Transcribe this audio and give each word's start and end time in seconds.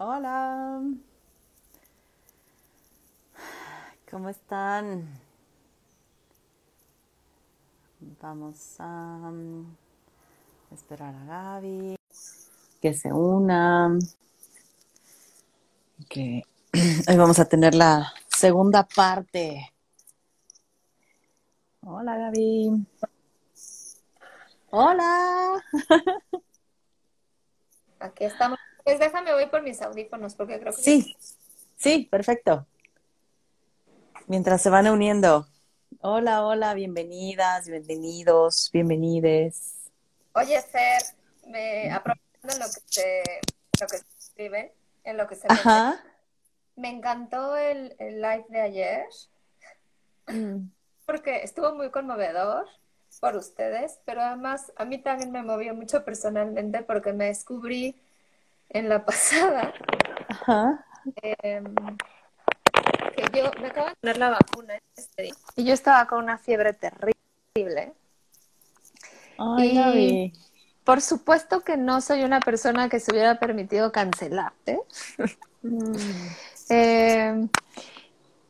Hola. 0.00 0.80
¿Cómo 4.08 4.28
están? 4.28 5.08
Vamos 8.22 8.76
a 8.78 8.84
um, 9.28 9.74
esperar 10.70 11.12
a 11.14 11.24
Gaby 11.24 11.96
que 12.80 12.94
se 12.94 13.12
una. 13.12 13.98
Que 16.08 16.44
hoy 17.08 17.16
vamos 17.16 17.40
a 17.40 17.44
tener 17.46 17.74
la 17.74 18.12
segunda 18.28 18.86
parte. 18.86 19.72
Hola 21.82 22.16
Gaby. 22.16 22.86
Hola. 24.70 25.64
Aquí 27.98 28.24
estamos. 28.24 28.58
Pues 28.88 29.00
déjame, 29.00 29.34
voy 29.34 29.44
por 29.44 29.62
mis 29.62 29.82
audífonos 29.82 30.34
porque 30.34 30.58
creo 30.58 30.74
que... 30.74 30.80
Sí, 30.80 31.14
sí, 31.76 32.08
perfecto. 32.10 32.66
Mientras 34.28 34.62
se 34.62 34.70
van 34.70 34.88
uniendo. 34.88 35.46
Hola, 36.00 36.42
hola, 36.42 36.72
bienvenidas, 36.72 37.68
bienvenidos, 37.68 38.70
bienvenides. 38.72 39.90
Oye, 40.32 40.62
Fer, 40.62 41.02
me, 41.48 41.90
aprovechando 41.92 42.64
lo 42.64 42.64
que, 42.64 42.80
se, 42.86 43.22
lo 43.78 43.86
que 43.88 43.96
escriben, 44.18 44.72
en 45.04 45.18
lo 45.18 45.28
que 45.28 45.34
se 45.36 45.48
Ajá. 45.50 46.02
me 46.74 46.88
encantó 46.88 47.58
el, 47.58 47.94
el 47.98 48.22
live 48.22 48.46
de 48.48 48.60
ayer 48.62 49.04
Mm. 50.28 50.70
porque 51.04 51.42
estuvo 51.42 51.74
muy 51.74 51.90
conmovedor 51.90 52.66
por 53.20 53.36
ustedes, 53.36 54.00
pero 54.06 54.22
además 54.22 54.72
a 54.76 54.86
mí 54.86 54.96
también 54.96 55.30
me 55.30 55.42
movió 55.42 55.74
mucho 55.74 56.06
personalmente 56.06 56.82
porque 56.84 57.12
me 57.12 57.26
descubrí 57.26 57.94
en 58.70 58.88
la 58.88 59.04
pasada 59.04 59.72
Ajá. 60.28 60.84
em, 61.16 61.74
que 63.16 63.38
yo 63.38 63.50
me 63.60 63.68
acabo 63.68 63.88
de 63.88 63.94
poner 63.96 64.18
la 64.18 64.30
vacuna 64.30 64.74
este 64.96 65.22
día 65.22 65.34
y 65.56 65.64
yo 65.64 65.74
estaba 65.74 66.06
con 66.06 66.22
una 66.22 66.38
fiebre 66.38 66.72
terrible. 66.72 67.92
Ay, 69.38 69.78
Y-. 69.94 70.32
Por 70.84 71.02
supuesto 71.02 71.60
que 71.60 71.76
no 71.76 72.00
soy 72.00 72.24
una 72.24 72.40
persona 72.40 72.88
que 72.88 72.98
se 72.98 73.12
hubiera 73.12 73.38
permitido 73.38 73.92
cancelarte. 73.92 74.80
Mm. 75.62 75.96
Eh, 76.70 77.48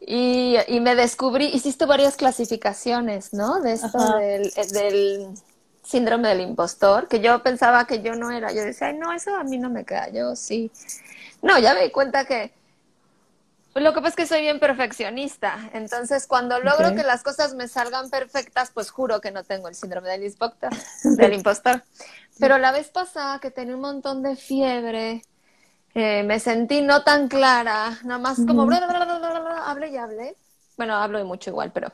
y, 0.00 0.56
y 0.68 0.80
me 0.80 0.94
descubrí, 0.94 1.46
hiciste 1.46 1.84
varias 1.84 2.16
clasificaciones, 2.16 3.32
¿no? 3.32 3.60
De 3.60 3.72
esto 3.72 4.18
del, 4.18 4.52
del 4.72 5.34
síndrome 5.88 6.28
del 6.28 6.42
impostor, 6.42 7.08
que 7.08 7.20
yo 7.20 7.42
pensaba 7.42 7.86
que 7.86 8.02
yo 8.02 8.14
no 8.14 8.30
era. 8.30 8.52
Yo 8.52 8.62
decía, 8.62 8.88
ay, 8.88 8.98
no, 8.98 9.12
eso 9.12 9.34
a 9.34 9.44
mí 9.44 9.56
no 9.58 9.70
me 9.70 9.84
queda, 9.84 10.10
yo 10.10 10.36
sí. 10.36 10.70
No, 11.40 11.58
ya 11.58 11.74
me 11.74 11.84
di 11.84 11.90
cuenta 11.90 12.24
que 12.24 12.52
pues, 13.78 13.84
lo 13.84 13.94
que 13.94 14.00
pasa 14.00 14.08
es 14.08 14.16
que 14.16 14.26
soy 14.26 14.40
bien 14.40 14.58
perfeccionista. 14.58 15.70
Entonces, 15.72 16.26
cuando 16.26 16.58
logro 16.58 16.96
que 16.96 17.04
las 17.04 17.22
cosas 17.22 17.54
me 17.54 17.68
salgan 17.68 18.10
perfectas, 18.10 18.72
pues 18.74 18.90
juro 18.90 19.20
que 19.20 19.30
no 19.30 19.44
tengo 19.44 19.68
el 19.68 19.76
síndrome 19.76 20.08
del 20.08 20.24
impostor. 20.24 20.70
Del 21.04 21.32
impostor. 21.32 21.84
Pero 22.40 22.58
la 22.58 22.72
vez 22.72 22.88
pasada 22.88 23.38
que 23.38 23.52
tenía 23.52 23.76
un 23.76 23.82
montón 23.82 24.20
de 24.24 24.34
fiebre, 24.34 25.22
eh, 25.94 26.24
me 26.24 26.40
sentí 26.40 26.82
no 26.82 27.04
tan 27.04 27.28
clara, 27.28 27.98
nada 28.02 28.18
más 28.18 28.38
como 28.44 28.66
bla, 28.66 28.78
bla, 28.78 28.88
bla, 28.88 29.04
bla, 29.04 29.18
bla, 29.18 29.40
bla, 29.40 29.70
hablé 29.70 29.90
y 29.90 29.96
hablé. 29.96 30.36
Bueno, 30.76 30.96
hablo 30.96 31.20
y 31.20 31.24
mucho 31.24 31.50
igual, 31.50 31.70
pero 31.72 31.92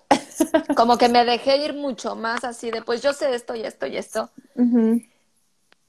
como 0.77 0.99
que 0.99 1.09
me 1.09 1.25
dejé 1.25 1.59
ir 1.59 1.75
mucho 1.75 2.17
más 2.17 2.45
así 2.45 2.71
de, 2.71 2.83
pues 2.83 3.03
yo 3.03 3.13
sé 3.13 3.35
esto 3.35 3.55
y 3.55 3.63
esto 3.63 3.87
y 3.87 3.97
esto. 3.97 4.31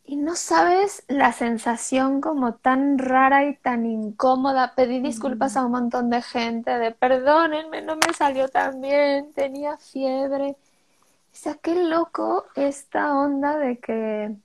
Y 0.08 0.18
no 0.18 0.36
sabes 0.36 1.04
la 1.08 1.34
sensación 1.34 2.22
como 2.22 2.54
tan 2.54 3.00
rara 3.00 3.46
y 3.46 3.56
tan 3.56 3.86
incómoda. 3.88 4.74
Pedí 4.76 5.00
disculpas 5.00 5.58
a 5.58 5.66
un 5.66 5.72
montón 5.72 6.12
de 6.12 6.22
gente 6.22 6.78
de 6.78 6.92
perdónenme, 6.92 7.82
no 7.82 7.96
me 7.96 8.14
salió 8.14 8.48
tan 8.48 8.82
bien, 8.82 9.34
tenía 9.34 9.78
fiebre. 9.78 10.52
O 10.52 11.38
sea, 11.38 11.56
qué 11.56 11.76
loco 11.76 12.46
esta 12.56 13.18
onda 13.18 13.58
de 13.58 13.80
que 13.80 14.36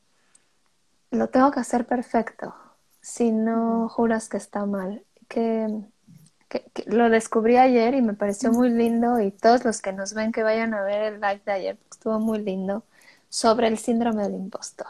lo 1.10 1.28
tengo 1.28 1.50
que 1.50 1.60
hacer 1.60 1.86
perfecto 1.86 2.54
si 3.00 3.30
no 3.30 3.88
juras 3.88 4.28
que 4.28 4.38
está 4.38 4.64
mal. 4.64 5.04
Que, 5.28 5.68
que- 6.50 6.64
que 6.74 6.84
lo 6.90 7.08
descubrí 7.08 7.56
ayer 7.56 7.94
y 7.94 8.02
me 8.02 8.12
pareció 8.14 8.52
muy 8.52 8.68
lindo 8.70 9.20
y 9.20 9.30
todos 9.30 9.64
los 9.64 9.80
que 9.80 9.92
nos 9.94 10.12
ven 10.12 10.32
que 10.32 10.42
vayan 10.42 10.74
a 10.74 10.82
ver 10.82 11.14
el 11.14 11.20
live 11.20 11.40
de 11.46 11.52
ayer, 11.52 11.76
porque 11.76 11.96
estuvo 11.96 12.18
muy 12.20 12.40
lindo, 12.40 12.82
sobre 13.30 13.68
el 13.68 13.78
síndrome 13.78 14.24
del 14.24 14.34
impostor. 14.34 14.88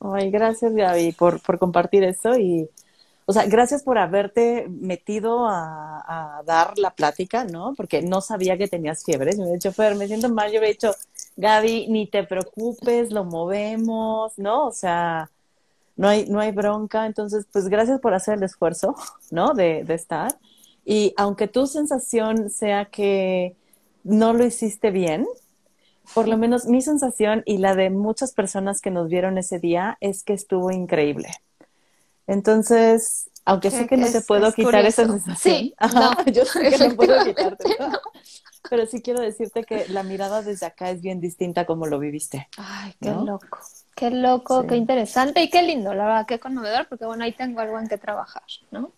Ay, 0.00 0.30
gracias, 0.30 0.74
Gaby, 0.74 1.12
por, 1.12 1.40
por 1.40 1.58
compartir 1.58 2.02
eso 2.04 2.36
y, 2.38 2.68
o 3.26 3.32
sea, 3.32 3.46
gracias 3.46 3.82
por 3.82 3.96
haberte 3.98 4.66
metido 4.68 5.46
a, 5.46 6.38
a 6.38 6.42
dar 6.44 6.78
la 6.78 6.90
plática, 6.90 7.44
¿no? 7.44 7.74
Porque 7.74 8.02
no 8.02 8.20
sabía 8.20 8.58
que 8.58 8.68
tenías 8.68 9.04
fiebre. 9.04 9.32
Yo 9.36 9.44
me 9.44 9.50
he 9.50 9.54
dicho, 9.54 9.72
Fer, 9.72 9.94
me 9.94 10.06
siento 10.06 10.28
mal. 10.28 10.50
Yo 10.52 10.60
me 10.60 10.66
he 10.66 10.72
dicho, 10.72 10.94
Gaby, 11.36 11.86
ni 11.88 12.06
te 12.06 12.24
preocupes, 12.24 13.12
lo 13.12 13.24
movemos, 13.24 14.36
¿no? 14.38 14.66
O 14.66 14.72
sea, 14.72 15.30
no 15.96 16.08
hay, 16.08 16.26
no 16.28 16.40
hay 16.40 16.52
bronca. 16.52 17.06
Entonces, 17.06 17.46
pues 17.52 17.68
gracias 17.68 18.00
por 18.00 18.12
hacer 18.14 18.34
el 18.38 18.42
esfuerzo, 18.42 18.94
¿no? 19.30 19.54
De, 19.54 19.84
de 19.84 19.94
estar. 19.94 20.34
Y 20.84 21.14
aunque 21.16 21.48
tu 21.48 21.66
sensación 21.66 22.50
sea 22.50 22.86
que 22.86 23.56
no 24.02 24.32
lo 24.32 24.44
hiciste 24.44 24.90
bien, 24.90 25.26
por 26.14 26.28
lo 26.28 26.36
menos 26.36 26.66
mi 26.66 26.82
sensación 26.82 27.42
y 27.46 27.58
la 27.58 27.74
de 27.74 27.90
muchas 27.90 28.32
personas 28.32 28.80
que 28.80 28.90
nos 28.90 29.08
vieron 29.08 29.38
ese 29.38 29.58
día 29.58 29.96
es 30.00 30.22
que 30.22 30.32
estuvo 30.32 30.70
increíble. 30.70 31.28
Entonces, 32.26 33.30
aunque 33.44 33.70
sé 33.70 33.86
que 33.86 33.96
no 33.96 34.06
te 34.06 34.20
puedo 34.20 34.46
es 34.46 34.54
quitar 34.54 34.84
esa 34.86 35.06
sensación, 35.06 35.56
Sí, 35.56 35.74
Ajá, 35.78 36.16
no, 36.16 36.32
yo 36.32 36.44
sé 36.44 36.70
que 36.70 36.78
no 36.78 36.94
puedo 36.96 37.24
quitarte, 37.24 37.76
pero 38.70 38.86
sí 38.86 39.02
quiero 39.02 39.20
decirte 39.20 39.64
que 39.64 39.86
la 39.88 40.02
mirada 40.02 40.42
desde 40.42 40.66
acá 40.66 40.90
es 40.90 41.02
bien 41.02 41.20
distinta 41.20 41.62
a 41.62 41.66
como 41.66 41.86
lo 41.86 41.98
viviste. 41.98 42.48
Ay, 42.56 42.94
qué 43.00 43.10
¿No? 43.10 43.24
loco, 43.26 43.58
qué 43.94 44.10
loco, 44.10 44.62
Sí. 44.62 44.68
qué 44.68 44.76
interesante 44.76 45.42
y 45.42 45.50
qué 45.50 45.62
lindo, 45.62 45.92
la 45.94 46.04
verdad, 46.04 46.26
qué 46.26 46.38
conmovedor, 46.38 46.88
porque 46.88 47.04
bueno, 47.04 47.24
ahí 47.24 47.32
tengo 47.32 47.60
algo 47.60 47.78
en 47.78 47.88
que 47.88 47.98
trabajar, 47.98 48.42
¿no? 48.70 48.92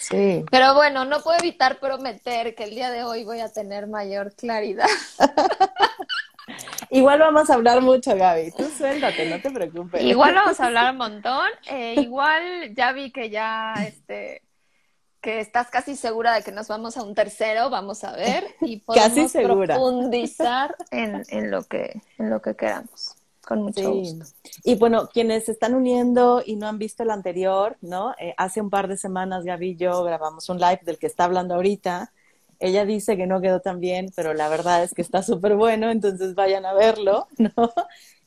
Sí. 0.00 0.44
Pero 0.50 0.74
bueno, 0.74 1.04
no 1.04 1.20
puedo 1.22 1.38
evitar 1.38 1.78
prometer 1.78 2.54
que 2.54 2.64
el 2.64 2.70
día 2.70 2.90
de 2.90 3.04
hoy 3.04 3.24
voy 3.24 3.40
a 3.40 3.52
tener 3.52 3.86
mayor 3.86 4.34
claridad. 4.34 4.88
Igual 6.90 7.20
vamos 7.20 7.48
a 7.50 7.54
hablar 7.54 7.80
mucho, 7.82 8.16
Gaby. 8.16 8.50
Tú 8.52 8.64
suéltate, 8.76 9.28
no 9.30 9.40
te 9.40 9.50
preocupes. 9.50 10.02
Igual 10.02 10.34
vamos 10.34 10.58
a 10.58 10.66
hablar 10.66 10.90
un 10.92 10.98
montón, 10.98 11.48
eh, 11.68 11.94
igual 11.98 12.74
ya 12.74 12.92
vi 12.92 13.12
que 13.12 13.30
ya, 13.30 13.74
este, 13.86 14.42
que 15.20 15.38
estás 15.40 15.70
casi 15.70 15.94
segura 15.94 16.34
de 16.34 16.42
que 16.42 16.50
nos 16.50 16.66
vamos 16.66 16.96
a 16.96 17.02
un 17.04 17.14
tercero, 17.14 17.70
vamos 17.70 18.02
a 18.02 18.12
ver, 18.12 18.44
y 18.62 18.80
Casi 18.86 19.10
podemos 19.10 19.32
segura. 19.32 19.74
profundizar 19.76 20.74
en, 20.90 21.22
en 21.28 21.50
lo 21.52 21.62
que, 21.62 22.00
en 22.18 22.30
lo 22.30 22.42
que 22.42 22.56
queramos, 22.56 23.14
con 23.50 23.62
mucho 23.62 23.80
Sí. 23.82 23.98
gusto. 24.14 24.24
Y 24.62 24.76
bueno, 24.76 25.08
quienes 25.08 25.46
se 25.46 25.52
están 25.52 25.74
uniendo 25.74 26.40
y 26.46 26.54
no 26.54 26.68
han 26.68 26.78
visto 26.78 27.02
el 27.02 27.10
anterior, 27.10 27.76
¿no? 27.80 28.14
Eh, 28.20 28.32
hace 28.36 28.60
un 28.60 28.70
par 28.70 28.86
de 28.86 28.96
semanas 28.96 29.44
Gaby 29.44 29.70
y 29.70 29.76
yo 29.76 30.04
grabamos 30.04 30.48
un 30.48 30.58
live 30.60 30.80
del 30.84 30.98
que 30.98 31.08
está 31.08 31.24
hablando 31.24 31.56
ahorita. 31.56 32.12
Ella 32.60 32.84
dice 32.84 33.16
que 33.16 33.26
no 33.26 33.40
quedó 33.40 33.58
tan 33.60 33.80
bien, 33.80 34.12
pero 34.14 34.34
la 34.34 34.48
verdad 34.48 34.84
es 34.84 34.94
que 34.94 35.02
está 35.02 35.24
súper 35.24 35.56
bueno, 35.56 35.90
entonces 35.90 36.36
vayan 36.36 36.64
a 36.64 36.74
verlo, 36.74 37.26
¿no? 37.38 37.72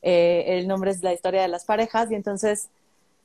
Eh, 0.02 0.58
el 0.58 0.68
nombre 0.68 0.90
es 0.90 1.02
La 1.02 1.14
historia 1.14 1.40
de 1.40 1.48
las 1.48 1.64
parejas 1.64 2.10
y 2.10 2.16
entonces 2.16 2.68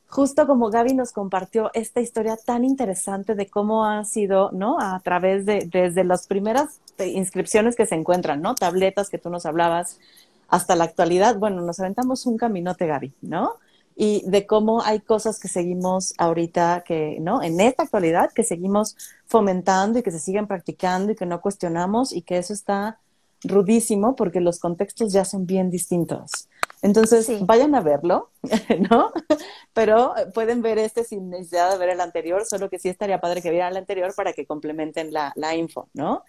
justo 0.07 0.47
como 0.47 0.69
Gaby 0.69 0.93
nos 0.93 1.11
compartió 1.11 1.69
esta 1.73 1.99
historia 1.99 2.37
tan 2.37 2.63
interesante 2.63 3.35
de 3.35 3.47
cómo 3.47 3.85
ha 3.85 4.05
sido, 4.05 4.51
¿no? 4.53 4.79
A 4.79 4.99
través 5.01 5.45
de, 5.45 5.67
desde 5.69 6.03
las 6.05 6.27
primeras 6.27 6.79
eh, 6.97 7.07
inscripciones 7.09 7.75
que 7.75 7.85
se 7.85 7.95
encuentran, 7.95 8.41
¿no? 8.41 8.55
Tabletas 8.55 9.09
que 9.09 9.17
tú 9.19 9.29
nos 9.29 9.45
hablabas, 9.45 9.99
hasta 10.49 10.75
la 10.75 10.85
actualidad, 10.85 11.37
bueno, 11.37 11.61
nos 11.61 11.79
aventamos 11.79 12.25
un 12.25 12.37
caminote, 12.37 12.87
Gaby, 12.87 13.15
¿no? 13.21 13.53
Y 13.95 14.23
de 14.29 14.47
cómo 14.47 14.81
hay 14.83 15.01
cosas 15.01 15.39
que 15.39 15.47
seguimos 15.49 16.13
ahorita, 16.17 16.83
que, 16.85 17.17
¿no? 17.21 17.41
En 17.43 17.59
esta 17.59 17.83
actualidad, 17.83 18.31
que 18.33 18.43
seguimos 18.43 18.95
fomentando 19.25 19.99
y 19.99 20.03
que 20.03 20.11
se 20.11 20.19
siguen 20.19 20.47
practicando 20.47 21.11
y 21.11 21.15
que 21.15 21.25
no 21.25 21.41
cuestionamos 21.41 22.13
y 22.13 22.21
que 22.21 22.37
eso 22.37 22.53
está 22.53 22.99
rudísimo 23.43 24.15
porque 24.15 24.41
los 24.41 24.59
contextos 24.59 25.13
ya 25.13 25.25
son 25.25 25.45
bien 25.45 25.69
distintos. 25.69 26.49
Entonces, 26.81 27.25
Sí. 27.25 27.39
vayan 27.39 27.75
a 27.75 27.81
verlo, 27.81 28.31
¿no? 28.89 29.11
Pero 29.73 30.13
pueden 30.33 30.61
ver 30.61 30.77
este 30.77 31.03
sin 31.03 31.29
necesidad 31.29 31.71
de 31.71 31.77
ver 31.77 31.89
el 31.89 32.01
anterior, 32.01 32.45
solo 32.45 32.69
que 32.69 32.79
sí 32.79 32.89
estaría 32.89 33.19
padre 33.21 33.41
que 33.41 33.51
vieran 33.51 33.71
el 33.71 33.77
anterior 33.77 34.13
para 34.15 34.33
que 34.33 34.45
complementen 34.45 35.11
la, 35.13 35.33
la 35.35 35.55
info, 35.55 35.89
¿no? 35.93 36.23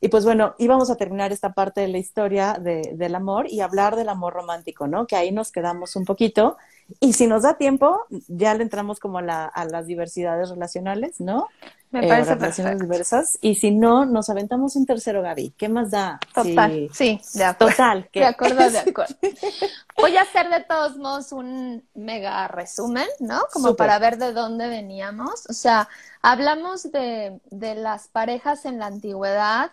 Y 0.00 0.08
pues 0.08 0.24
bueno, 0.24 0.54
íbamos 0.58 0.90
a 0.90 0.96
terminar 0.96 1.32
esta 1.32 1.52
parte 1.52 1.80
de 1.80 1.88
la 1.88 1.98
historia 1.98 2.54
de- 2.60 2.92
del 2.94 3.14
amor 3.16 3.46
y 3.50 3.60
hablar 3.60 3.96
del 3.96 4.08
amor 4.08 4.32
romántico, 4.34 4.86
¿no? 4.86 5.06
Que 5.06 5.16
ahí 5.16 5.32
nos 5.32 5.50
quedamos 5.50 5.96
un 5.96 6.04
poquito. 6.04 6.56
Y 7.00 7.12
si 7.14 7.26
nos 7.26 7.42
da 7.42 7.54
tiempo, 7.58 8.06
ya 8.28 8.54
le 8.54 8.62
entramos 8.62 9.00
como 9.00 9.18
a, 9.18 9.22
la- 9.22 9.46
a 9.46 9.64
las 9.64 9.86
diversidades 9.86 10.50
relacionales, 10.50 11.20
¿no? 11.20 11.48
Me 11.90 12.04
eh, 12.04 12.08
parece 12.08 12.34
relaciones 12.34 12.78
diversas. 12.80 13.38
Y 13.40 13.56
si 13.56 13.70
no, 13.72 14.04
nos 14.06 14.28
aventamos 14.30 14.76
un 14.76 14.86
tercero, 14.86 15.20
Gaby. 15.22 15.54
¿Qué 15.56 15.68
más 15.68 15.90
da? 15.90 16.20
Total, 16.34 16.88
sí, 16.92 17.20
de 17.34 17.44
acuerdo. 17.44 17.72
Total. 17.72 18.08
De 18.12 18.24
acuerdo, 18.24 18.70
de 18.70 18.78
acuerdo. 18.90 19.14
Voy 19.96 20.16
a 20.16 20.22
hacer 20.22 20.48
de 20.50 20.60
todos 20.64 20.96
modos 20.96 21.32
un 21.32 21.82
mega 21.94 22.46
resumen, 22.48 23.06
¿no? 23.20 23.40
Como 23.52 23.74
para 23.74 23.98
ver 23.98 24.18
de 24.18 24.32
dónde 24.32 24.68
veníamos. 24.68 25.46
O 25.48 25.52
sea, 25.52 25.88
hablamos 26.22 26.90
de, 26.92 27.40
de 27.50 27.74
las 27.74 28.08
parejas 28.08 28.64
en 28.64 28.78
la 28.78 28.86
antigüedad, 28.86 29.72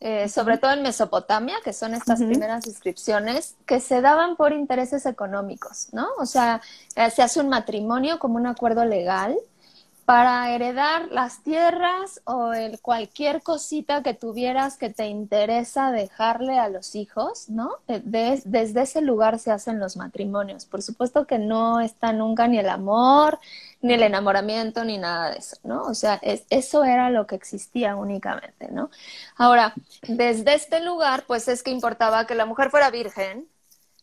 eh, 0.00 0.30
sobre 0.30 0.56
todo 0.56 0.72
en 0.72 0.82
Mesopotamia, 0.82 1.56
que 1.62 1.74
son 1.74 1.92
estas 1.92 2.20
primeras 2.20 2.66
inscripciones, 2.66 3.56
que 3.66 3.80
se 3.80 4.00
daban 4.00 4.36
por 4.36 4.52
intereses 4.52 5.04
económicos, 5.04 5.88
¿no? 5.92 6.08
O 6.18 6.24
sea, 6.24 6.62
eh, 6.96 7.10
se 7.10 7.22
hace 7.22 7.38
un 7.38 7.50
matrimonio 7.50 8.18
como 8.18 8.36
un 8.36 8.46
acuerdo 8.46 8.86
legal 8.86 9.36
para 10.10 10.52
heredar 10.52 11.06
las 11.12 11.40
tierras 11.44 12.20
o 12.24 12.52
el 12.52 12.80
cualquier 12.80 13.42
cosita 13.42 14.02
que 14.02 14.12
tuvieras 14.12 14.76
que 14.76 14.90
te 14.90 15.06
interesa 15.06 15.92
dejarle 15.92 16.58
a 16.58 16.68
los 16.68 16.96
hijos, 16.96 17.48
¿no? 17.48 17.76
Desde 17.86 18.82
ese 18.82 19.02
lugar 19.02 19.38
se 19.38 19.52
hacen 19.52 19.78
los 19.78 19.96
matrimonios. 19.96 20.64
Por 20.64 20.82
supuesto 20.82 21.28
que 21.28 21.38
no 21.38 21.78
está 21.80 22.12
nunca 22.12 22.48
ni 22.48 22.58
el 22.58 22.70
amor, 22.70 23.38
ni 23.82 23.94
el 23.94 24.02
enamoramiento, 24.02 24.82
ni 24.82 24.98
nada 24.98 25.30
de 25.30 25.38
eso, 25.38 25.58
¿no? 25.62 25.84
O 25.84 25.94
sea, 25.94 26.20
eso 26.22 26.82
era 26.82 27.10
lo 27.10 27.28
que 27.28 27.36
existía 27.36 27.94
únicamente, 27.94 28.66
¿no? 28.72 28.90
Ahora, 29.36 29.74
desde 30.08 30.54
este 30.54 30.80
lugar, 30.80 31.22
pues 31.28 31.46
es 31.46 31.62
que 31.62 31.70
importaba 31.70 32.26
que 32.26 32.34
la 32.34 32.46
mujer 32.46 32.70
fuera 32.70 32.90
virgen, 32.90 33.46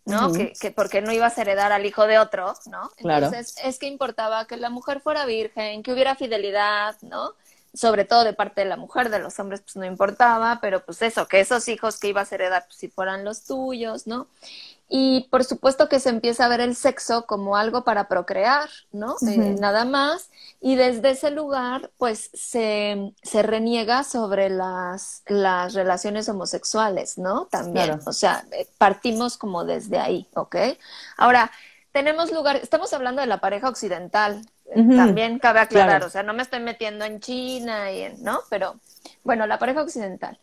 ¿no? 0.07 0.31
que, 0.33 0.53
que, 0.53 0.71
porque 0.71 1.01
no 1.01 1.11
ibas 1.11 1.37
a 1.37 1.41
heredar 1.41 1.71
al 1.71 1.85
hijo 1.85 2.07
de 2.07 2.17
otro, 2.17 2.53
¿no? 2.65 2.89
Entonces 2.97 3.55
es 3.63 3.77
que 3.77 3.87
importaba 3.87 4.45
que 4.45 4.57
la 4.57 4.69
mujer 4.69 5.01
fuera 5.01 5.25
virgen, 5.25 5.83
que 5.83 5.93
hubiera 5.93 6.15
fidelidad, 6.15 6.95
¿no? 7.01 7.33
Sobre 7.73 8.05
todo 8.05 8.23
de 8.23 8.33
parte 8.33 8.61
de 8.61 8.67
la 8.67 8.77
mujer, 8.77 9.09
de 9.09 9.19
los 9.19 9.37
hombres 9.39 9.61
pues 9.61 9.75
no 9.75 9.85
importaba, 9.85 10.59
pero 10.61 10.83
pues 10.83 11.01
eso, 11.01 11.27
que 11.27 11.39
esos 11.39 11.67
hijos 11.67 11.99
que 11.99 12.07
ibas 12.07 12.31
a 12.31 12.35
heredar 12.35 12.65
pues 12.65 12.77
si 12.77 12.87
fueran 12.87 13.23
los 13.23 13.43
tuyos, 13.43 14.07
¿no? 14.07 14.27
Y 14.89 15.27
por 15.29 15.43
supuesto 15.43 15.89
que 15.89 15.99
se 15.99 16.09
empieza 16.09 16.45
a 16.45 16.47
ver 16.47 16.61
el 16.61 16.75
sexo 16.75 17.25
como 17.25 17.57
algo 17.57 17.83
para 17.83 18.07
procrear, 18.07 18.69
¿no? 18.93 19.15
Eh, 19.27 19.55
nada 19.59 19.83
más. 19.83 20.29
Y 20.61 20.75
desde 20.75 21.09
ese 21.11 21.29
lugar, 21.29 21.91
pues 21.97 22.29
se, 22.33 23.13
se 23.21 23.43
reniega 23.43 24.03
sobre 24.03 24.49
las, 24.49 25.23
las 25.27 25.73
relaciones 25.73 26.29
homosexuales, 26.29 27.17
¿no? 27.17 27.47
También. 27.47 27.99
O 28.05 28.13
sea, 28.13 28.45
eh, 28.53 28.67
partimos 28.77 29.37
como 29.37 29.65
desde 29.65 29.99
ahí, 29.99 30.27
¿ok? 30.35 30.55
Ahora, 31.17 31.51
tenemos 31.91 32.31
lugar, 32.31 32.55
estamos 32.57 32.93
hablando 32.93 33.21
de 33.21 33.27
la 33.27 33.39
pareja 33.41 33.69
occidental, 33.69 34.41
también 34.73 35.39
cabe 35.39 35.61
aclarar, 35.61 36.03
o 36.03 36.09
sea, 36.09 36.23
no 36.23 36.33
me 36.33 36.43
estoy 36.43 36.59
metiendo 36.59 37.05
en 37.05 37.19
China 37.19 37.91
y 37.91 38.01
en, 38.01 38.23
¿no? 38.23 38.41
Pero 38.49 38.75
bueno, 39.23 39.47
la 39.47 39.57
pareja 39.57 39.81
occidental. 39.81 40.37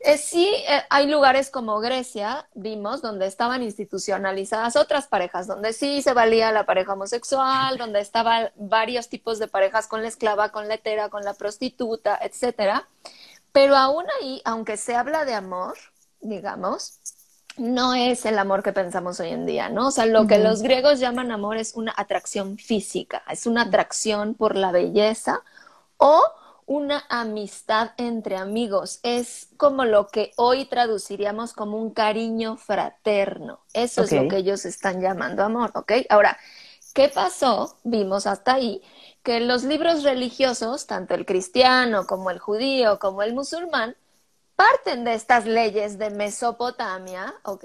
Eh, 0.00 0.16
sí, 0.16 0.46
eh, 0.68 0.82
hay 0.90 1.08
lugares 1.08 1.50
como 1.50 1.80
Grecia, 1.80 2.48
vimos, 2.54 3.02
donde 3.02 3.26
estaban 3.26 3.62
institucionalizadas 3.64 4.76
otras 4.76 5.08
parejas, 5.08 5.48
donde 5.48 5.72
sí 5.72 6.02
se 6.02 6.12
valía 6.12 6.52
la 6.52 6.66
pareja 6.66 6.92
homosexual, 6.92 7.76
donde 7.78 8.00
estaban 8.00 8.50
varios 8.56 9.08
tipos 9.08 9.40
de 9.40 9.48
parejas 9.48 9.88
con 9.88 10.02
la 10.02 10.08
esclava, 10.08 10.50
con 10.50 10.68
la 10.68 10.74
hetera, 10.74 11.08
con 11.08 11.24
la 11.24 11.34
prostituta, 11.34 12.16
etcétera. 12.22 12.88
Pero 13.52 13.76
aún 13.76 14.04
ahí, 14.20 14.40
aunque 14.44 14.76
se 14.76 14.94
habla 14.94 15.24
de 15.24 15.34
amor, 15.34 15.76
digamos, 16.20 17.00
no 17.56 17.94
es 17.94 18.24
el 18.24 18.38
amor 18.38 18.62
que 18.62 18.72
pensamos 18.72 19.18
hoy 19.18 19.30
en 19.30 19.46
día, 19.46 19.68
¿no? 19.68 19.88
O 19.88 19.90
sea, 19.90 20.06
lo 20.06 20.28
que 20.28 20.38
los 20.38 20.62
griegos 20.62 21.00
llaman 21.00 21.32
amor 21.32 21.56
es 21.56 21.74
una 21.74 21.92
atracción 21.96 22.56
física, 22.56 23.24
es 23.28 23.46
una 23.46 23.62
atracción 23.62 24.34
por 24.34 24.54
la 24.54 24.70
belleza 24.70 25.42
o 25.96 26.22
una 26.68 27.04
amistad 27.08 27.92
entre 27.96 28.36
amigos. 28.36 29.00
Es 29.02 29.48
como 29.56 29.86
lo 29.86 30.08
que 30.08 30.32
hoy 30.36 30.66
traduciríamos 30.66 31.54
como 31.54 31.78
un 31.78 31.90
cariño 31.90 32.58
fraterno. 32.58 33.60
Eso 33.72 34.02
es 34.02 34.12
lo 34.12 34.28
que 34.28 34.36
ellos 34.36 34.66
están 34.66 35.00
llamando 35.00 35.42
amor, 35.42 35.72
¿ok? 35.74 35.92
Ahora, 36.10 36.38
¿qué 36.92 37.08
pasó? 37.08 37.78
Vimos 37.84 38.26
hasta 38.26 38.54
ahí 38.54 38.82
que 39.22 39.40
los 39.40 39.64
libros 39.64 40.04
religiosos, 40.04 40.86
tanto 40.86 41.14
el 41.14 41.24
cristiano 41.24 42.06
como 42.06 42.30
el 42.30 42.38
judío 42.38 42.98
como 42.98 43.22
el 43.22 43.34
musulmán, 43.34 43.96
parten 44.54 45.04
de 45.04 45.14
estas 45.14 45.46
leyes 45.46 45.98
de 45.98 46.10
Mesopotamia, 46.10 47.34
¿ok? 47.44 47.64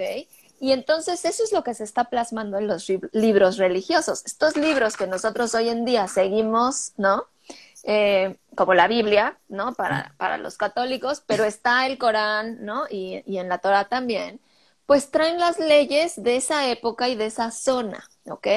Y 0.62 0.72
entonces 0.72 1.26
eso 1.26 1.44
es 1.44 1.52
lo 1.52 1.62
que 1.64 1.74
se 1.74 1.84
está 1.84 2.06
plasmando 2.06 2.58
en 2.58 2.68
los 2.68 2.88
libros 3.12 3.58
religiosos. 3.58 4.24
Estos 4.26 4.56
libros 4.56 4.96
que 4.96 5.08
nosotros 5.08 5.54
hoy 5.56 5.68
en 5.68 5.84
día 5.84 6.08
seguimos, 6.08 6.94
¿no? 6.96 7.26
Eh, 7.86 8.38
como 8.56 8.74
la 8.74 8.88
Biblia, 8.88 9.38
¿no? 9.50 9.74
Para, 9.74 10.16
para, 10.18 10.38
los 10.38 10.56
católicos, 10.56 11.22
pero 11.28 11.44
está 11.44 11.86
el 11.86 11.98
Corán, 11.98 12.64
¿no? 12.64 12.86
Y, 12.90 13.22
y, 13.26 13.40
en 13.40 13.50
la 13.50 13.58
Torah 13.58 13.90
también, 13.90 14.40
pues 14.86 15.12
traen 15.12 15.40
las 15.40 15.60
leyes 15.60 16.22
de 16.22 16.38
esa 16.38 16.70
época 16.70 17.10
y 17.10 17.16
de 17.16 17.26
esa 17.26 17.52
zona, 17.52 18.08
¿ok? 18.30 18.48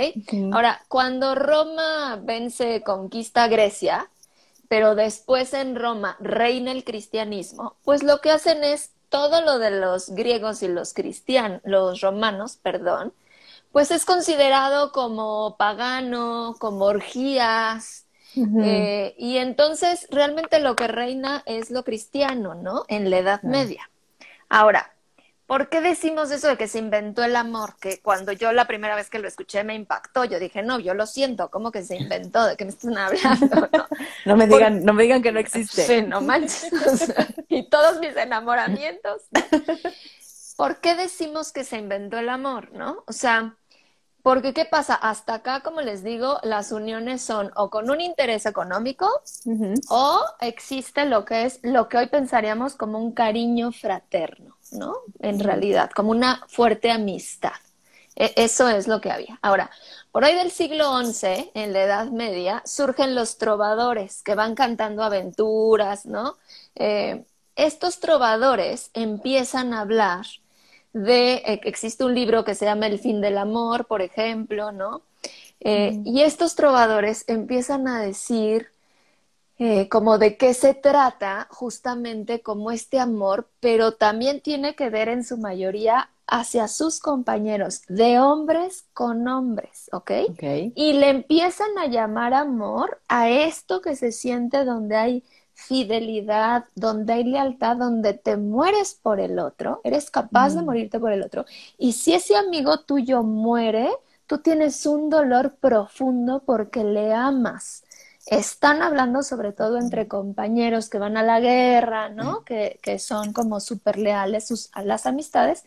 Ahora, 0.53 0.83
cuando 0.89 1.35
Roma 1.35 2.21
vence, 2.23 2.83
conquista 2.83 3.49
Grecia, 3.49 4.11
pero 4.69 4.95
después 4.95 5.55
en 5.55 5.77
Roma 5.77 6.17
reina 6.21 6.73
el 6.73 6.85
cristianismo, 6.85 7.77
pues 7.85 8.03
lo 8.03 8.21
que 8.21 8.31
hacen 8.31 8.65
es 8.65 8.93
todo 9.09 9.41
lo 9.43 9.59
de 9.59 9.71
los 9.71 10.11
griegos 10.11 10.63
y 10.63 10.69
los 10.69 10.93
cristianos, 10.93 11.61
los 11.65 12.01
romanos, 12.01 12.59
perdón, 12.63 13.15
pues 13.73 13.91
es 13.91 14.05
considerado 14.05 14.91
como 14.93 15.57
pagano, 15.59 16.57
como 16.59 16.87
orgías, 16.87 18.06
eh, 18.63 19.15
y 19.19 19.39
entonces 19.39 20.07
realmente 20.11 20.61
lo 20.61 20.77
que 20.77 20.89
reina 20.89 21.43
es 21.47 21.71
lo 21.71 21.85
cristiano, 21.85 22.55
¿no? 22.55 22.85
En 22.89 23.11
la 23.11 23.19
Edad 23.19 23.43
Media. 23.43 23.91
Ahora, 24.49 24.93
¿por 25.47 25.69
qué 25.69 25.81
decimos 25.81 26.31
eso 26.31 26.49
de 26.49 26.57
que 26.57 26.69
se 26.69 26.79
inventó 26.79 27.25
el 27.25 27.37
amor? 27.37 27.77
Que 27.81 28.01
cuando 28.01 28.33
yo 28.33 28.53
la 28.53 28.67
primera 28.67 28.95
vez 28.95 29.09
que 29.09 29.19
lo 29.19 29.29
escuché 29.29 29.65
me 29.65 29.75
impactó. 29.75 30.25
Yo 30.25 30.39
dije, 30.39 30.63
no, 30.63 30.79
yo 30.79 30.95
lo 30.95 31.07
siento, 31.07 31.51
¿cómo 31.51 31.73
que 31.73 31.83
se 31.83 31.97
inventó? 31.97 32.45
¿De 32.45 32.57
qué 32.57 32.65
me 32.65 32.71
están 32.71 32.99
hablando? 32.99 33.69
No, 34.25 34.37
me, 34.37 34.47
digan, 34.47 34.85
no 34.85 34.93
me 34.93 35.05
digan 35.05 35.23
que 35.23 35.33
no 35.33 35.41
existe. 35.41 35.83
Sí, 35.83 36.03
no 36.03 36.21
manches. 36.21 36.71
y 37.49 37.69
todos 37.69 38.01
mis 38.01 38.17
enamoramientos. 38.17 39.23
¿Por 40.57 40.81
qué 40.81 40.95
decimos 40.95 41.53
que 41.53 41.65
se 41.65 41.77
inventó 41.77 42.19
el 42.19 42.31
amor, 42.31 42.73
no? 42.73 43.05
O 43.07 43.13
sea, 43.13 43.57
porque, 44.27 44.53
¿qué 44.53 44.65
pasa? 44.65 44.97
Hasta 44.97 45.35
acá, 45.35 45.61
como 45.61 45.83
les 45.83 46.03
digo, 46.03 46.41
las 46.43 46.73
uniones 46.73 47.23
son 47.23 47.53
o 47.55 47.71
con 47.71 47.89
un 47.91 48.01
interés 48.01 48.45
económico 48.45 49.09
o 49.89 50.21
existe 50.41 51.05
lo 51.05 51.25
que 51.25 51.45
es 51.45 51.61
lo 51.63 51.89
que 51.89 51.99
hoy 51.99 52.09
pensaríamos 52.09 52.75
como 52.75 52.99
un 52.99 53.13
cariño 53.13 53.71
fraterno, 53.71 54.57
¿no? 54.73 54.97
En 55.21 55.39
realidad, 55.39 55.93
como 55.95 56.11
una 56.11 56.43
fuerte 56.49 56.91
amistad. 56.91 57.53
E, 58.17 58.33
eso 58.35 58.69
es 58.69 58.89
lo 58.89 59.01
que 59.01 59.13
había. 59.13 59.39
Ahora, 59.43 59.71
por 60.11 60.25
ahí 60.25 60.35
del 60.35 60.51
siglo 60.51 61.01
XI, 61.05 61.53
en 61.55 61.73
la 61.73 61.85
Edad 61.85 62.07
Media, 62.07 62.63
surgen 62.67 63.15
los 63.15 63.39
trovadores 63.39 64.25
que 64.25 64.35
van 64.35 64.57
cantando 64.57 65.05
aventuras, 65.05 66.05
¿no? 66.05 66.37
Eh, 66.75 67.25
estos 67.55 68.01
trovadores 68.01 68.91
empiezan 68.93 69.73
a 69.73 69.83
hablar 69.83 70.27
de, 70.97 71.35
eh, 71.35 71.61
existe 71.65 72.05
un 72.05 72.15
libro 72.15 72.45
que 72.45 72.55
se 72.55 72.65
llama 72.65 72.87
El 72.87 72.99
fin 72.99 73.21
del 73.21 73.37
amor, 73.37 73.87
por 73.87 74.01
ejemplo, 74.01 74.73
¿no? 74.73 75.03
Eh, 75.61 76.01
y 76.05 76.23
estos 76.23 76.55
trovadores 76.55 77.25
empiezan 77.29 77.87
a 77.87 78.01
decir 78.01 78.69
eh, 79.59 79.89
como 79.89 80.19
de 80.19 80.37
qué 80.37 80.55
se 80.55 80.75
trata 80.75 81.49
justamente 81.51 82.41
como 82.41 82.71
este 82.71 82.99
amor, 82.99 83.49
pero 83.61 83.93
también 83.93 84.41
tiene 84.41 84.75
que 84.75 84.89
ver 84.89 85.09
en 85.09 85.23
su 85.25 85.37
mayoría 85.37 86.11
hacia 86.27 86.67
sus 86.67 86.99
compañeros, 86.99 87.83
de 87.89 88.19
hombres 88.19 88.87
con 88.95 89.29
hombres, 89.29 89.89
¿ok? 89.93 90.11
Y 90.75 90.95
le 90.95 91.11
empiezan 91.11 91.77
a 91.79 91.87
llamar 91.87 92.35
amor 92.35 93.01
a 93.09 93.29
esto 93.29 93.81
que 93.81 93.97
se 93.97 94.13
siente 94.13 94.65
donde 94.65 94.97
hay 94.97 95.25
fidelidad, 95.57 96.67
donde 96.75 97.15
hay 97.15 97.25
lealtad, 97.25 97.79
donde 97.79 98.13
te 98.13 98.37
mueres 98.37 98.95
por 98.95 99.21
el 99.21 99.39
otro, 99.39 99.81
eres 99.85 100.11
capaz 100.11 100.55
de 100.55 100.63
mm. 100.63 100.65
morirte 100.67 101.01
por 101.01 101.13
el 101.13 101.23
otro. 101.23 101.47
Y 101.79 101.93
si 101.93 102.13
ese 102.13 102.37
amigo 102.37 102.81
tuyo 102.81 103.23
muere, 103.23 103.89
tú 104.27 104.39
tienes 104.39 104.85
un 104.85 105.09
dolor 105.09 105.57
profundo 105.57 106.43
porque 106.45 106.85
le 106.85 107.15
amas. 107.15 107.85
Están 108.27 108.83
hablando 108.83 109.23
sobre 109.23 109.53
todo 109.53 109.79
entre 109.79 110.09
compañeros 110.09 110.91
que 110.91 110.99
van 110.99 111.17
a 111.17 111.23
la 111.23 111.41
guerra, 111.41 112.11
¿no? 112.11 112.41
Mm. 112.41 112.45
Que, 112.45 112.79
que 112.83 112.99
son 112.99 113.33
como 113.33 113.59
súper 113.61 113.97
leales 113.99 114.47
sus, 114.47 114.69
a 114.73 114.83
las 114.83 115.07
amistades. 115.07 115.65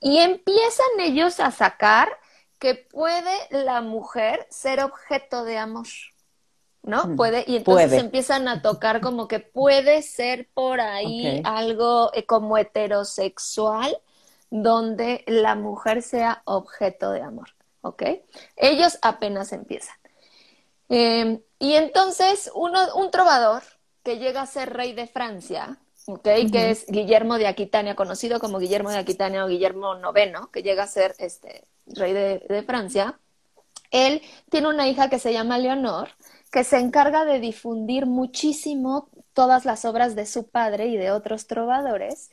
Y 0.00 0.18
empiezan 0.18 0.98
ellos 0.98 1.38
a 1.38 1.52
sacar 1.52 2.08
que 2.58 2.74
puede 2.74 3.32
la 3.50 3.80
mujer 3.80 4.46
ser 4.50 4.80
objeto 4.82 5.44
de 5.44 5.58
amor. 5.58 5.86
¿No? 6.82 7.14
Puede, 7.16 7.44
y 7.46 7.56
entonces 7.56 7.92
empiezan 7.92 8.48
a 8.48 8.62
tocar 8.62 9.00
como 9.00 9.28
que 9.28 9.40
puede 9.40 10.02
ser 10.02 10.48
por 10.54 10.80
ahí 10.80 11.42
algo 11.44 12.10
eh, 12.14 12.24
como 12.24 12.56
heterosexual 12.56 13.96
donde 14.50 15.22
la 15.26 15.54
mujer 15.54 16.02
sea 16.02 16.42
objeto 16.44 17.12
de 17.12 17.22
amor, 17.22 17.50
¿ok? 17.82 18.02
Ellos 18.56 18.98
apenas 19.02 19.52
empiezan. 19.52 19.94
Em, 20.88 21.40
y 21.58 21.74
entonces 21.74 22.50
uno, 22.54 22.80
un 22.96 23.10
trovador 23.10 23.62
que 24.02 24.18
llega 24.18 24.42
a 24.42 24.46
ser 24.46 24.72
rey 24.72 24.92
de 24.92 25.06
Francia, 25.06 25.78
¿okay? 26.06 26.50
que 26.50 26.70
es 26.70 26.86
Guillermo 26.86 27.38
de 27.38 27.46
Aquitania, 27.46 27.94
conocido 27.94 28.40
como 28.40 28.58
Guillermo 28.58 28.90
de 28.90 28.98
Aquitania 28.98 29.44
o 29.44 29.48
Guillermo 29.48 29.94
IX, 29.94 30.48
que 30.52 30.62
llega 30.62 30.82
a 30.82 30.88
ser 30.88 31.14
este 31.18 31.64
rey 31.86 32.12
de, 32.12 32.44
de 32.48 32.62
Francia, 32.64 33.20
él 33.90 34.22
tiene 34.50 34.68
una 34.68 34.88
hija 34.88 35.10
que 35.10 35.18
se 35.18 35.32
llama 35.32 35.58
Leonor, 35.58 36.10
que 36.50 36.64
se 36.64 36.78
encarga 36.78 37.24
de 37.24 37.40
difundir 37.40 38.06
muchísimo 38.06 39.08
todas 39.32 39.64
las 39.64 39.84
obras 39.84 40.14
de 40.14 40.26
su 40.26 40.48
padre 40.48 40.88
y 40.88 40.96
de 40.96 41.12
otros 41.12 41.46
trovadores. 41.46 42.30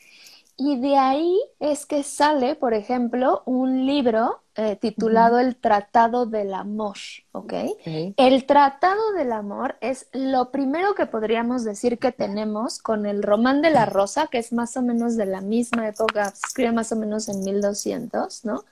Y 0.60 0.80
de 0.80 0.98
ahí 0.98 1.40
es 1.60 1.86
que 1.86 2.02
sale, 2.02 2.56
por 2.56 2.74
ejemplo, 2.74 3.44
un 3.46 3.86
libro 3.86 4.42
eh, 4.56 4.76
titulado 4.76 5.38
El 5.38 5.56
Tratado 5.56 6.26
del 6.26 6.52
Amor, 6.52 6.98
¿ok? 7.32 7.54
El 7.86 8.46
Tratado 8.48 9.14
del 9.14 9.34
Amor 9.34 9.78
es 9.82 10.08
lo 10.14 10.50
primero 10.50 10.96
que 10.96 11.06
podríamos 11.06 11.64
decir 11.64 12.00
que 12.00 12.12
tenemos 12.12 12.80
con 12.80 13.06
el 13.06 13.22
Román 13.22 13.62
de 13.62 13.70
la 13.70 13.86
Rosa, 13.86 14.30
que 14.32 14.40
es 14.40 14.52
más 14.52 14.76
o 14.78 14.82
menos 14.82 15.16
de 15.16 15.28
la 15.28 15.42
misma 15.42 15.88
época, 15.88 16.32
se 16.32 16.48
escribe 16.48 16.72
más 16.72 16.92
o 16.92 16.96
menos 16.96 17.30
en 17.30 17.44
1200, 17.44 18.46
¿no? 18.46 18.66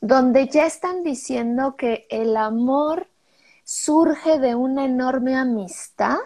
Donde 0.00 0.48
ya 0.48 0.64
están 0.64 1.02
diciendo 1.04 1.76
que 1.76 2.06
el 2.08 2.38
amor 2.38 3.06
surge 3.68 4.38
de 4.38 4.54
una 4.54 4.86
enorme 4.86 5.36
amistad 5.36 6.16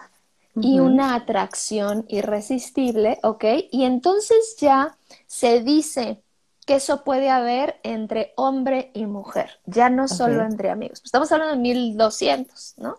y 0.55 0.79
una 0.79 1.17
atracción 1.17 2.05
irresistible, 2.07 3.19
¿ok? 3.25 3.45
Y 3.73 3.83
entonces 3.83 4.55
ya 4.61 4.97
se 5.27 5.61
dice 5.61 6.23
que 6.67 6.77
eso 6.77 7.03
puede 7.03 7.31
haber 7.31 7.81
entre 7.83 8.33
hombre 8.37 8.93
y 8.95 9.07
mujer, 9.07 9.59
ya 9.67 9.91
no 9.91 10.07
solo 10.07 10.45
entre 10.45 10.71
amigos. 10.71 11.03
Estamos 11.05 11.33
hablando 11.33 11.57
de 11.57 11.63
1200, 11.63 12.75
¿no? 12.77 12.99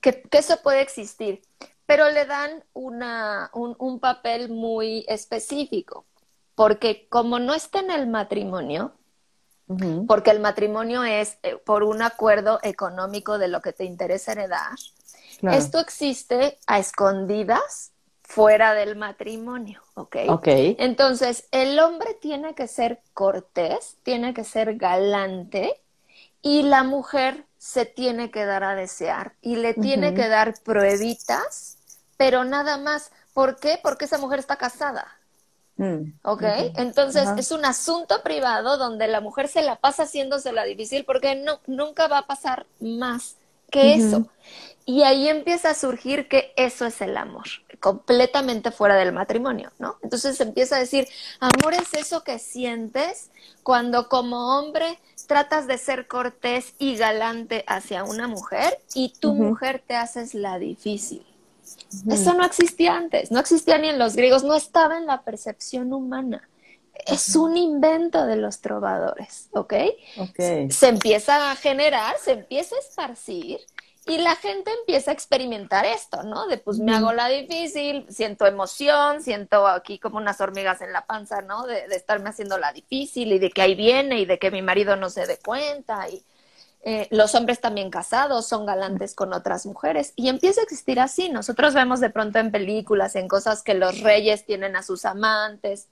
que, 0.00 0.24
eso 0.32 0.56
puede 0.64 0.80
existir, 0.80 1.40
pero 1.86 2.10
le 2.10 2.24
dan 2.24 2.64
una, 2.72 3.52
un, 3.54 4.00
papel 4.00 4.48
muy 4.48 5.04
específico, 5.06 6.04
porque 6.56 7.06
como 7.08 7.38
no 7.38 7.54
está 7.54 7.78
en 7.78 7.92
el 7.92 8.08
matrimonio, 8.08 8.94
porque 10.06 10.30
el 10.30 10.40
matrimonio 10.40 11.04
es 11.04 11.38
eh, 11.42 11.56
por 11.56 11.82
un 11.82 12.02
acuerdo 12.02 12.58
económico 12.62 13.38
de 13.38 13.48
lo 13.48 13.60
que 13.60 13.72
te 13.72 13.84
interesa 13.84 14.32
heredar, 14.32 14.76
esto 15.42 15.78
existe 15.78 16.58
a 16.66 16.78
escondidas 16.78 17.92
fuera 18.22 18.74
del 18.74 18.96
matrimonio, 18.96 19.82
¿ok? 19.94 20.16
Ok. 20.28 20.48
Entonces, 20.48 21.48
el 21.50 21.78
hombre 21.78 22.14
tiene 22.14 22.54
que 22.54 22.68
ser 22.68 23.00
cortés, 23.14 23.96
tiene 24.02 24.34
que 24.34 24.44
ser 24.44 24.76
galante 24.76 25.80
y 26.42 26.62
la 26.62 26.82
mujer 26.82 27.46
se 27.56 27.86
tiene 27.86 28.30
que 28.30 28.44
dar 28.44 28.64
a 28.64 28.74
desear 28.74 29.34
y 29.40 29.56
le 29.56 29.74
tiene 29.74 30.14
que 30.14 30.28
dar 30.28 30.54
pruebitas, 30.62 31.78
pero 32.16 32.44
nada 32.44 32.78
más. 32.78 33.10
¿Por 33.32 33.56
qué? 33.56 33.78
Porque 33.82 34.04
esa 34.06 34.18
mujer 34.18 34.40
está 34.40 34.56
casada. 34.56 35.17
Mm, 35.78 36.12
¿Ok? 36.22 36.42
Entonces 36.76 37.28
es 37.36 37.52
un 37.52 37.64
asunto 37.64 38.22
privado 38.22 38.76
donde 38.78 39.06
la 39.08 39.20
mujer 39.20 39.48
se 39.48 39.62
la 39.62 39.76
pasa 39.76 40.02
haciéndosela 40.02 40.64
difícil 40.64 41.04
porque 41.04 41.36
no, 41.36 41.60
nunca 41.66 42.08
va 42.08 42.18
a 42.18 42.26
pasar 42.26 42.66
más 42.80 43.36
que 43.70 43.94
eso. 43.94 44.28
Y 44.84 45.02
ahí 45.02 45.28
empieza 45.28 45.70
a 45.70 45.74
surgir 45.74 46.28
que 46.28 46.52
eso 46.56 46.86
es 46.86 47.00
el 47.00 47.16
amor, 47.16 47.46
completamente 47.78 48.70
fuera 48.70 48.96
del 48.96 49.12
matrimonio, 49.12 49.70
¿no? 49.78 49.98
Entonces 50.02 50.40
empieza 50.40 50.76
a 50.76 50.80
decir, 50.80 51.06
amor 51.40 51.74
es 51.74 51.94
eso 51.94 52.24
que 52.24 52.38
sientes 52.38 53.30
cuando 53.62 54.08
como 54.08 54.58
hombre 54.58 54.98
tratas 55.26 55.66
de 55.66 55.78
ser 55.78 56.08
cortés 56.08 56.74
y 56.78 56.96
galante 56.96 57.64
hacia 57.68 58.02
una 58.02 58.26
mujer 58.26 58.80
y 58.94 59.12
tu 59.20 59.34
mujer 59.34 59.82
te 59.86 59.94
haces 59.94 60.34
la 60.34 60.58
difícil. 60.58 61.27
Eso 62.10 62.34
no 62.34 62.44
existía 62.44 62.96
antes, 62.96 63.30
no 63.30 63.40
existía 63.40 63.78
ni 63.78 63.88
en 63.88 63.98
los 63.98 64.16
griegos, 64.16 64.44
no 64.44 64.54
estaba 64.54 64.96
en 64.98 65.06
la 65.06 65.22
percepción 65.22 65.92
humana. 65.92 66.48
Es 67.06 67.36
un 67.36 67.56
invento 67.56 68.26
de 68.26 68.36
los 68.36 68.60
trovadores, 68.60 69.48
¿ok? 69.52 69.74
okay. 70.18 70.70
Se 70.70 70.88
empieza 70.88 71.50
a 71.50 71.56
generar, 71.56 72.16
se 72.18 72.32
empieza 72.32 72.74
a 72.74 72.80
esparcir 72.80 73.60
y 74.08 74.16
la 74.16 74.36
gente 74.36 74.70
empieza 74.80 75.10
a 75.10 75.14
experimentar 75.14 75.84
esto, 75.84 76.22
¿no? 76.22 76.46
De 76.46 76.56
pues 76.56 76.78
me 76.78 76.96
hago 76.96 77.12
la 77.12 77.28
difícil, 77.28 78.06
siento 78.08 78.46
emoción, 78.46 79.22
siento 79.22 79.66
aquí 79.66 79.98
como 79.98 80.16
unas 80.16 80.40
hormigas 80.40 80.80
en 80.80 80.94
la 80.94 81.04
panza, 81.04 81.42
¿no? 81.42 81.66
De, 81.66 81.84
estarme 81.94 82.30
haciendo 82.30 82.56
la 82.56 82.72
difícil 82.72 83.32
y 83.32 83.38
de 83.38 83.50
que 83.50 83.60
ahí 83.60 83.74
viene 83.74 84.18
y 84.20 84.24
de 84.24 84.38
que 84.38 84.50
mi 84.50 84.62
marido 84.62 84.96
no 84.96 85.10
se 85.10 85.26
dé 85.26 85.38
cuenta. 85.38 86.08
Y 86.08 86.24
eh, 86.90 87.06
los 87.10 87.34
hombres 87.34 87.60
también 87.60 87.90
casados 87.90 88.46
son 88.46 88.64
galantes 88.64 89.14
con 89.14 89.34
otras 89.34 89.66
mujeres. 89.66 90.14
Y 90.16 90.30
empieza 90.30 90.62
a 90.62 90.64
existir 90.64 90.98
así. 91.00 91.28
Nosotros 91.28 91.74
vemos 91.74 92.00
de 92.00 92.08
pronto 92.08 92.38
en 92.38 92.50
películas, 92.50 93.14
en 93.14 93.28
cosas 93.28 93.62
que 93.62 93.74
los 93.74 94.00
reyes 94.00 94.46
tienen 94.46 94.74
a 94.74 94.82
sus 94.82 95.04
amantes. 95.04 95.88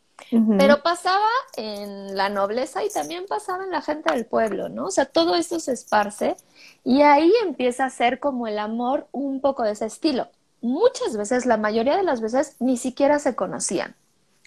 Pero 0.56 0.82
pasaba 0.82 1.28
en 1.58 2.16
la 2.16 2.30
nobleza 2.30 2.82
y 2.82 2.88
también 2.88 3.26
pasaba 3.28 3.64
en 3.64 3.70
la 3.70 3.82
gente 3.82 4.10
del 4.10 4.24
pueblo, 4.24 4.70
¿no? 4.70 4.86
O 4.86 4.90
sea, 4.90 5.04
todo 5.04 5.34
esto 5.34 5.60
se 5.60 5.74
esparce 5.74 6.34
y 6.82 7.02
ahí 7.02 7.30
empieza 7.44 7.84
a 7.84 7.90
ser 7.90 8.18
como 8.18 8.46
el 8.46 8.58
amor 8.58 9.06
un 9.12 9.42
poco 9.42 9.64
de 9.64 9.72
ese 9.72 9.84
estilo. 9.84 10.30
Muchas 10.62 11.18
veces, 11.18 11.44
la 11.44 11.58
mayoría 11.58 11.98
de 11.98 12.04
las 12.04 12.22
veces, 12.22 12.56
ni 12.58 12.78
siquiera 12.78 13.18
se 13.18 13.36
conocían. 13.36 13.94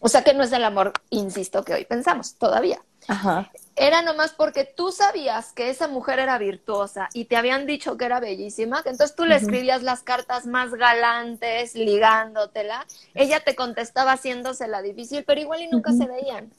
O 0.02 0.10
sea 0.10 0.24
que 0.24 0.34
no 0.34 0.44
es 0.44 0.52
el 0.52 0.64
amor, 0.64 0.94
insisto, 1.12 1.64
que 1.64 1.76
hoy 1.76 1.86
pensamos 1.86 2.34
todavía. 2.34 2.82
Ajá. 3.08 3.52
Era 3.82 4.02
nomás 4.02 4.34
porque 4.34 4.66
tú 4.66 4.92
sabías 4.92 5.54
que 5.54 5.70
esa 5.70 5.88
mujer 5.88 6.20
era 6.20 6.38
virtuosa 6.38 7.08
y 7.14 7.26
te 7.26 7.38
habían 7.38 7.66
dicho 7.66 7.96
que 7.96 8.04
era 8.04 8.20
bellísima, 8.20 8.84
que 8.84 8.90
entonces 8.90 9.16
tú 9.16 9.24
le 9.24 9.38
escribías 9.38 9.84
las 9.84 10.04
cartas 10.04 10.46
más 10.46 10.74
galantes, 10.74 11.76
ligándotela. 11.76 12.86
Ella 13.14 13.40
te 13.40 13.56
contestaba 13.56 14.12
haciéndosela 14.12 14.82
difícil, 14.82 15.24
pero 15.26 15.40
igual 15.40 15.62
y 15.62 15.70
nunca 15.70 15.94
se 15.94 16.06
veían. 16.08 16.52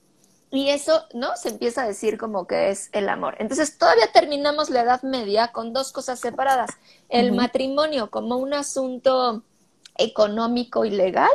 Y 0.51 0.71
eso, 0.71 1.05
¿no? 1.13 1.37
Se 1.37 1.51
empieza 1.51 1.83
a 1.83 1.87
decir 1.87 2.17
como 2.17 2.47
que 2.47 2.71
es 2.71 2.89
el 2.93 3.07
amor. 3.11 3.37
Entonces, 3.39 3.77
todavía 3.77 4.11
terminamos 4.13 4.71
la 4.71 4.81
Edad 4.81 5.03
Media 5.03 5.49
con 5.49 5.75
dos 5.75 5.93
cosas 5.93 6.21
separadas. 6.21 6.71
El 7.11 7.33
matrimonio 7.33 8.11
como 8.11 8.37
un 8.37 8.55
asunto 8.55 9.43
económico 9.99 10.87
y 10.87 10.91
legal 10.91 11.31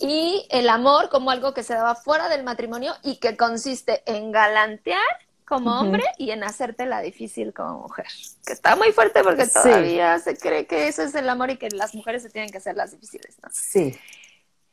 y 0.00 0.46
el 0.50 0.68
amor 0.68 1.08
como 1.08 1.30
algo 1.30 1.54
que 1.54 1.62
se 1.62 1.74
daba 1.74 1.94
fuera 1.94 2.28
del 2.28 2.44
matrimonio 2.44 2.94
y 3.02 3.16
que 3.16 3.36
consiste 3.36 4.02
en 4.06 4.32
galantear 4.32 5.00
como 5.48 5.80
hombre 5.80 6.04
y 6.18 6.30
en 6.30 6.44
hacerte 6.44 6.84
la 6.84 7.00
difícil 7.00 7.54
como 7.54 7.80
mujer. 7.80 8.06
Que 8.46 8.52
está 8.52 8.76
muy 8.76 8.92
fuerte 8.92 9.22
porque 9.24 9.46
todavía 9.46 10.18
se 10.18 10.36
cree 10.36 10.66
que 10.66 10.88
eso 10.88 11.02
es 11.02 11.14
el 11.14 11.28
amor 11.28 11.50
y 11.50 11.56
que 11.56 11.68
las 11.70 11.94
mujeres 11.94 12.22
se 12.22 12.28
tienen 12.28 12.50
que 12.50 12.58
hacer 12.58 12.76
las 12.76 12.90
difíciles, 12.90 13.38
¿no? 13.42 13.48
Sí. 13.50 13.98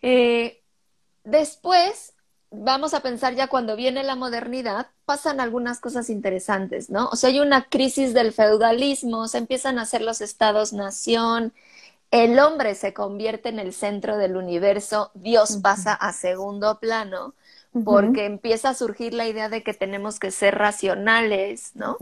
Eh, 0.02 0.62
después 1.24 2.14
vamos 2.52 2.94
a 2.94 3.02
pensar 3.02 3.36
ya 3.36 3.48
cuando 3.48 3.76
viene 3.76 4.04
la 4.04 4.16
modernidad, 4.16 4.88
pasan 5.06 5.40
algunas 5.40 5.80
cosas 5.80 6.10
interesantes, 6.10 6.90
¿no? 6.90 7.08
O 7.10 7.16
sea, 7.16 7.30
hay 7.30 7.40
una 7.40 7.70
crisis 7.70 8.14
del 8.14 8.34
feudalismo, 8.34 9.28
se 9.28 9.38
empiezan 9.38 9.80
a 9.80 9.84
hacer 9.84 10.02
los 10.02 10.22
estados-nación, 10.22 11.54
el 12.16 12.40
hombre 12.40 12.76
se 12.76 12.94
convierte 12.94 13.50
en 13.50 13.60
el 13.60 13.74
centro 13.74 14.16
del 14.18 14.38
universo, 14.38 15.12
Dios 15.16 15.58
pasa 15.62 15.94
a 15.94 16.14
segundo 16.14 16.80
plano, 16.80 17.34
porque 17.84 18.24
empieza 18.24 18.70
a 18.70 18.74
surgir 18.74 19.14
la 19.14 19.28
idea 19.28 19.50
de 19.50 19.62
que 19.62 19.74
tenemos 19.74 20.18
que 20.18 20.32
ser 20.32 20.56
racionales, 20.56 21.72
¿no? 21.74 21.98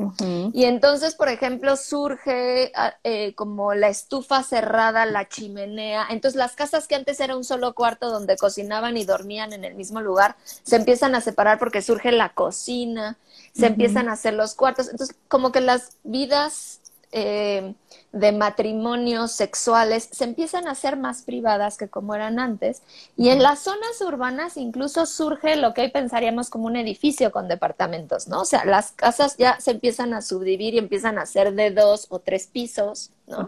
Y 0.53 0.65
entonces, 0.65 1.15
por 1.15 1.29
ejemplo, 1.29 1.75
surge 1.77 2.71
ah, 2.75 2.93
eh, 3.03 3.33
como 3.33 3.73
la 3.73 3.89
estufa 3.89 4.43
cerrada, 4.43 5.07
la 5.07 5.27
chimenea. 5.27 6.05
Entonces, 6.11 6.37
las 6.37 6.55
casas 6.55 6.87
que 6.87 6.93
antes 6.93 7.19
era 7.19 7.35
un 7.35 7.43
solo 7.43 7.73
cuarto 7.73 8.11
donde 8.11 8.37
cocinaban 8.37 8.97
y 8.97 9.05
dormían 9.05 9.51
en 9.51 9.65
el 9.65 9.73
mismo 9.73 9.99
lugar, 9.99 10.35
se 10.61 10.75
empiezan 10.75 11.15
a 11.15 11.21
separar 11.21 11.57
porque 11.57 11.81
surge 11.81 12.11
la 12.11 12.29
cocina, 12.29 13.17
se 13.51 13.65
empiezan 13.65 14.09
a 14.09 14.13
hacer 14.13 14.35
los 14.35 14.53
cuartos. 14.53 14.89
Entonces, 14.89 15.15
como 15.27 15.51
que 15.51 15.61
las 15.61 15.97
vidas 16.03 16.81
eh, 17.15 17.75
de 18.11 18.31
matrimonios 18.31 19.31
sexuales 19.31 20.09
se 20.11 20.23
empiezan 20.23 20.67
a 20.67 20.71
hacer 20.71 20.97
más 20.97 21.21
privadas 21.21 21.77
que 21.77 21.87
como 21.87 22.15
eran 22.15 22.39
antes. 22.39 22.81
Y 23.15 23.29
en 23.29 23.41
las 23.41 23.59
zonas 23.59 24.01
urbanas 24.01 24.57
incluso 24.57 25.05
surge 25.05 25.55
lo 25.55 25.73
que 25.73 25.81
hoy 25.81 25.91
pensaríamos 25.91 26.49
como 26.49 26.65
un 26.65 26.75
edificio 26.75 27.31
con 27.31 27.47
departamentos, 27.47 28.27
¿no? 28.27 28.41
O 28.41 28.45
sea, 28.45 28.65
las 28.65 28.91
casas 28.91 29.37
ya 29.37 29.59
se 29.59 29.71
empiezan 29.71 30.13
a 30.13 30.21
subdividir 30.21 30.73
y 30.73 30.79
empiezan 30.79 31.17
a 31.19 31.25
ser 31.25 31.53
de 31.53 31.71
dos 31.71 32.07
o 32.09 32.19
tres 32.19 32.47
pisos, 32.47 33.11
¿no? 33.27 33.47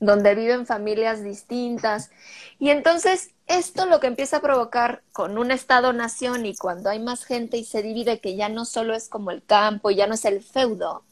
Donde 0.00 0.34
viven 0.34 0.66
familias 0.66 1.22
distintas. 1.22 2.10
Y 2.58 2.70
entonces 2.70 3.30
esto 3.46 3.86
lo 3.86 4.00
que 4.00 4.06
empieza 4.06 4.38
a 4.38 4.42
provocar 4.42 5.02
con 5.12 5.38
un 5.38 5.50
Estado-nación 5.50 6.46
y 6.46 6.56
cuando 6.56 6.90
hay 6.90 6.98
más 6.98 7.24
gente 7.24 7.56
y 7.56 7.64
se 7.64 7.82
divide, 7.82 8.20
que 8.20 8.36
ya 8.36 8.48
no 8.48 8.64
solo 8.64 8.94
es 8.94 9.08
como 9.08 9.30
el 9.30 9.42
campo, 9.42 9.90
ya 9.90 10.06
no 10.06 10.14
es 10.14 10.24
el 10.24 10.42
feudo, 10.42 11.02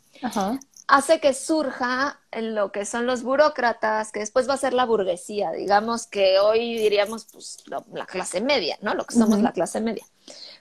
hace 0.91 1.21
que 1.21 1.35
surja 1.35 2.21
en 2.33 2.55
lo 2.55 2.73
que 2.73 2.85
son 2.85 3.07
los 3.07 3.23
burócratas, 3.23 4.11
que 4.11 4.21
después 4.21 4.49
va 4.49 4.55
a 4.55 4.59
ser 4.59 4.75
la 4.75 4.85
burguesía, 4.85 5.53
digamos 5.53 6.07
que 6.07 6.41
hoy 6.41 6.77
diríamos 6.79 7.27
pues 7.33 7.59
la 7.67 8.07
clase 8.07 8.41
media, 8.41 8.77
¿no? 8.83 8.95
Lo 8.95 9.05
que 9.05 9.15
somos 9.15 9.41
la 9.41 9.53
clase 9.53 9.81
media. 9.81 10.05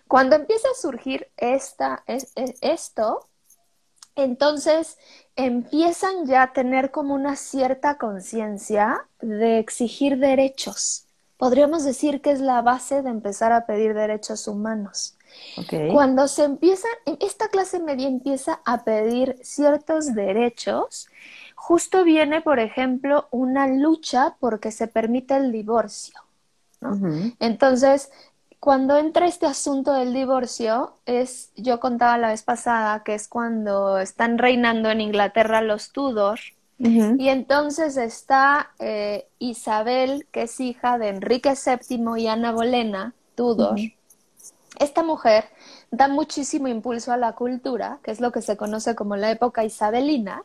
Cuando 0.08 0.36
empieza 0.36 0.68
a 0.70 0.80
surgir 0.80 1.30
esta, 1.38 2.04
es, 2.06 2.32
esto, 2.62 3.28
entonces 4.16 4.98
empiezan 5.36 6.28
ya 6.28 6.44
a 6.44 6.54
tener 6.54 6.92
como 6.92 7.16
una 7.16 7.36
cierta 7.36 7.98
conciencia 7.98 9.08
de 9.22 9.58
exigir 9.58 10.20
derechos. 10.20 11.06
Podríamos 11.38 11.84
decir 11.84 12.22
que 12.22 12.32
es 12.32 12.40
la 12.40 12.62
base 12.62 13.02
de 13.02 13.10
empezar 13.10 13.52
a 13.52 13.66
pedir 13.66 13.94
derechos 13.96 14.48
humanos. 14.48 15.16
Cuando 15.92 16.28
se 16.28 16.44
empiezan, 16.44 16.92
esta 17.20 17.50
clase 17.50 17.80
media 17.80 18.08
empieza 18.08 18.62
a 18.66 18.84
pedir 18.84 19.38
ciertos 19.42 20.14
derechos, 20.14 21.08
justo 21.56 22.04
viene, 22.04 22.42
por 22.42 22.60
ejemplo, 22.60 23.28
una 23.32 23.68
lucha 23.68 24.38
porque 24.40 24.72
se 24.72 24.88
permite 24.88 25.36
el 25.36 25.52
divorcio. 25.52 26.16
Entonces, 27.40 28.10
cuando 28.60 28.98
entra 28.98 29.26
este 29.28 29.46
asunto 29.46 29.94
del 29.94 30.14
divorcio, 30.14 30.98
es, 31.06 31.52
yo 31.56 31.80
contaba 31.80 32.18
la 32.18 32.30
vez 32.30 32.44
pasada, 32.44 33.04
que 33.04 33.14
es 33.16 33.28
cuando 33.28 34.00
están 34.00 34.38
reinando 34.38 34.90
en 34.90 35.02
Inglaterra 35.02 35.62
los 35.62 35.92
Tudor, 35.92 36.40
y 37.18 37.28
entonces 37.28 37.98
está 37.98 38.72
eh, 38.80 39.28
Isabel, 39.38 40.28
que 40.32 40.44
es 40.44 40.60
hija 40.62 40.98
de 40.98 41.10
Enrique 41.10 41.54
VII 41.54 42.18
y 42.18 42.28
Ana 42.28 42.52
Bolena, 42.54 43.14
Tudor. 43.36 43.78
Esta 44.78 45.04
mujer 45.04 45.46
da 45.92 46.08
muchísimo 46.08 46.68
impulso 46.68 47.12
a 47.12 47.18
la 47.18 47.34
cultura, 47.34 48.00
que 48.04 48.12
es 48.12 48.22
lo 48.22 48.32
que 48.32 48.42
se 48.42 48.58
conoce 48.58 48.96
como 48.96 49.16
la 49.16 49.32
época 49.32 49.64
isabelina, 49.64 50.44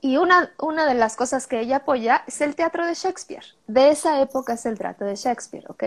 y 0.00 0.16
una, 0.16 0.52
una 0.58 0.86
de 0.86 0.94
las 0.94 1.16
cosas 1.16 1.46
que 1.46 1.60
ella 1.60 1.76
apoya 1.76 2.24
es 2.26 2.40
el 2.40 2.54
teatro 2.54 2.86
de 2.86 2.94
Shakespeare. 2.94 3.44
De 3.66 3.90
esa 3.90 4.20
época 4.20 4.54
es 4.54 4.66
el 4.66 4.76
trato 4.76 5.04
de 5.04 5.16
Shakespeare, 5.16 5.64
¿ok? 5.68 5.84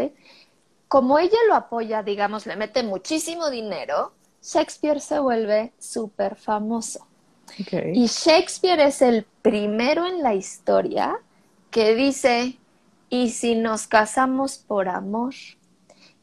Como 0.88 1.20
ella 1.20 1.38
lo 1.48 1.56
apoya, 1.56 2.04
digamos, 2.04 2.46
le 2.46 2.56
mete 2.56 2.84
muchísimo 2.84 3.50
dinero, 3.50 4.14
Shakespeare 4.42 5.02
se 5.02 5.20
vuelve 5.20 5.74
súper 5.78 6.36
famoso. 6.36 7.06
Y 7.94 8.08
Shakespeare 8.08 8.80
es 8.82 9.02
el 9.02 9.26
primero 9.42 10.06
en 10.06 10.24
la 10.24 10.34
historia 10.34 11.20
que 11.70 11.96
dice, 11.96 12.58
¿y 13.10 13.30
si 13.32 13.56
nos 13.56 13.88
casamos 13.88 14.58
por 14.58 14.90
amor? 14.90 15.34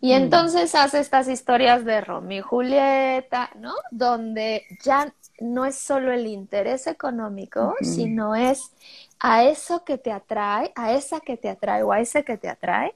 Y 0.04 0.12
mm. 0.12 0.16
entonces 0.16 0.74
hace 0.74 1.00
estas 1.00 1.28
historias 1.28 1.86
de 1.86 2.02
Romeo 2.02 2.40
y 2.40 2.42
Julieta, 2.42 3.48
¿no? 3.58 3.72
Donde 3.90 4.66
ya 4.82 5.14
no 5.40 5.64
es 5.64 5.76
solo 5.76 6.12
el 6.12 6.26
interés 6.26 6.86
económico, 6.86 7.74
sino 7.80 8.34
es 8.34 8.70
a 9.18 9.44
eso 9.44 9.82
que 9.82 9.96
te 9.96 10.12
atrae, 10.12 10.72
a 10.76 10.92
esa 10.92 11.20
que 11.20 11.38
te 11.38 11.48
atrae 11.48 11.82
o 11.84 11.90
a 11.90 12.00
ese 12.00 12.22
que 12.22 12.36
te 12.36 12.50
atrae, 12.50 12.94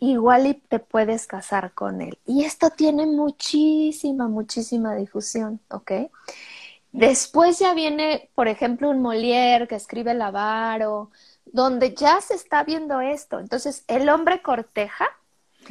igual 0.00 0.48
y 0.48 0.54
te 0.54 0.80
puedes 0.80 1.28
casar 1.28 1.72
con 1.72 2.00
él. 2.00 2.18
Y 2.26 2.42
esto 2.42 2.70
tiene 2.70 3.06
muchísima, 3.06 4.26
muchísima 4.26 4.96
difusión, 4.96 5.60
¿ok? 5.70 5.92
Después 6.90 7.60
ya 7.60 7.74
viene, 7.74 8.28
por 8.34 8.48
ejemplo, 8.48 8.90
un 8.90 9.00
Molière 9.00 9.68
que 9.68 9.76
escribe 9.76 10.10
El 10.10 10.22
Avaro, 10.22 11.12
donde 11.44 11.94
ya 11.94 12.20
se 12.20 12.34
está 12.34 12.64
viendo 12.64 13.00
esto. 13.00 13.38
Entonces, 13.38 13.84
el 13.86 14.08
hombre 14.08 14.42
corteja, 14.42 15.06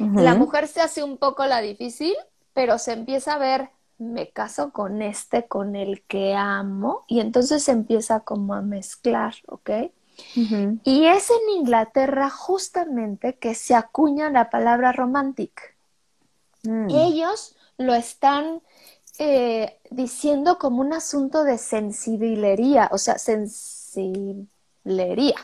la 0.00 0.34
mujer 0.34 0.66
se 0.66 0.80
hace 0.80 1.02
un 1.02 1.18
poco 1.18 1.44
la 1.46 1.60
difícil, 1.60 2.14
pero 2.54 2.78
se 2.78 2.92
empieza 2.92 3.34
a 3.34 3.38
ver, 3.38 3.70
me 3.98 4.30
caso 4.30 4.72
con 4.72 5.02
este, 5.02 5.46
con 5.46 5.76
el 5.76 6.02
que 6.02 6.34
amo, 6.34 7.04
y 7.06 7.20
entonces 7.20 7.62
se 7.62 7.72
empieza 7.72 8.20
como 8.20 8.54
a 8.54 8.62
mezclar, 8.62 9.34
¿ok? 9.46 9.70
Y 10.84 11.06
es 11.06 11.30
en 11.30 11.56
Inglaterra 11.56 12.30
justamente 12.30 13.36
que 13.36 13.54
se 13.54 13.74
acuña 13.74 14.30
la 14.30 14.50
palabra 14.50 14.92
romantic. 14.92 15.76
Mm. 16.62 16.88
Ellos 16.90 17.56
lo 17.78 17.94
están 17.94 18.60
eh, 19.18 19.78
diciendo 19.90 20.58
como 20.58 20.80
un 20.80 20.92
asunto 20.92 21.44
de 21.44 21.58
sensibilería, 21.58 22.88
o 22.92 22.98
sea, 22.98 23.18
sensibilería. 23.18 25.36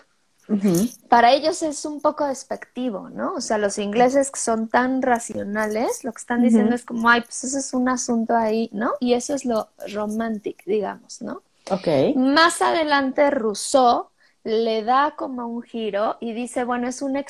Para 1.08 1.32
ellos 1.32 1.62
es 1.62 1.84
un 1.84 2.00
poco 2.00 2.24
despectivo, 2.26 3.08
¿no? 3.10 3.34
O 3.34 3.40
sea, 3.40 3.58
los 3.58 3.78
ingleses 3.78 4.30
que 4.30 4.38
son 4.38 4.68
tan 4.68 5.02
racionales, 5.02 6.04
lo 6.04 6.12
que 6.12 6.20
están 6.20 6.42
diciendo 6.42 6.74
es 6.74 6.84
como, 6.84 7.08
ay, 7.08 7.22
pues 7.22 7.44
eso 7.44 7.58
es 7.58 7.74
un 7.74 7.88
asunto 7.88 8.36
ahí, 8.36 8.70
¿no? 8.72 8.92
Y 9.00 9.14
eso 9.14 9.34
es 9.34 9.44
lo 9.44 9.68
romantic, 9.92 10.64
digamos, 10.64 11.20
¿no? 11.20 11.42
Ok. 11.70 12.16
Más 12.16 12.62
adelante 12.62 13.28
Rousseau 13.30 14.08
le 14.44 14.84
da 14.84 15.14
como 15.16 15.48
un 15.48 15.62
giro 15.62 16.16
y 16.20 16.32
dice, 16.32 16.62
bueno, 16.62 16.86
es 16.86 17.02
una, 17.02 17.24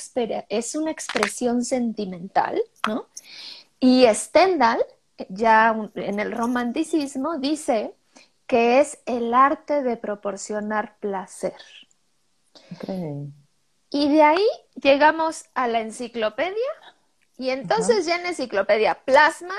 es 0.49 0.75
una 0.75 0.91
expresión 0.91 1.65
sentimental, 1.65 2.61
¿no? 2.87 3.07
Y 3.79 4.05
Stendhal 4.13 4.85
ya 5.29 5.75
en 5.95 6.19
el 6.19 6.31
romanticismo 6.31 7.39
dice 7.39 7.95
que 8.45 8.79
es 8.79 8.99
el 9.05 9.33
arte 9.33 9.81
de 9.81 9.97
proporcionar 9.97 10.97
placer. 10.99 11.55
Y 13.89 14.09
de 14.09 14.23
ahí 14.23 14.47
llegamos 14.75 15.45
a 15.53 15.67
la 15.67 15.79
enciclopedia 15.79 16.71
y 17.37 17.49
entonces 17.49 18.05
ya 18.05 18.15
en 18.15 18.23
la 18.23 18.29
enciclopedia 18.29 18.95
plasman 19.05 19.57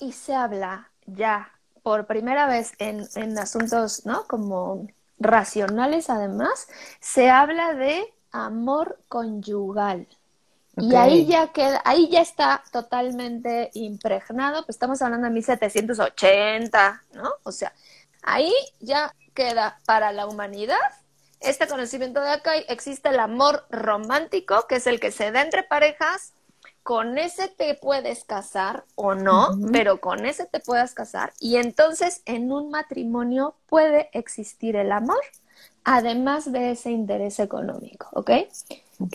y 0.00 0.12
se 0.12 0.34
habla 0.34 0.90
ya 1.06 1.52
por 1.82 2.06
primera 2.06 2.46
vez 2.46 2.72
en, 2.78 3.06
en 3.14 3.38
asuntos, 3.38 4.04
¿no? 4.04 4.26
Como 4.26 4.88
racionales 5.18 6.10
además, 6.10 6.68
se 7.00 7.30
habla 7.30 7.74
de 7.74 8.12
amor 8.32 9.00
conyugal. 9.08 10.06
Y 10.76 10.96
ahí 10.96 11.24
ya 11.26 11.52
queda, 11.52 11.80
ahí 11.84 12.08
ya 12.08 12.20
está 12.20 12.64
totalmente 12.72 13.70
impregnado, 13.74 14.64
pues 14.66 14.74
estamos 14.74 15.00
hablando 15.02 15.28
de 15.28 15.34
1780, 15.34 17.04
¿no? 17.12 17.30
O 17.44 17.52
sea, 17.52 17.72
ahí 18.22 18.52
ya 18.80 19.14
queda 19.34 19.78
para 19.86 20.10
la 20.10 20.26
humanidad 20.26 20.80
este 21.44 21.66
conocimiento 21.66 22.20
de 22.20 22.30
acá 22.30 22.56
existe 22.56 23.08
el 23.08 23.20
amor 23.20 23.66
romántico, 23.70 24.66
que 24.68 24.76
es 24.76 24.86
el 24.86 25.00
que 25.00 25.10
se 25.10 25.30
da 25.30 25.42
entre 25.42 25.62
parejas, 25.62 26.32
con 26.82 27.16
ese 27.16 27.48
te 27.48 27.74
puedes 27.74 28.24
casar 28.24 28.84
o 28.94 29.14
no, 29.14 29.58
pero 29.72 30.00
con 30.00 30.26
ese 30.26 30.44
te 30.46 30.60
puedes 30.60 30.92
casar. 30.92 31.32
Y 31.40 31.56
entonces 31.56 32.22
en 32.26 32.52
un 32.52 32.70
matrimonio 32.70 33.54
puede 33.66 34.10
existir 34.12 34.76
el 34.76 34.92
amor, 34.92 35.20
además 35.82 36.52
de 36.52 36.72
ese 36.72 36.90
interés 36.90 37.40
económico, 37.40 38.08
¿ok? 38.12 38.30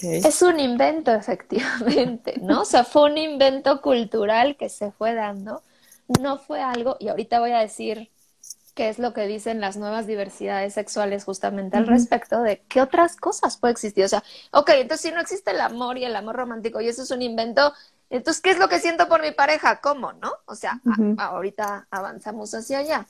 Es 0.01 0.41
un 0.41 0.59
invento, 0.59 1.11
efectivamente, 1.15 2.39
¿no? 2.41 2.61
O 2.61 2.65
sea, 2.65 2.83
fue 2.83 3.11
un 3.11 3.17
invento 3.19 3.81
cultural 3.81 4.57
que 4.57 4.69
se 4.69 4.91
fue 4.91 5.13
dando, 5.13 5.61
no 6.19 6.39
fue 6.39 6.61
algo, 6.61 6.97
y 6.99 7.09
ahorita 7.09 7.39
voy 7.39 7.51
a 7.51 7.59
decir 7.59 8.09
qué 8.79 8.87
es 8.87 8.97
lo 8.97 9.11
que 9.11 9.27
dicen 9.27 9.59
las 9.59 9.75
nuevas 9.75 10.07
diversidades 10.07 10.73
sexuales 10.73 11.25
justamente 11.25 11.75
al 11.75 11.85
respecto 11.85 12.41
de 12.41 12.61
qué 12.69 12.81
otras 12.81 13.17
cosas 13.17 13.57
puede 13.57 13.73
existir. 13.73 14.05
O 14.05 14.07
sea, 14.07 14.23
ok, 14.53 14.69
entonces 14.75 15.01
si 15.01 15.13
no 15.13 15.19
existe 15.19 15.51
el 15.51 15.59
amor 15.59 15.97
y 15.97 16.05
el 16.05 16.15
amor 16.15 16.37
romántico 16.37 16.79
y 16.79 16.87
eso 16.87 17.03
es 17.03 17.11
un 17.11 17.21
invento, 17.21 17.73
entonces, 18.09 18.41
¿qué 18.41 18.51
es 18.51 18.57
lo 18.57 18.69
que 18.69 18.79
siento 18.79 19.09
por 19.09 19.21
mi 19.21 19.31
pareja? 19.31 19.81
¿Cómo, 19.81 20.13
no? 20.13 20.31
O 20.45 20.55
sea, 20.55 20.79
ahorita 21.17 21.87
avanzamos 21.91 22.53
hacia 22.53 22.77
allá. 22.77 23.05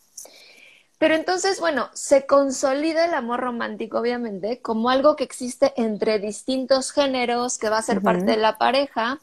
Pero 0.97 1.13
entonces, 1.13 1.59
bueno, 1.59 1.91
se 1.93 2.25
consolida 2.25 3.05
el 3.05 3.13
amor 3.13 3.39
romántico, 3.39 3.99
obviamente, 3.99 4.63
como 4.63 4.89
algo 4.89 5.15
que 5.15 5.23
existe 5.23 5.71
entre 5.77 6.17
distintos 6.17 6.91
géneros, 6.91 7.59
que 7.59 7.69
va 7.69 7.77
a 7.77 7.83
ser 7.83 8.01
parte 8.01 8.25
de 8.25 8.37
la 8.37 8.57
pareja. 8.57 9.19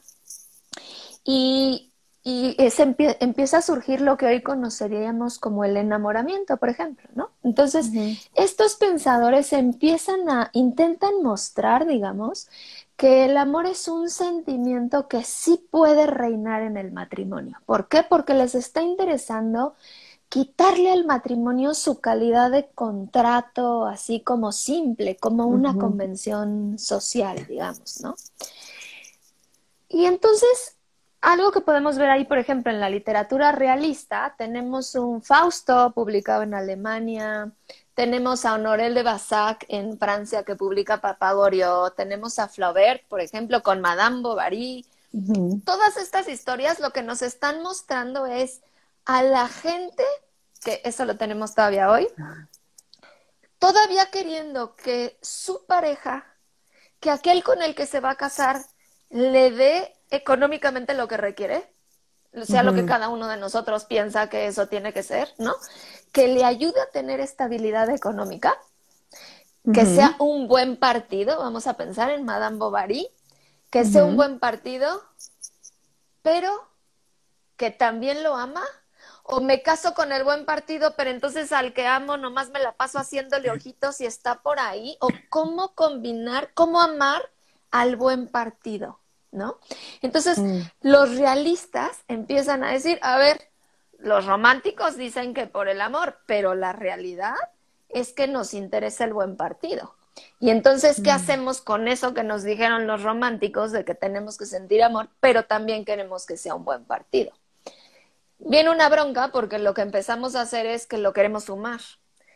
Y, 1.25 1.91
y 2.29 2.57
empieza 3.21 3.59
a 3.59 3.61
surgir 3.61 4.01
lo 4.01 4.17
que 4.17 4.25
hoy 4.25 4.41
conoceríamos 4.41 5.39
como 5.39 5.63
el 5.63 5.77
enamoramiento, 5.77 6.57
por 6.57 6.67
ejemplo, 6.67 7.07
¿no? 7.15 7.31
Entonces, 7.41 7.89
estos 8.35 8.75
pensadores 8.75 9.53
empiezan 9.53 10.29
a, 10.29 10.49
intentan 10.51 11.23
mostrar, 11.23 11.87
digamos, 11.87 12.49
que 12.97 13.23
el 13.23 13.37
amor 13.37 13.65
es 13.65 13.87
un 13.87 14.09
sentimiento 14.09 15.07
que 15.07 15.23
sí 15.23 15.65
puede 15.71 16.05
reinar 16.05 16.63
en 16.63 16.75
el 16.75 16.91
matrimonio. 16.91 17.59
¿Por 17.65 17.87
qué? 17.87 18.03
Porque 18.03 18.33
les 18.33 18.55
está 18.55 18.81
interesando 18.81 19.75
quitarle 20.27 20.91
al 20.91 21.05
matrimonio 21.05 21.73
su 21.73 22.01
calidad 22.01 22.51
de 22.51 22.67
contrato 22.75 23.85
así 23.85 24.19
como 24.19 24.51
simple, 24.51 25.15
como 25.15 25.47
una 25.47 25.77
convención 25.77 26.77
social, 26.77 27.47
digamos, 27.47 28.01
¿no? 28.01 28.15
Y 29.87 30.03
entonces, 30.03 30.76
algo 31.21 31.51
que 31.51 31.61
podemos 31.61 31.97
ver 31.97 32.09
ahí, 32.09 32.25
por 32.25 32.37
ejemplo, 32.37 32.71
en 32.71 32.79
la 32.79 32.89
literatura 32.89 33.51
realista, 33.51 34.35
tenemos 34.37 34.95
un 34.95 35.21
Fausto 35.21 35.91
publicado 35.91 36.43
en 36.43 36.53
Alemania, 36.53 37.51
tenemos 37.95 38.45
a 38.45 38.53
Honoré 38.53 38.93
de 38.93 39.01
Bassac 39.01 39.65
en 39.69 39.97
Francia 39.97 40.43
que 40.43 40.55
publica 40.55 41.01
Papagorio, 41.01 41.91
tenemos 41.97 42.37
a 42.37 42.47
Flaubert, 42.47 43.03
por 43.07 43.21
ejemplo, 43.21 43.63
con 43.63 43.81
Madame 43.81 44.21
Bovary. 44.21 44.85
Todas 45.65 45.97
estas 45.97 46.27
historias 46.27 46.79
lo 46.79 46.91
que 46.91 47.01
nos 47.01 47.23
están 47.23 47.63
mostrando 47.63 48.27
es 48.27 48.61
a 49.05 49.23
la 49.23 49.47
gente, 49.47 50.03
que 50.63 50.81
eso 50.83 51.05
lo 51.05 51.17
tenemos 51.17 51.55
todavía 51.55 51.89
hoy, 51.89 52.07
todavía 53.57 54.11
queriendo 54.11 54.75
que 54.75 55.17
su 55.23 55.65
pareja, 55.65 56.25
que 56.99 57.09
aquel 57.09 57.43
con 57.43 57.63
el 57.63 57.73
que 57.73 57.87
se 57.87 57.99
va 57.99 58.11
a 58.11 58.15
casar, 58.15 58.61
le 59.09 59.49
dé 59.49 59.96
económicamente 60.09 60.93
lo 60.93 61.07
que 61.07 61.17
requiere. 61.17 61.71
sea 62.43 62.63
lo 62.63 62.73
que 62.73 62.85
cada 62.85 63.09
uno 63.09 63.27
de 63.27 63.37
nosotros 63.37 63.85
piensa 63.85 64.29
que 64.29 64.47
eso 64.47 64.67
tiene 64.67 64.93
que 64.93 65.01
ser, 65.01 65.33
¿no? 65.37 65.55
Que 66.11 66.27
le 66.27 66.43
ayude 66.43 66.79
a 66.81 66.91
tener 66.91 67.19
estabilidad 67.19 67.89
económica, 67.89 68.57
que 69.73 69.85
sea 69.85 70.15
un 70.19 70.47
buen 70.47 70.77
partido, 70.77 71.39
vamos 71.39 71.67
a 71.67 71.75
pensar 71.75 72.09
en 72.11 72.25
Madame 72.25 72.57
Bovary, 72.57 73.09
que 73.69 73.85
sea 73.85 74.05
un 74.05 74.15
buen 74.15 74.39
partido, 74.39 75.03
pero 76.21 76.51
que 77.57 77.71
también 77.71 78.23
lo 78.23 78.35
ama 78.35 78.63
o 79.29 79.41
me 79.41 79.61
caso 79.61 79.93
con 79.93 80.13
el 80.13 80.23
buen 80.23 80.45
partido, 80.45 80.93
pero 80.95 81.09
entonces 81.09 81.51
al 81.51 81.73
que 81.73 81.85
amo 81.85 82.15
nomás 82.15 82.49
me 82.49 82.61
la 82.61 82.71
paso 82.71 82.97
haciéndole 82.97 83.51
ojitos 83.51 83.99
y 83.99 84.05
está 84.05 84.41
por 84.41 84.59
ahí, 84.59 84.97
o 85.01 85.09
cómo 85.29 85.75
combinar, 85.75 86.51
cómo 86.53 86.79
amar 86.79 87.21
al 87.69 87.97
buen 87.97 88.29
partido, 88.29 89.01
¿no? 89.37 89.59
Entonces, 90.01 90.39
mm. 90.39 90.61
los 90.81 91.15
realistas 91.17 92.03
empiezan 92.07 92.63
a 92.63 92.71
decir, 92.71 92.99
a 93.01 93.17
ver, 93.17 93.49
los 93.99 94.25
románticos 94.25 94.97
dicen 94.97 95.33
que 95.33 95.47
por 95.47 95.69
el 95.69 95.81
amor, 95.81 96.19
pero 96.25 96.55
la 96.55 96.73
realidad 96.73 97.35
es 97.89 98.13
que 98.13 98.27
nos 98.27 98.53
interesa 98.53 99.05
el 99.05 99.13
buen 99.13 99.37
partido. 99.37 99.95
Y 100.39 100.49
entonces, 100.49 100.97
¿qué 101.03 101.11
mm. 101.11 101.15
hacemos 101.15 101.61
con 101.61 101.87
eso 101.87 102.13
que 102.13 102.23
nos 102.23 102.43
dijeron 102.43 102.87
los 102.87 103.03
románticos 103.03 103.71
de 103.71 103.85
que 103.85 103.95
tenemos 103.95 104.37
que 104.37 104.45
sentir 104.45 104.83
amor, 104.83 105.09
pero 105.19 105.45
también 105.45 105.85
queremos 105.85 106.25
que 106.25 106.37
sea 106.37 106.55
un 106.55 106.65
buen 106.65 106.85
partido? 106.85 107.31
Viene 108.39 108.69
una 108.69 108.89
bronca 108.89 109.29
porque 109.31 109.57
lo 109.57 109.73
que 109.73 109.81
empezamos 109.81 110.35
a 110.35 110.41
hacer 110.41 110.65
es 110.65 110.85
que 110.85 110.97
lo 110.97 111.13
queremos 111.13 111.45
sumar. 111.45 111.81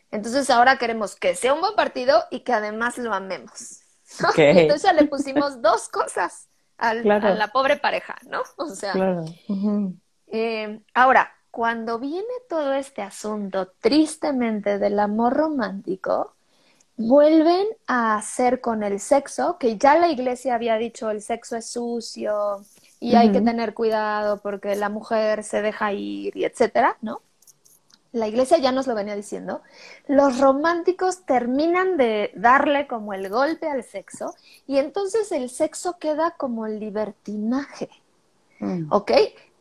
Entonces 0.10 0.50
ahora 0.50 0.78
queremos 0.78 1.16
que 1.16 1.36
sea 1.36 1.54
un 1.54 1.62
buen 1.62 1.76
partido 1.76 2.26
y 2.32 2.42
que 2.42 2.54
además 2.54 2.98
lo 2.98 3.14
amemos. 3.14 3.82
Entonces 4.38 4.84
ya 4.84 4.94
le 4.94 5.06
pusimos 5.06 5.62
dos 5.62 5.88
cosas 5.90 6.50
a 6.82 6.94
la 6.94 7.48
pobre 7.52 7.78
pareja, 7.78 8.18
¿no? 8.30 8.42
O 8.58 8.68
sea, 8.70 8.94
eh, 10.28 10.82
ahora, 10.94 11.32
cuando 11.52 12.00
viene 12.00 12.34
todo 12.50 12.74
este 12.74 13.02
asunto 13.02 13.74
tristemente 13.80 14.80
del 14.80 15.00
amor 15.00 15.34
romántico, 15.34 16.36
vuelven 16.98 17.68
a 17.88 18.16
hacer 18.18 18.62
con 18.62 18.84
el 18.84 19.00
sexo, 19.00 19.58
que 19.58 19.78
ya 19.78 19.98
la 19.98 20.10
iglesia 20.10 20.56
había 20.56 20.78
dicho 20.78 21.10
el 21.10 21.22
sexo 21.22 21.56
es 21.58 21.70
sucio, 21.70 22.64
y 23.00 23.16
hay 23.16 23.32
que 23.32 23.42
tener 23.42 23.74
cuidado 23.74 24.42
porque 24.42 24.76
la 24.76 24.90
mujer 24.90 25.44
se 25.44 25.62
deja 25.62 25.92
ir 25.92 26.38
y 26.38 26.46
etcétera, 26.46 26.98
¿no? 27.02 27.22
La 28.12 28.28
iglesia 28.28 28.58
ya 28.58 28.72
nos 28.72 28.88
lo 28.88 28.96
venía 28.96 29.16
diciendo. 29.16 29.62
Los 30.08 30.40
románticos 30.40 31.26
terminan 31.26 31.98
de 31.98 32.32
darle 32.36 32.88
como 32.88 33.14
el 33.14 33.30
golpe 33.30 33.68
al 33.68 33.84
sexo 33.84 34.36
y 34.68 34.78
entonces 34.78 35.32
el 35.32 35.50
sexo 35.50 35.98
queda 35.98 36.32
como 36.32 36.66
el 36.66 36.80
libertinaje. 36.80 37.90
Mm. 38.60 38.88
¿Ok? 38.92 39.12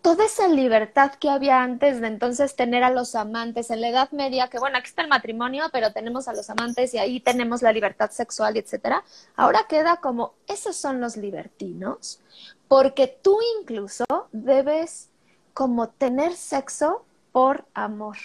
toda 0.03 0.25
esa 0.25 0.49
libertad 0.49 1.13
que 1.15 1.29
había 1.29 1.63
antes 1.63 2.01
de 2.01 2.07
entonces 2.07 2.57
tener 2.57 2.83
a 2.85 2.91
los 2.91 3.15
amantes 3.15 3.71
en 3.71 3.81
la 3.81 3.89
Edad 3.89 4.11
Media, 4.13 4.49
que 4.49 4.59
bueno, 4.59 4.79
aquí 4.79 4.89
está 4.89 5.03
el 5.03 5.09
matrimonio, 5.09 5.65
pero 5.73 5.93
tenemos 5.93 6.29
a 6.29 6.33
los 6.33 6.49
amantes 6.51 6.95
y 6.95 6.99
ahí 6.99 7.21
tenemos 7.21 7.63
la 7.63 7.73
libertad 7.73 8.11
sexual, 8.11 8.57
etcétera. 8.57 9.05
Ahora 9.37 9.67
queda 9.69 9.97
como 9.97 10.35
esos 10.47 10.77
son 10.77 11.01
los 11.01 11.17
libertinos, 11.17 12.21
porque 12.69 13.19
tú 13.23 13.39
incluso 13.61 14.05
debes 14.33 15.11
como 15.53 15.89
tener 15.89 16.33
sexo 16.35 17.05
por 17.33 17.67
amor. 17.75 18.17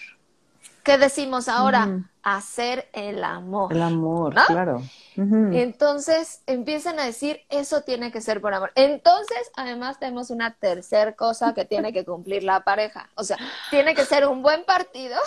¿Qué 0.86 1.00
decimos 1.00 1.50
ahora? 1.50 2.04
Hacer 2.22 2.90
el 2.94 3.24
amor. 3.24 3.74
El 3.74 3.82
amor, 3.82 4.36
claro. 4.46 4.84
Entonces 5.16 6.44
empiezan 6.46 7.00
a 7.00 7.06
decir, 7.06 7.42
eso 7.50 7.82
tiene 7.82 8.12
que 8.12 8.22
ser 8.22 8.40
por 8.40 8.54
amor. 8.54 8.72
Entonces, 8.76 9.52
además 9.56 9.98
tenemos 9.98 10.30
una 10.30 10.54
tercera 10.54 11.14
cosa 11.14 11.56
que 11.56 11.66
tiene 11.66 11.92
que 11.92 12.06
cumplir 12.06 12.44
la 12.44 12.64
pareja. 12.64 13.10
O 13.16 13.24
sea, 13.24 13.38
tiene 13.72 13.96
que 13.96 14.06
ser 14.06 14.28
un 14.28 14.44
buen 14.44 14.64
partido 14.64 15.18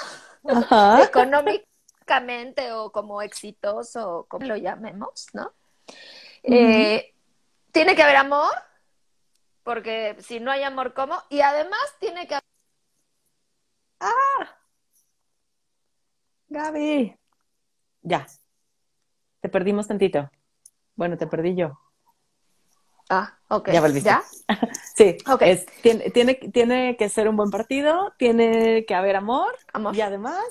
económicamente 1.03 2.73
o 2.73 2.93
como 2.93 3.21
exitoso, 3.21 4.27
como 4.29 4.47
lo 4.47 4.57
llamemos, 4.57 5.27
¿no? 5.33 5.53
Eh, 6.45 7.13
tiene 7.73 7.97
que 7.97 8.03
haber 8.05 8.17
amor, 8.17 8.55
porque 9.65 10.17
si 10.21 10.39
no 10.39 10.53
hay 10.53 10.63
amor, 10.63 10.95
¿cómo? 10.95 11.21
Y 11.31 11.41
además 11.41 11.81
tiene 11.99 12.29
que... 12.29 12.39
¡Ah! 13.99 14.58
Gaby. 16.49 17.17
Ya. 18.03 18.27
Te 19.41 19.49
perdimos 19.49 19.87
tantito. 19.87 20.31
Bueno, 20.97 21.17
te 21.17 21.27
perdí 21.27 21.55
yo. 21.55 21.79
Ah, 23.09 23.39
ok. 23.49 23.71
Ya 23.71 23.81
volviste. 23.81 24.11
¿Ya? 24.11 24.23
sí. 24.97 25.17
Ok. 25.27 25.43
tiene, 25.83 26.11
tiene, 26.11 26.35
tiene, 26.35 26.97
que 26.97 27.09
ser 27.09 27.29
un 27.29 27.37
buen 27.37 27.51
partido, 27.51 28.13
tiene 28.19 28.85
que 28.87 28.95
haber 28.95 29.17
amor. 29.17 29.57
Amor. 29.73 29.97
Y 29.97 30.01
además. 30.01 30.45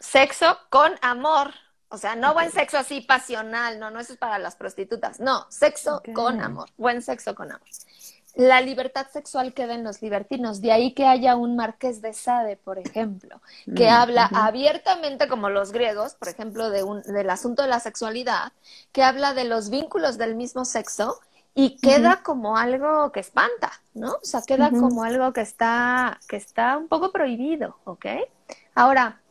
Sexo 0.00 0.58
con 0.70 0.94
amor. 1.02 1.52
O 1.88 1.98
sea, 1.98 2.16
no 2.16 2.34
buen 2.34 2.50
sexo 2.50 2.78
así 2.78 3.00
pasional, 3.00 3.78
no, 3.78 3.90
no, 3.90 4.00
eso 4.00 4.12
es 4.12 4.18
para 4.18 4.40
las 4.40 4.56
prostitutas. 4.56 5.20
No, 5.20 5.46
sexo 5.50 6.02
con 6.14 6.40
amor, 6.40 6.68
buen 6.76 7.00
sexo 7.00 7.36
con 7.36 7.52
amor. 7.52 7.68
La 8.36 8.60
libertad 8.60 9.06
sexual 9.10 9.54
queda 9.54 9.74
en 9.74 9.82
los 9.82 10.02
libertinos, 10.02 10.60
de 10.60 10.70
ahí 10.70 10.92
que 10.92 11.06
haya 11.06 11.36
un 11.36 11.56
marqués 11.56 12.02
de 12.02 12.12
Sade, 12.12 12.56
por 12.56 12.78
ejemplo, 12.78 13.40
que 13.74 13.86
mm, 13.86 13.94
habla 13.94 14.30
abiertamente 14.30 15.26
como 15.26 15.48
los 15.48 15.72
griegos, 15.72 16.14
por 16.16 16.28
ejemplo, 16.28 16.68
de 16.68 16.82
un, 16.82 17.00
del 17.02 17.30
asunto 17.30 17.62
de 17.62 17.68
la 17.68 17.80
sexualidad, 17.80 18.52
que 18.92 19.02
habla 19.02 19.32
de 19.32 19.44
los 19.44 19.70
vínculos 19.70 20.18
del 20.18 20.34
mismo 20.34 20.66
sexo 20.66 21.18
y 21.54 21.78
queda 21.78 22.22
como 22.22 22.58
algo 22.58 23.10
que 23.10 23.20
espanta, 23.20 23.72
¿no? 23.94 24.12
O 24.12 24.24
sea, 24.24 24.42
queda 24.42 24.70
como 24.70 25.02
algo 25.02 25.32
que 25.32 25.40
está, 25.40 26.20
que 26.28 26.36
está 26.36 26.76
un 26.76 26.88
poco 26.88 27.12
prohibido, 27.12 27.78
¿ok? 27.84 28.04
Ahora, 28.74 29.22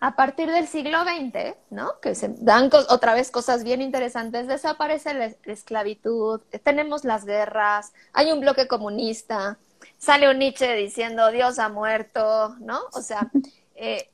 a 0.00 0.14
partir 0.14 0.50
del 0.50 0.66
siglo 0.66 0.98
XX, 1.04 1.56
¿no? 1.70 2.00
Que 2.00 2.14
se 2.14 2.28
dan 2.38 2.70
otra 2.88 3.14
vez 3.14 3.30
cosas 3.30 3.64
bien 3.64 3.80
interesantes, 3.80 4.46
desaparece 4.46 5.14
la, 5.14 5.26
esclavitud, 5.44 6.40
tenemos 6.62 7.04
las 7.04 7.24
guerras, 7.24 7.92
hay 8.12 8.30
un 8.32 8.40
bloque 8.40 8.68
comunista, 8.68 9.58
sale 9.98 10.30
un 10.30 10.38
Nietzsche 10.38 10.74
diciendo 10.74 11.30
Dios 11.30 11.58
ha 11.58 11.68
muerto, 11.68 12.56
¿no? 12.60 12.80
O 12.92 13.00
sea, 13.00 13.30
eh, 13.74 14.10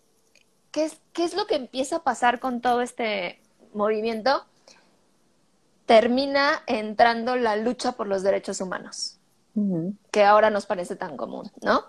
¿qué, 0.70 0.84
es, 0.84 0.98
¿qué 1.12 1.24
es 1.24 1.34
lo 1.34 1.46
que 1.46 1.56
empieza 1.56 1.96
a 1.96 2.02
pasar 2.04 2.38
con 2.38 2.60
todo 2.60 2.80
este 2.80 3.40
movimiento? 3.74 4.46
Termina 5.86 6.62
entrando 6.66 7.34
la 7.34 7.56
lucha 7.56 7.92
por 7.92 8.06
los 8.06 8.22
derechos 8.22 8.60
humanos, 8.60 9.18
que 10.12 10.24
ahora 10.24 10.48
nos 10.48 10.64
parece 10.64 10.96
tan 10.96 11.16
común, 11.16 11.50
¿no? 11.60 11.84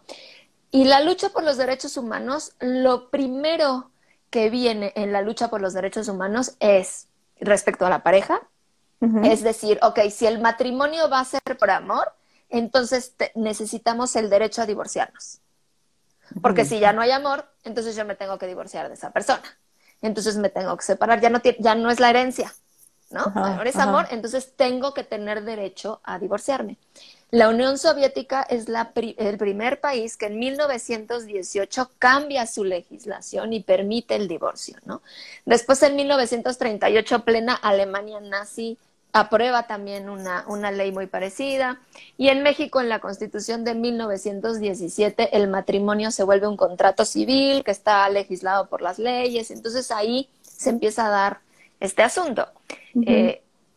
Y 0.73 0.85
la 0.85 1.01
lucha 1.01 1.29
por 1.29 1.43
los 1.43 1.57
derechos 1.57 1.97
humanos, 1.97 2.53
lo 2.59 3.11
primero 3.11 3.91
que 4.31 4.49
viene 4.49 4.91
en 4.95 5.13
la 5.13 5.21
lucha 5.21 5.51
por 5.51 5.61
los 5.61 5.73
derechos 5.73 6.07
humanos 6.07 6.55
es 6.59 7.05
respecto 7.39 7.85
a 7.85 7.91
la 7.91 8.01
pareja. 8.01 8.41
Es 9.23 9.43
decir, 9.43 9.77
ok, 9.83 9.99
si 10.09 10.25
el 10.25 10.39
matrimonio 10.39 11.09
va 11.09 11.19
a 11.19 11.25
ser 11.25 11.41
por 11.59 11.69
amor, 11.69 12.13
entonces 12.49 13.13
necesitamos 13.35 14.15
el 14.15 14.31
derecho 14.31 14.63
a 14.63 14.65
divorciarnos. 14.65 15.41
Porque 16.41 16.65
si 16.65 16.79
ya 16.79 16.91
no 16.91 17.01
hay 17.01 17.11
amor, 17.11 17.45
entonces 17.63 17.95
yo 17.95 18.03
me 18.03 18.15
tengo 18.15 18.39
que 18.39 18.47
divorciar 18.47 18.87
de 18.87 18.95
esa 18.95 19.11
persona. 19.11 19.43
Entonces 20.01 20.37
me 20.37 20.49
tengo 20.49 20.75
que 20.75 20.85
separar, 20.85 21.21
ya 21.21 21.29
no, 21.29 21.39
ya 21.59 21.75
no 21.75 21.91
es 21.91 21.99
la 21.99 22.09
herencia, 22.09 22.51
¿no? 23.11 23.31
Ahora 23.35 23.69
es 23.69 23.75
amor, 23.75 24.07
entonces 24.09 24.55
tengo 24.55 24.95
que 24.95 25.03
tener 25.03 25.43
derecho 25.43 26.01
a 26.03 26.17
divorciarme. 26.17 26.79
La 27.33 27.49
Unión 27.49 27.79
Soviética 27.79 28.43
es 28.43 28.67
el 28.69 29.37
primer 29.39 29.81
país 29.81 30.17
que 30.17 30.27
en 30.27 30.37
1918 30.37 31.89
cambia 31.97 32.45
su 32.45 32.63
legislación 32.63 33.53
y 33.53 33.59
permite 33.59 34.15
el 34.15 34.27
divorcio, 34.27 34.77
¿no? 34.85 35.01
Después, 35.43 35.81
en 35.81 35.95
1938, 35.95 37.25
plena 37.25 37.55
Alemania 37.55 38.19
nazi 38.19 38.77
aprueba 39.13 39.65
también 39.65 40.09
una, 40.09 40.45
una 40.47 40.69
ley 40.69 40.91
muy 40.91 41.07
parecida. 41.07 41.81
Y 42.19 42.27
en 42.27 42.43
México, 42.43 42.81
en 42.81 42.89
la 42.89 42.99
Constitución 42.99 43.63
de 43.63 43.73
1917, 43.73 45.35
el 45.35 45.47
matrimonio 45.47 46.11
se 46.11 46.23
vuelve 46.23 46.45
un 46.45 46.55
contrato 46.55 47.03
civil 47.03 47.63
que 47.63 47.71
está 47.71 48.07
legislado 48.09 48.67
por 48.67 48.83
las 48.83 48.99
leyes. 48.99 49.49
Entonces 49.49 49.89
ahí 49.89 50.29
se 50.43 50.69
empieza 50.69 51.07
a 51.07 51.09
dar 51.09 51.39
este 51.79 52.03
asunto 52.03 52.47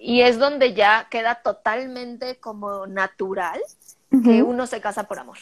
y 0.07 0.21
es 0.21 0.39
donde 0.39 0.73
ya 0.73 1.09
queda 1.11 1.43
totalmente 1.43 2.37
como 2.37 2.87
natural 2.87 3.61
que 4.23 4.41
uno 4.45 4.69
se 4.69 4.81
casa 4.81 5.09
por 5.09 5.19
amor. 5.19 5.37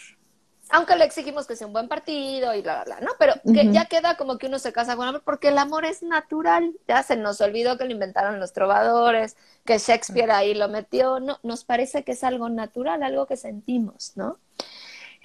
Aunque 0.71 0.97
le 0.97 1.05
exigimos 1.05 1.47
que 1.47 1.55
sea 1.55 1.67
un 1.67 1.75
buen 1.75 1.87
partido 1.87 2.55
y 2.55 2.63
bla, 2.63 2.83
bla, 2.83 2.97
bla, 2.97 3.07
¿no? 3.07 3.13
Pero 3.19 3.35
que 3.45 3.71
ya 3.71 3.85
queda 3.85 4.17
como 4.17 4.39
que 4.39 4.47
uno 4.47 4.59
se 4.59 4.73
casa 4.73 4.97
con 4.97 5.07
amor 5.07 5.23
porque 5.23 5.49
el 5.49 5.59
amor 5.59 5.85
es 5.85 6.03
natural. 6.03 6.75
Ya 6.89 7.03
se 7.03 7.15
nos 7.17 7.43
olvidó 7.43 7.77
que 7.77 7.85
lo 7.85 7.91
inventaron 7.91 8.41
los 8.41 8.55
trovadores, 8.55 9.37
que 9.67 9.77
Shakespeare 9.77 10.31
ahí 10.31 10.55
lo 10.55 10.71
metió. 10.71 11.21
No, 11.21 11.39
nos 11.43 11.65
parece 11.65 12.03
que 12.03 12.13
es 12.13 12.25
algo 12.25 12.49
natural, 12.49 13.03
algo 13.03 13.27
que 13.27 13.37
sentimos, 13.37 14.13
¿no? 14.17 14.39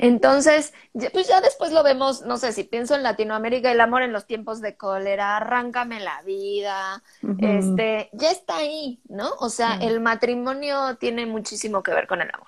Entonces, 0.01 0.73
pues 1.11 1.27
ya 1.27 1.41
después 1.41 1.73
lo 1.73 1.83
vemos, 1.83 2.21
no 2.21 2.37
sé, 2.37 2.53
si 2.53 2.63
pienso 2.63 2.95
en 2.95 3.03
Latinoamérica, 3.03 3.69
el 3.69 3.81
amor 3.81 4.01
en 4.01 4.13
los 4.13 4.25
tiempos 4.25 4.61
de 4.61 4.77
cólera, 4.77 5.35
arráncame 5.35 5.99
la 5.99 6.21
vida, 6.21 7.03
este, 7.39 8.09
ya 8.13 8.31
está 8.31 8.57
ahí, 8.57 9.01
¿no? 9.09 9.29
O 9.39 9.49
sea, 9.49 9.75
el 9.75 9.99
matrimonio 9.99 10.95
tiene 10.95 11.25
muchísimo 11.25 11.83
que 11.83 11.93
ver 11.93 12.07
con 12.07 12.21
el 12.21 12.29
amor. 12.33 12.47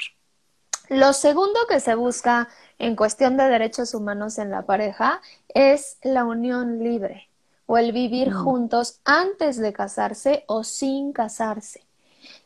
Lo 0.88 1.12
segundo 1.12 1.60
que 1.68 1.82
se 1.82 1.94
busca 1.96 2.48
en 2.80 2.96
cuestión 2.96 3.36
de 3.36 3.44
derechos 3.44 3.94
humanos 3.94 4.38
en 4.38 4.50
la 4.50 4.62
pareja 4.62 5.22
es 5.50 5.98
la 6.04 6.24
unión 6.24 6.82
libre 6.82 7.30
o 7.66 7.78
el 7.78 7.92
vivir 7.92 8.32
juntos 8.32 9.02
antes 9.04 9.58
de 9.58 9.74
casarse 9.74 10.46
o 10.48 10.64
sin 10.64 11.12
casarse. 11.12 11.86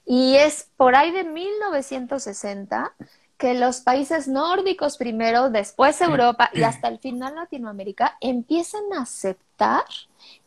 Y 0.04 0.38
es 0.38 0.72
por 0.78 0.96
ahí 0.96 1.12
de 1.12 1.26
1960 1.26 2.92
que 3.38 3.54
los 3.54 3.82
países 3.82 4.28
nórdicos 4.28 4.98
primero, 4.98 5.50
después 5.50 6.00
Europa 6.00 6.50
y 6.54 6.64
hasta 6.64 6.88
el 6.88 7.00
final 7.00 7.36
Latinoamérica 7.36 8.18
empiezan 8.22 8.84
a 8.94 9.02
aceptar 9.02 9.86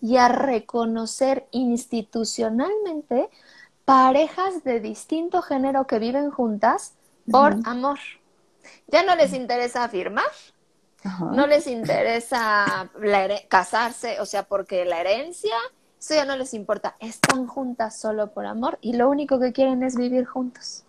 y 0.01 0.17
a 0.17 0.29
reconocer 0.29 1.47
institucionalmente 1.51 3.29
parejas 3.85 4.65
de 4.65 4.81
distinto 4.81 5.43
género 5.43 5.87
que 5.87 5.99
viven 5.99 6.31
juntas 6.31 6.95
por 7.31 7.57
amor. 7.65 7.99
Ya 8.87 9.03
no 9.03 9.17
les 9.17 9.33
interesa 9.35 9.85
afirmar, 9.85 10.27
no 11.33 11.47
les 11.47 11.67
interesa 11.67 12.91
casarse, 13.49 14.21
o 14.21 14.27
sea, 14.27 14.45
porque 14.45 14.85
la 14.85 15.01
herencia, 15.01 15.55
eso 15.99 16.15
ya 16.15 16.25
no 16.25 16.37
les 16.37 16.55
importa, 16.55 16.97
están 17.01 17.47
juntas 17.47 17.99
solo 17.99 18.31
por 18.31 18.47
amor 18.47 18.79
y 18.81 18.95
lo 18.95 19.11
único 19.11 19.39
que 19.39 19.53
quieren 19.53 19.83
es 19.83 19.97
vivir 19.97 20.25
juntos. 20.25 20.85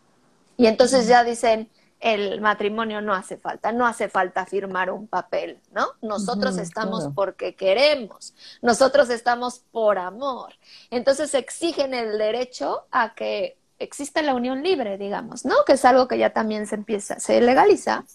Y 0.57 0.67
entonces 0.67 1.07
ya 1.07 1.23
dicen, 1.23 1.69
el 1.99 2.39
matrimonio 2.39 3.01
no 3.01 3.13
hace 3.13 3.37
falta, 3.37 3.71
no 3.71 3.85
hace 3.85 4.07
falta 4.07 4.45
firmar 4.45 4.89
un 4.89 5.07
papel, 5.07 5.59
¿no? 5.71 5.87
Nosotros 6.01 6.57
estamos 6.57 7.09
porque 7.13 7.55
queremos, 7.55 8.33
nosotros 8.61 9.09
estamos 9.09 9.63
por 9.71 9.97
amor. 9.97 10.53
Entonces 10.91 11.33
exigen 11.33 11.93
el 11.93 12.17
derecho 12.17 12.85
a 12.91 13.13
que 13.15 13.57
exista 13.79 14.21
la 14.21 14.33
unión 14.33 14.63
libre, 14.63 14.97
digamos, 14.97 15.45
¿no? 15.45 15.55
Que 15.65 15.73
es 15.73 15.83
algo 15.83 16.07
que 16.07 16.17
ya 16.17 16.31
también 16.31 16.67
se 16.67 16.75
empieza, 16.75 17.19
se 17.19 17.41
legaliza. 17.41 18.05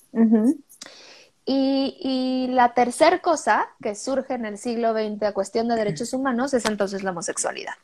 y, 1.45 1.99
y, 2.01 2.53
la 2.55 2.73
tercera 2.73 3.21
cosa 3.21 3.69
que 3.83 3.95
surge 3.95 4.33
en 4.35 4.47
el 4.47 4.57
siglo 4.57 4.95
XX 4.95 5.23
a 5.25 5.33
cuestión 5.33 5.69
de 5.69 5.77
derechos 5.77 6.13
humanos 6.15 6.55
es 6.55 6.65
entonces 6.65 7.03
la 7.03 7.11
homosexualidad, 7.11 7.75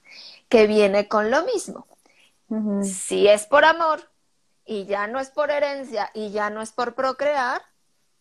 que 0.49 0.67
viene 0.67 1.09
con 1.09 1.31
lo 1.31 1.45
mismo. 1.45 1.87
Si 2.83 3.29
es 3.29 3.47
por 3.47 3.65
amor, 3.65 4.11
y 4.71 4.85
ya 4.85 5.09
no 5.09 5.19
es 5.19 5.31
por 5.31 5.51
herencia 5.51 6.11
y 6.15 6.31
ya 6.31 6.49
no 6.49 6.63
es 6.63 6.71
por 6.71 6.95
procrear, 6.95 7.61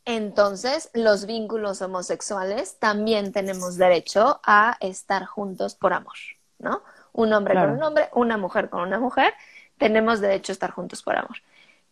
entonces 0.04 0.90
los 0.96 1.28
vínculos 1.28 1.80
homosexuales 1.84 2.80
también 2.80 3.32
tenemos 3.32 3.78
derecho 3.78 4.42
a 4.44 4.76
estar 4.80 5.26
juntos 5.26 5.76
por 5.76 5.94
amor, 5.94 6.16
¿no? 6.58 6.82
Un 7.14 7.34
hombre 7.34 7.54
con 7.54 7.70
un 7.70 7.84
hombre, 7.84 8.10
una 8.14 8.38
mujer 8.38 8.72
con 8.72 8.82
una 8.82 9.00
mujer, 9.00 9.32
tenemos 9.78 10.22
derecho 10.22 10.52
a 10.52 10.54
estar 10.54 10.72
juntos 10.72 11.04
por 11.04 11.18
amor. 11.18 11.38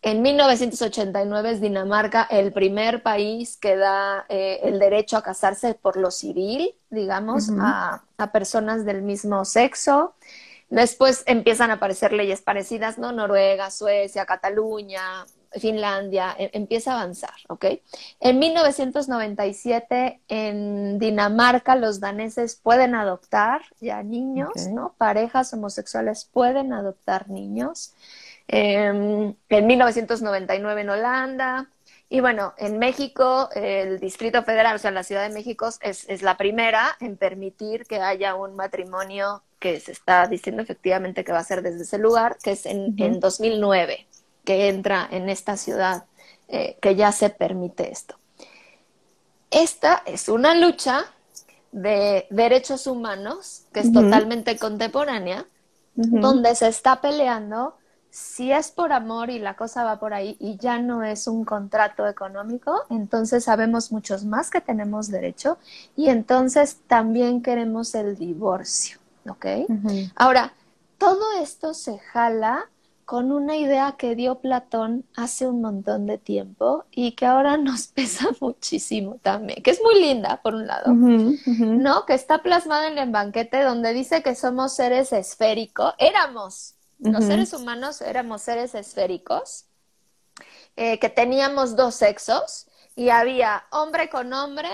En 0.01 0.23
1989 0.23 1.51
es 1.51 1.61
Dinamarca 1.61 2.23
el 2.23 2.51
primer 2.51 3.03
país 3.03 3.57
que 3.57 3.75
da 3.75 4.25
eh, 4.27 4.59
el 4.63 4.79
derecho 4.79 5.17
a 5.17 5.21
casarse 5.21 5.75
por 5.75 5.97
lo 5.97 6.09
civil, 6.09 6.73
digamos, 6.89 7.51
a, 7.59 8.01
a, 8.17 8.31
personas 8.31 8.85
del 8.85 9.03
mismo 9.03 9.45
sexo. 9.45 10.15
Después 10.69 11.23
empiezan 11.27 11.71
a 11.71 11.75
aparecer 11.75 12.11
leyes 12.11 12.41
parecidas, 12.41 12.97
¿no? 12.97 13.11
Noruega, 13.11 13.71
Suecia, 13.71 14.25
Cataluña, 14.25 15.25
Finlandia, 15.51 16.35
e, 16.37 16.49
empieza 16.53 16.91
a 16.91 17.01
avanzar, 17.01 17.35
¿ok? 17.47 17.65
En 18.19 18.39
1997 18.39 20.21
en 20.27 20.99
Dinamarca 20.99 21.75
los 21.75 21.99
daneses 21.99 22.55
pueden 22.55 22.95
adoptar 22.95 23.61
ya 23.79 24.03
niños, 24.03 24.67
¿no? 24.71 24.93
Parejas 24.97 25.53
homosexuales 25.53 26.25
pueden 26.25 26.73
adoptar 26.73 27.29
niños. 27.29 27.93
Em, 28.47 29.35
en 29.49 29.67
1999 29.67 30.81
en 30.81 30.89
Holanda. 30.89 31.69
Y 32.09 32.21
bueno, 32.21 32.53
en 32.57 32.79
México, 32.79 33.49
el 33.53 33.99
Distrito 33.99 34.41
Federal, 34.43 34.75
o 34.75 34.79
sea, 34.79 34.91
la 34.91 35.03
Ciudad 35.03 35.27
de 35.27 35.33
México, 35.33 35.67
es, 35.81 36.07
es 36.07 36.21
la 36.21 36.37
primera 36.37 36.95
en 37.01 37.17
permitir 37.17 37.85
que 37.85 37.99
haya 37.99 38.35
un 38.35 38.55
matrimonio 38.55 39.43
que 39.59 39.79
se 39.79 39.91
está 39.91 40.27
diciendo 40.27 40.61
efectivamente 40.61 41.23
que 41.23 41.31
va 41.31 41.39
a 41.39 41.43
ser 41.43 41.61
desde 41.61 41.83
ese 41.83 41.97
lugar, 41.97 42.37
que 42.43 42.51
es 42.51 42.65
en, 42.65 43.19
2009, 43.19 44.07
que 44.43 44.69
entra 44.69 45.07
en 45.11 45.29
esta 45.29 45.57
ciudad, 45.57 46.05
eh, 46.47 46.77
que 46.81 46.95
ya 46.95 47.11
se 47.11 47.29
permite 47.29 47.91
esto. 47.91 48.15
Esta 49.49 50.03
es 50.05 50.29
una 50.29 50.53
lucha 50.55 51.05
de 51.71 52.27
derechos 52.29 52.87
humanos 52.87 53.63
que 53.73 53.81
es 53.81 53.91
totalmente 53.91 54.57
contemporánea, 54.57 55.45
donde 55.95 56.53
se 56.55 56.67
está 56.67 57.01
peleando 57.01 57.75
si 58.09 58.51
es 58.51 58.71
por 58.71 58.93
amor 58.93 59.29
y 59.29 59.39
la 59.39 59.55
cosa 59.55 59.83
va 59.83 59.99
por 59.99 60.13
ahí 60.13 60.37
y 60.39 60.57
ya 60.57 60.79
no 60.79 61.03
es 61.03 61.27
un 61.27 61.45
contrato 61.45 62.07
económico, 62.07 62.83
entonces 62.89 63.43
sabemos 63.43 63.91
muchos 63.91 64.25
más 64.25 64.49
que 64.49 64.61
tenemos 64.61 65.09
derecho 65.09 65.57
y 65.95 66.09
entonces 66.09 66.77
también 66.87 67.41
queremos 67.41 67.93
el 67.95 68.15
divorcio. 68.15 68.97
¿Ok? 69.29 69.45
Ahora, 70.15 70.53
todo 70.97 71.39
esto 71.39 71.73
se 71.73 71.99
jala 71.99 72.69
con 73.07 73.31
una 73.31 73.55
idea 73.55 73.95
que 73.97 74.15
dio 74.15 74.39
Platón 74.39 75.05
hace 75.15 75.47
un 75.47 75.61
montón 75.61 76.07
de 76.07 76.17
tiempo 76.17 76.83
y 76.91 77.13
que 77.13 77.25
ahora 77.25 77.55
nos 77.57 77.87
pesa 77.87 78.27
muchísimo 78.41 79.17
también, 79.21 79.63
que 79.63 79.71
es 79.71 79.81
muy 79.81 80.01
linda 80.01 80.41
por 80.43 80.55
un 80.55 80.67
lado, 80.67 80.91
¿no? 80.91 82.05
Que 82.05 82.13
está 82.13 82.43
plasmada 82.43 82.89
en 82.89 82.97
el 82.97 83.09
banquete 83.09 83.63
donde 83.63 83.93
dice 83.93 84.21
que 84.21 84.35
somos 84.35 84.73
seres 84.73 85.13
esféricos, 85.13 85.93
éramos, 85.99 86.73
los 86.99 87.23
seres 87.23 87.53
humanos 87.53 88.01
éramos 88.01 88.41
seres 88.41 88.75
esféricos, 88.75 89.67
eh, 90.75 90.99
que 90.99 91.07
teníamos 91.07 91.77
dos 91.77 91.95
sexos 91.95 92.67
y 92.93 93.07
había 93.07 93.63
hombre 93.71 94.09
con 94.09 94.33
hombre, 94.33 94.69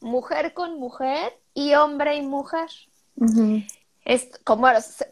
mujer 0.00 0.54
con 0.54 0.80
mujer 0.80 1.38
y 1.52 1.74
hombre 1.74 2.16
y 2.16 2.22
mujer 2.22 2.70
es, 4.04 4.28
como, 4.44 4.68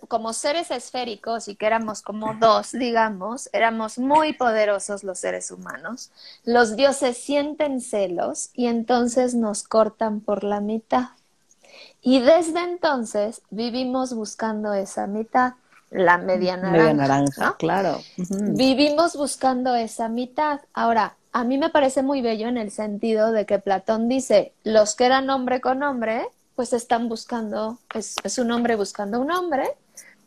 como 0.08 0.32
seres 0.32 0.70
esféricos 0.70 1.48
y 1.48 1.56
que 1.56 1.66
éramos 1.66 2.02
como 2.02 2.34
dos, 2.34 2.72
digamos, 2.72 3.48
éramos 3.52 3.98
muy 3.98 4.34
poderosos 4.34 5.02
los 5.02 5.18
seres 5.18 5.50
humanos, 5.50 6.10
los 6.44 6.76
dioses 6.76 7.16
sienten 7.16 7.80
celos 7.80 8.50
y 8.54 8.66
entonces 8.66 9.34
nos 9.34 9.62
cortan 9.62 10.20
por 10.20 10.44
la 10.44 10.60
mitad. 10.60 11.10
Y 12.02 12.20
desde 12.20 12.60
entonces 12.60 13.42
vivimos 13.50 14.12
buscando 14.12 14.74
esa 14.74 15.06
mitad, 15.06 15.54
la 15.90 16.18
media 16.18 16.56
naranja. 16.56 16.78
Media 16.78 16.94
naranja, 16.94 17.56
claro. 17.58 18.00
Vivimos 18.16 19.16
buscando 19.16 19.74
esa 19.74 20.08
mitad. 20.08 20.60
Ahora, 20.74 21.14
a 21.32 21.44
mí 21.44 21.58
me 21.58 21.70
parece 21.70 22.02
muy 22.02 22.20
bello 22.20 22.48
en 22.48 22.58
el 22.58 22.70
sentido 22.70 23.32
de 23.32 23.46
que 23.46 23.58
Platón 23.58 24.08
dice, 24.08 24.52
los 24.64 24.96
que 24.96 25.06
eran 25.06 25.30
hombre 25.30 25.60
con 25.60 25.82
hombre, 25.82 26.28
pues 26.54 26.72
están 26.72 27.08
buscando, 27.08 27.78
es, 27.94 28.16
es 28.22 28.38
un 28.38 28.50
hombre 28.50 28.76
buscando 28.76 29.20
un 29.20 29.30
hombre, 29.30 29.76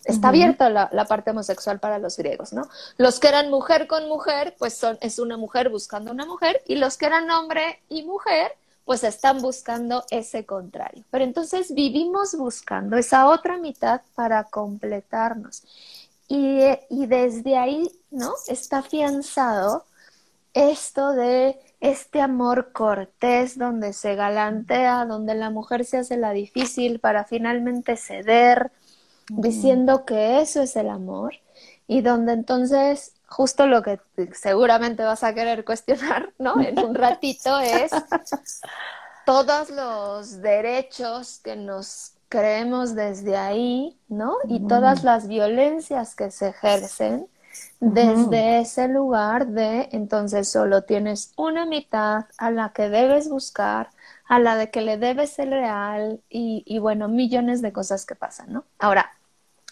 está 0.04 0.30
abierta 0.30 0.70
la, 0.70 0.90
la, 0.92 1.06
parte 1.06 1.32
homosexual 1.32 1.80
para 1.80 1.98
los 2.00 2.18
griegos, 2.18 2.54
¿no? 2.54 2.68
Los 2.98 3.20
que 3.20 3.28
eran 3.28 3.50
mujer 3.50 3.88
con 3.88 4.08
mujer, 4.08 4.56
pues 4.58 4.76
son, 4.76 4.98
es 5.02 5.20
una 5.20 5.38
mujer 5.38 5.70
buscando 5.70 6.12
una 6.12 6.26
mujer, 6.26 6.62
y 6.68 6.76
los 6.76 6.98
que 6.98 7.08
eran 7.08 7.30
hombre 7.32 7.82
y 7.90 8.04
mujer, 8.04 8.52
pues 8.86 9.04
están 9.04 9.42
buscando 9.42 10.06
ese 10.12 10.46
contrario. 10.46 11.04
Pero 11.10 11.24
entonces 11.24 11.74
vivimos 11.74 12.36
buscando 12.36 12.98
esa 12.98 13.28
otra 13.28 13.58
mitad 13.58 14.02
para 14.14 14.44
completarnos. 14.44 15.64
Y, 16.28 16.60
y 16.90 17.06
desde 17.08 17.58
ahí, 17.58 17.92
¿no? 18.12 18.34
Está 18.48 18.80
afianzado 18.80 19.86
esto 20.54 21.12
de 21.12 21.60
este 21.80 22.22
amor 22.22 22.72
cortés 22.72 23.58
donde 23.58 23.94
se 23.94 24.16
galantea, 24.16 25.06
donde 25.06 25.36
la 25.36 25.50
mujer 25.50 25.86
se 25.86 25.98
hace 25.98 26.18
la 26.18 26.32
difícil 26.32 27.00
para 27.00 27.26
finalmente 27.26 27.98
ceder, 27.98 28.72
diciendo 29.30 30.06
que 30.06 30.42
eso 30.42 30.62
es 30.62 30.76
el 30.76 30.90
amor, 30.90 31.34
y 31.88 32.02
donde 32.02 32.34
entonces 32.34 33.14
justo 33.28 33.68
lo 33.68 33.82
que 33.82 34.00
seguramente 34.34 35.04
vas 35.04 35.24
a 35.24 35.34
querer 35.34 35.66
cuestionar, 35.66 36.34
¿no? 36.40 36.62
En 36.62 36.80
un 36.80 36.96
ratito 36.96 37.60
es 37.60 37.92
todos 39.26 39.70
los 39.70 40.42
derechos 40.42 41.40
que 41.44 41.56
nos 41.56 42.14
creemos 42.30 42.96
desde 42.96 43.36
ahí, 43.36 43.98
¿no? 44.08 44.38
Y 44.48 44.68
todas 44.68 45.04
las 45.04 45.28
violencias 45.28 46.16
que 46.16 46.32
se 46.32 46.50
ejercen 46.50 47.28
desde 47.80 48.60
ese 48.60 48.88
lugar 48.88 49.48
de 49.48 49.90
entonces 49.92 50.50
solo 50.50 50.84
tienes 50.84 51.34
una 51.36 51.66
mitad 51.66 52.26
a 52.38 52.52
la 52.52 52.74
que 52.74 52.90
debes 52.90 53.30
buscar, 53.30 53.90
a 54.28 54.40
la 54.40 54.56
de 54.56 54.72
que 54.72 54.82
le 54.82 54.98
debes 54.98 55.32
ser 55.32 55.50
real 55.50 56.22
y, 56.30 56.64
y 56.66 56.80
bueno, 56.80 57.08
millones 57.08 57.62
de 57.62 57.74
cosas 57.74 58.06
que 58.06 58.16
pasan, 58.16 58.54
¿no? 58.54 58.66
Ahora, 58.80 59.12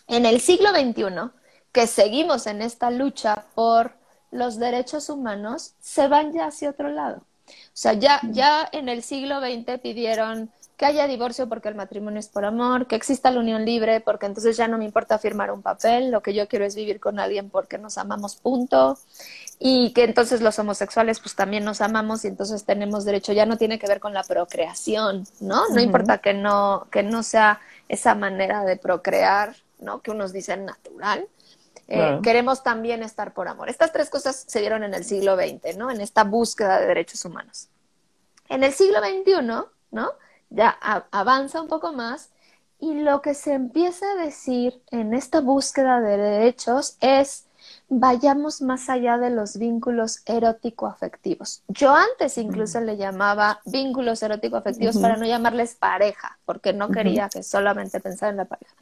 en 0.07 0.25
el 0.25 0.41
siglo 0.41 0.69
XXI, 0.69 1.31
que 1.71 1.87
seguimos 1.87 2.45
en 2.47 2.61
esta 2.61 2.91
lucha 2.91 3.45
por 3.55 3.93
los 4.31 4.59
derechos 4.59 5.09
humanos, 5.09 5.73
se 5.79 6.07
van 6.07 6.33
ya 6.33 6.47
hacia 6.47 6.69
otro 6.69 6.89
lado. 6.89 7.23
O 7.47 7.75
sea, 7.75 7.93
ya, 7.93 8.19
ya 8.31 8.67
en 8.71 8.89
el 8.89 9.03
siglo 9.03 9.39
XX 9.39 9.79
pidieron 9.79 10.51
que 10.77 10.85
haya 10.85 11.07
divorcio 11.07 11.47
porque 11.47 11.69
el 11.69 11.75
matrimonio 11.75 12.19
es 12.19 12.27
por 12.27 12.45
amor, 12.45 12.87
que 12.87 12.95
exista 12.95 13.29
la 13.31 13.39
unión 13.39 13.63
libre 13.65 14.01
porque 14.01 14.25
entonces 14.25 14.57
ya 14.57 14.67
no 14.67 14.77
me 14.77 14.85
importa 14.85 15.19
firmar 15.19 15.51
un 15.51 15.61
papel, 15.61 16.11
lo 16.11 16.21
que 16.21 16.33
yo 16.33 16.47
quiero 16.47 16.65
es 16.65 16.75
vivir 16.75 16.99
con 16.99 17.19
alguien 17.19 17.49
porque 17.49 17.77
nos 17.77 17.97
amamos, 17.97 18.35
punto. 18.35 18.97
Y 19.59 19.93
que 19.93 20.03
entonces 20.03 20.41
los 20.41 20.57
homosexuales 20.59 21.19
pues 21.19 21.35
también 21.35 21.63
nos 21.63 21.81
amamos 21.81 22.25
y 22.25 22.27
entonces 22.27 22.65
tenemos 22.65 23.05
derecho, 23.05 23.33
ya 23.33 23.45
no 23.45 23.57
tiene 23.57 23.79
que 23.79 23.87
ver 23.87 23.99
con 23.99 24.13
la 24.13 24.23
procreación, 24.23 25.25
¿no? 25.39 25.69
No 25.69 25.79
importa 25.79 26.17
que 26.17 26.33
no, 26.33 26.87
que 26.91 27.03
no 27.03 27.23
sea 27.23 27.61
esa 27.87 28.15
manera 28.15 28.65
de 28.65 28.75
procrear, 28.75 29.55
¿no? 29.79 30.01
Que 30.01 30.11
unos 30.11 30.33
dicen 30.33 30.65
natural. 30.65 31.27
Eh, 31.87 32.19
queremos 32.23 32.63
también 32.63 33.03
estar 33.03 33.33
por 33.33 33.47
amor. 33.47 33.69
Estas 33.69 33.91
tres 33.91 34.09
cosas 34.09 34.43
se 34.47 34.59
dieron 34.61 34.83
en 34.83 34.93
el 34.93 35.03
siglo 35.03 35.35
XX, 35.35 35.77
¿no? 35.77 35.91
En 35.91 36.01
esta 36.01 36.23
búsqueda 36.23 36.79
de 36.79 36.87
derechos 36.87 37.23
humanos. 37.25 37.67
En 38.49 38.63
el 38.63 38.73
siglo 38.73 38.99
XXI, 38.99 39.41
¿no? 39.91 40.13
Ya 40.53 40.69
avanza 41.11 41.61
un 41.61 41.67
poco 41.67 41.93
más 41.93 42.29
y 42.79 42.93
lo 42.93 43.21
que 43.21 43.33
se 43.33 43.53
empieza 43.53 44.05
a 44.11 44.23
decir 44.23 44.81
en 44.91 45.15
esta 45.15 45.41
búsqueda 45.41 45.99
de 45.99 46.15
derechos 46.17 46.95
es 47.01 47.47
vayamos 47.89 48.61
más 48.61 48.87
allá 48.89 49.17
de 49.17 49.31
los 49.31 49.57
vínculos 49.57 50.21
erótico-afectivos. 50.25 51.63
Yo 51.69 51.95
antes 51.95 52.37
incluso 52.37 52.79
le 52.81 52.97
llamaba 52.97 53.61
vínculos 53.65 54.21
erótico-afectivos 54.21 54.97
para 54.97 55.17
no 55.17 55.25
llamarles 55.25 55.73
pareja, 55.75 56.37
porque 56.45 56.71
no 56.71 56.89
quería 56.89 57.29
que 57.29 57.41
solamente 57.41 57.99
pensara 57.99 58.29
en 58.29 58.37
la 58.37 58.45
pareja. 58.45 58.75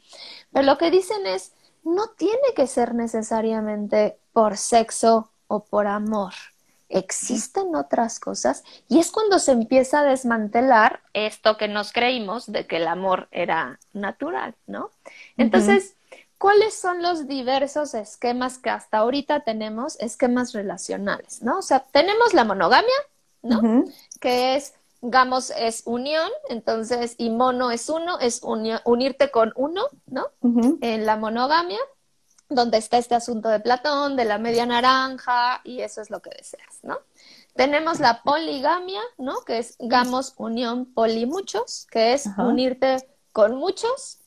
Pero 0.52 0.66
lo 0.66 0.76
que 0.76 0.90
dicen 0.90 1.26
es, 1.26 1.52
no 1.84 2.08
tiene 2.08 2.54
que 2.54 2.66
ser 2.66 2.94
necesariamente 2.94 4.18
por 4.32 4.58
sexo 4.58 5.30
o 5.46 5.64
por 5.64 5.86
amor. 5.86 6.32
Existen 6.92 7.74
otras 7.74 8.20
cosas 8.20 8.62
y 8.88 8.98
es 9.00 9.10
cuando 9.10 9.38
se 9.38 9.52
empieza 9.52 10.00
a 10.00 10.04
desmantelar 10.04 11.00
esto 11.12 11.56
que 11.56 11.66
nos 11.66 11.92
creímos 11.92 12.50
de 12.50 12.66
que 12.66 12.76
el 12.76 12.86
amor 12.86 13.28
era 13.30 13.80
natural, 13.92 14.54
¿no? 14.66 14.90
Entonces, 15.36 15.96
¿cuáles 16.38 16.74
son 16.74 17.02
los 17.02 17.26
diversos 17.26 17.94
esquemas 17.94 18.58
que 18.58 18.70
hasta 18.70 18.98
ahorita 18.98 19.40
tenemos, 19.40 19.98
esquemas 20.00 20.52
relacionales, 20.52 21.42
¿no? 21.42 21.58
O 21.58 21.62
sea, 21.62 21.80
tenemos 21.80 22.34
la 22.34 22.44
monogamia, 22.44 22.88
¿no? 23.42 23.84
Que 24.20 24.56
es 24.56 24.74
Gamos 25.04 25.50
es 25.50 25.82
unión, 25.84 26.30
entonces, 26.48 27.16
y 27.18 27.28
mono 27.28 27.72
es 27.72 27.88
uno, 27.88 28.20
es 28.20 28.40
unirte 28.84 29.32
con 29.32 29.52
uno, 29.56 29.86
¿no? 30.06 30.28
En 30.80 31.06
la 31.06 31.16
monogamia, 31.16 31.80
donde 32.54 32.78
está 32.78 32.98
este 32.98 33.14
asunto 33.14 33.48
de 33.48 33.60
Platón, 33.60 34.16
de 34.16 34.24
la 34.24 34.38
media 34.38 34.66
naranja, 34.66 35.60
y 35.64 35.80
eso 35.80 36.00
es 36.00 36.10
lo 36.10 36.20
que 36.20 36.30
deseas, 36.30 36.80
¿no? 36.82 36.98
Tenemos 37.54 38.00
la 38.00 38.22
poligamia, 38.22 39.02
¿no? 39.18 39.42
Que 39.42 39.58
es 39.58 39.76
gamos, 39.78 40.34
unión, 40.36 40.86
polimuchos, 40.86 41.86
que 41.90 42.14
es 42.14 42.26
unirte 42.38 43.06
con 43.32 43.56
muchos, 43.56 44.22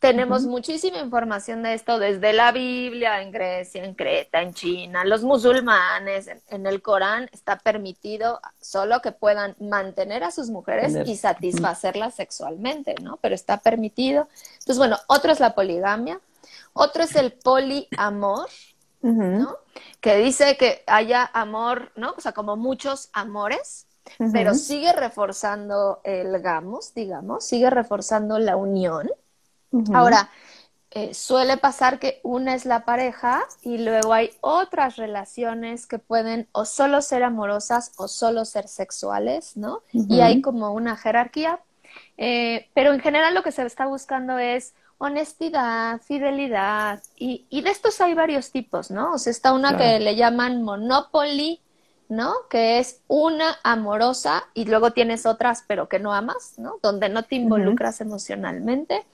tenemos 0.00 0.44
muchísima 0.46 0.98
información 0.98 1.62
de 1.62 1.74
esto 1.74 1.98
desde 1.98 2.32
la 2.32 2.52
Biblia, 2.52 3.20
en 3.20 3.30
Grecia, 3.30 3.84
en 3.84 3.94
Creta, 3.94 4.40
en 4.40 4.54
China, 4.54 5.04
los 5.04 5.22
musulmanes, 5.22 6.26
en, 6.48 6.66
el 6.66 6.80
Corán 6.80 7.28
está 7.32 7.58
permitido 7.58 8.40
solo 8.62 9.02
que 9.02 9.12
puedan 9.12 9.54
mantener 9.60 10.24
a 10.24 10.30
sus 10.30 10.48
mujeres 10.48 10.96
y 11.06 11.16
satisfacerlas 11.16 12.14
sexualmente, 12.14 12.94
¿no? 13.02 13.18
Pero 13.18 13.34
está 13.34 13.58
permitido. 13.58 14.26
Entonces, 14.54 14.78
bueno, 14.78 14.96
otro 15.06 15.32
es 15.32 15.38
la 15.38 15.54
poligamia, 15.54 16.18
otro 16.72 17.02
es 17.04 17.16
el 17.16 17.32
poliamor, 17.32 18.48
¿no? 19.02 19.56
Que 20.00 20.16
dice 20.16 20.56
que 20.56 20.82
haya 20.86 21.28
amor, 21.32 21.92
¿no? 21.96 22.14
O 22.16 22.20
sea, 22.20 22.32
como 22.32 22.56
muchos 22.56 23.10
amores, 23.12 23.86
pero 24.32 24.54
sigue 24.54 24.92
reforzando 24.92 26.00
el 26.04 26.40
gamos, 26.40 26.94
digamos, 26.94 27.44
sigue 27.44 27.70
reforzando 27.70 28.38
la 28.38 28.56
unión. 28.56 29.10
Ahora, 29.92 30.30
eh, 30.92 31.14
suele 31.14 31.56
pasar 31.56 32.00
que 32.00 32.20
una 32.24 32.54
es 32.54 32.64
la 32.66 32.84
pareja 32.84 33.42
y 33.62 33.78
luego 33.78 34.12
hay 34.12 34.30
otras 34.40 34.96
relaciones 34.96 35.86
que 35.86 36.00
pueden 36.00 36.48
o 36.50 36.64
solo 36.64 37.00
ser 37.00 37.22
amorosas 37.22 37.92
o 37.96 38.08
solo 38.08 38.44
ser 38.44 38.66
sexuales, 38.66 39.56
¿no? 39.56 39.82
Y 39.92 40.20
hay 40.20 40.40
como 40.40 40.72
una 40.72 40.96
jerarquía. 40.96 41.60
Eh, 42.16 42.68
pero 42.74 42.92
en 42.92 43.00
general 43.00 43.34
lo 43.34 43.42
que 43.42 43.52
se 43.52 43.64
está 43.64 43.86
buscando 43.86 44.38
es 44.38 44.74
honestidad, 45.02 46.02
fidelidad, 46.02 47.02
y, 47.16 47.46
y 47.48 47.62
de 47.62 47.70
estos 47.70 48.02
hay 48.02 48.12
varios 48.12 48.50
tipos, 48.50 48.90
¿no? 48.90 49.14
O 49.14 49.18
sea, 49.18 49.30
está 49.30 49.54
una 49.54 49.78
que 49.78 49.98
le 49.98 50.14
llaman 50.14 50.62
monopoly, 50.62 51.62
¿no? 52.10 52.34
Que 52.50 52.78
es 52.80 53.00
una 53.08 53.56
amorosa 53.62 54.44
y 54.52 54.66
luego 54.66 54.90
tienes 54.90 55.24
otras 55.24 55.64
pero 55.66 55.88
que 55.88 55.98
no 56.00 56.12
amas, 56.12 56.58
¿no? 56.58 56.78
Donde 56.82 57.08
no 57.08 57.22
te 57.22 57.36
involucras 57.36 58.02
emocionalmente. 58.02 59.06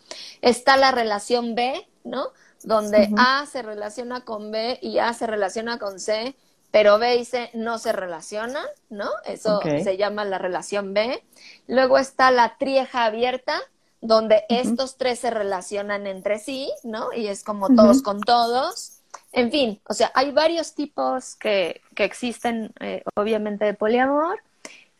Está 0.42 0.76
la 0.76 0.90
relación 0.90 1.54
B, 1.54 1.88
¿no? 2.02 2.32
Donde 2.64 3.08
A 3.16 3.46
se 3.46 3.62
relaciona 3.62 4.22
con 4.22 4.50
B 4.50 4.80
y 4.82 4.98
A 4.98 5.12
se 5.12 5.28
relaciona 5.28 5.78
con 5.78 6.00
C, 6.00 6.34
pero 6.72 6.98
B 6.98 7.14
y 7.14 7.24
C 7.24 7.50
no 7.54 7.78
se 7.78 7.92
relacionan, 7.92 8.66
¿no? 8.90 9.08
Eso 9.24 9.60
se 9.62 9.96
llama 9.96 10.24
la 10.24 10.38
relación 10.38 10.94
B. 10.94 11.22
Luego 11.68 11.96
está 11.96 12.32
la 12.32 12.56
trieja 12.58 13.04
abierta, 13.04 13.60
donde 14.06 14.44
estos 14.48 14.96
tres 14.96 15.18
se 15.20 15.30
relacionan 15.30 16.06
entre 16.06 16.38
sí, 16.38 16.70
¿no? 16.82 17.12
Y 17.12 17.26
es 17.26 17.42
como 17.42 17.68
todos 17.74 18.02
con 18.02 18.20
todos. 18.20 19.00
En 19.32 19.50
fin, 19.50 19.80
o 19.88 19.94
sea, 19.94 20.10
hay 20.14 20.30
varios 20.30 20.74
tipos 20.74 21.36
que, 21.36 21.80
que 21.94 22.04
existen, 22.04 22.72
eh, 22.80 23.02
obviamente, 23.14 23.64
de 23.64 23.74
poliamor, 23.74 24.42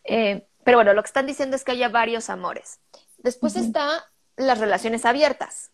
eh, 0.04 0.46
pero 0.64 0.78
bueno, 0.78 0.92
lo 0.94 1.02
que 1.02 1.06
están 1.06 1.26
diciendo 1.26 1.56
es 1.56 1.64
que 1.64 1.72
haya 1.72 1.88
varios 1.88 2.28
amores. 2.28 2.80
Después 3.18 3.56
están 3.56 4.00
las 4.36 4.58
relaciones 4.58 5.04
abiertas, 5.04 5.70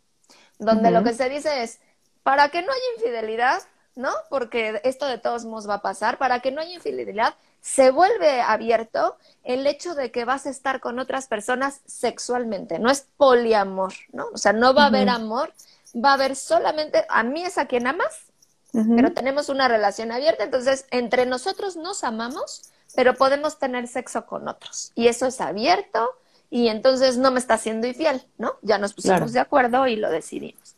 donde 0.59 0.91
lo 0.91 1.03
que 1.03 1.15
se 1.15 1.29
dice 1.29 1.63
es, 1.63 1.81
para 2.23 2.51
que 2.51 2.63
no 2.63 2.71
haya 2.71 2.83
infidelidad, 2.97 3.63
¿no? 3.95 4.11
Porque 4.31 4.81
esto 4.85 5.07
de 5.07 5.19
todos 5.19 5.45
modos 5.45 5.69
va 5.69 5.75
a 5.75 5.83
pasar, 5.83 6.19
para 6.19 6.41
que 6.41 6.53
no 6.53 6.61
haya 6.61 6.75
infidelidad, 6.75 7.35
se 7.63 7.91
vuelve 7.91 8.43
abierto 8.43 9.17
el 9.43 9.67
hecho 9.67 9.95
de 9.95 10.11
que 10.11 10.27
vas 10.27 10.45
a 10.45 10.51
estar 10.51 10.81
con 10.81 10.99
otras 10.99 11.29
personas 11.29 11.81
sexualmente, 11.87 12.79
no 12.79 12.91
es 12.91 13.07
poliamor, 13.17 13.95
¿no? 14.13 14.27
O 14.35 14.37
sea, 14.37 14.53
no 14.53 14.75
va 14.75 14.85
a 14.85 14.87
haber 14.89 15.09
amor, 15.09 15.55
va 15.95 16.11
a 16.11 16.15
haber 16.15 16.37
solamente, 16.37 17.07
a 17.09 17.23
mí 17.23 17.43
es 17.43 17.57
a 17.57 17.67
quien 17.67 17.87
amas 17.87 18.27
pero 18.73 19.13
tenemos 19.13 19.51
una 19.51 19.69
relación 19.69 20.13
abierta, 20.13 20.45
entonces 20.45 20.87
entre 20.91 21.27
nosotros 21.27 21.77
nos 21.77 22.05
amamos, 22.05 22.73
pero 22.95 23.15
podemos 23.15 23.59
tener 23.59 23.87
sexo 23.87 24.25
con 24.25 24.49
otros. 24.49 24.93
Y 24.95 25.09
eso 25.09 25.27
es 25.27 25.43
abierto 25.43 26.09
y 26.49 26.69
entonces 26.69 27.19
no 27.19 27.31
me 27.31 27.39
está 27.39 27.59
siendo 27.59 27.87
infiel, 27.87 28.23
¿no? 28.39 28.55
Ya 28.63 28.79
nos 28.79 28.95
pusimos 28.95 29.33
de 29.35 29.41
acuerdo 29.41 29.87
y 29.87 29.97
lo 29.97 30.11
decidimos. 30.11 30.75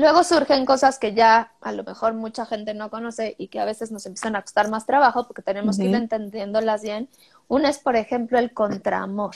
Luego 0.00 0.24
surgen 0.24 0.64
cosas 0.64 0.98
que 0.98 1.12
ya 1.12 1.52
a 1.60 1.72
lo 1.72 1.84
mejor 1.84 2.14
mucha 2.14 2.46
gente 2.46 2.72
no 2.72 2.88
conoce 2.88 3.34
y 3.36 3.48
que 3.48 3.60
a 3.60 3.66
veces 3.66 3.92
nos 3.92 4.06
empiezan 4.06 4.34
a 4.34 4.40
costar 4.40 4.70
más 4.70 4.86
trabajo 4.86 5.26
porque 5.26 5.42
tenemos 5.42 5.76
que 5.76 5.84
ir 5.84 5.94
entendiéndolas 5.94 6.80
bien. 6.80 7.10
Una 7.48 7.68
es, 7.68 7.78
por 7.78 7.96
ejemplo, 7.96 8.38
el 8.38 8.54
contraamor. 8.54 9.34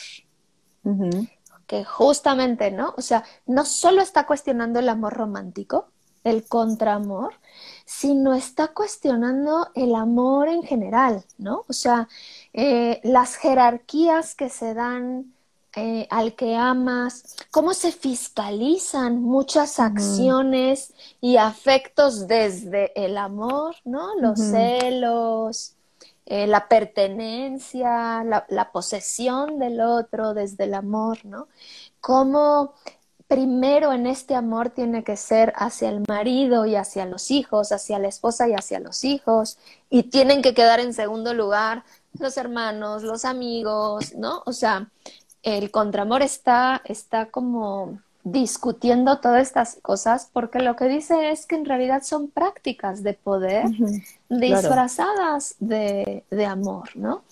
Que 1.66 1.84
justamente, 1.84 2.70
¿no? 2.70 2.94
O 2.96 3.02
sea, 3.02 3.24
no 3.44 3.66
solo 3.66 4.00
está 4.00 4.24
cuestionando 4.24 4.78
el 4.78 4.88
amor 4.88 5.12
romántico, 5.12 5.88
el 6.24 6.48
contraamor, 6.48 7.34
sino 7.84 8.32
está 8.32 8.68
cuestionando 8.68 9.68
el 9.74 9.94
amor 9.94 10.48
en 10.48 10.62
general, 10.62 11.26
¿no? 11.36 11.66
O 11.68 11.74
sea, 11.74 12.08
eh, 12.54 13.02
las 13.04 13.36
jerarquías 13.36 14.34
que 14.34 14.48
se 14.48 14.72
dan 14.72 15.33
eh, 15.76 16.06
al 16.10 16.34
que 16.34 16.54
amas, 16.54 17.36
cómo 17.50 17.74
se 17.74 17.90
fiscalizan 17.90 19.20
muchas 19.20 19.80
acciones 19.80 20.92
y 21.20 21.36
afectos 21.36 22.28
desde 22.28 22.92
el 23.04 23.18
amor, 23.18 23.74
¿no? 23.84 24.14
Los 24.20 24.38
celos, 24.38 25.74
eh, 26.26 26.46
la 26.46 26.68
pertenencia, 26.68 28.22
la, 28.24 28.46
la, 28.48 28.70
posesión 28.70 29.58
del 29.58 29.80
otro 29.80 30.32
desde 30.32 30.64
el 30.64 30.74
amor, 30.74 31.24
¿no? 31.24 31.48
Cómo 32.00 32.74
primero 33.26 33.92
en 33.92 34.06
este 34.06 34.34
amor 34.34 34.70
tiene 34.70 35.02
que 35.02 35.16
ser 35.16 35.52
hacia 35.56 35.88
el 35.88 36.04
marido 36.06 36.66
y 36.66 36.76
hacia 36.76 37.04
los 37.04 37.30
hijos, 37.30 37.72
hacia 37.72 37.98
la 37.98 38.08
esposa 38.08 38.48
y 38.48 38.52
hacia 38.52 38.78
los 38.78 39.04
hijos, 39.04 39.58
y 39.90 40.04
tienen 40.04 40.40
que 40.40 40.54
quedar 40.54 40.78
en 40.80 40.94
segundo 40.94 41.34
lugar 41.34 41.84
los 42.18 42.36
hermanos, 42.36 43.02
los 43.02 43.24
amigos, 43.24 44.14
¿no? 44.14 44.42
O 44.46 44.52
sea, 44.52 44.88
el 45.44 45.70
contramor 45.70 46.22
está, 46.22 46.82
está 46.84 47.26
como 47.26 48.00
discutiendo 48.24 49.20
todas 49.20 49.42
estas 49.42 49.78
cosas 49.82 50.30
porque 50.32 50.58
lo 50.60 50.76
que 50.76 50.86
dice 50.86 51.30
es 51.30 51.44
que 51.44 51.56
en 51.56 51.66
realidad 51.66 52.02
son 52.02 52.30
prácticas 52.30 53.02
de 53.02 53.12
poder 53.12 53.66
disfrazadas 54.30 55.56
de, 55.58 56.24
de 56.30 56.46
amor, 56.46 56.96
¿no? 56.96 57.22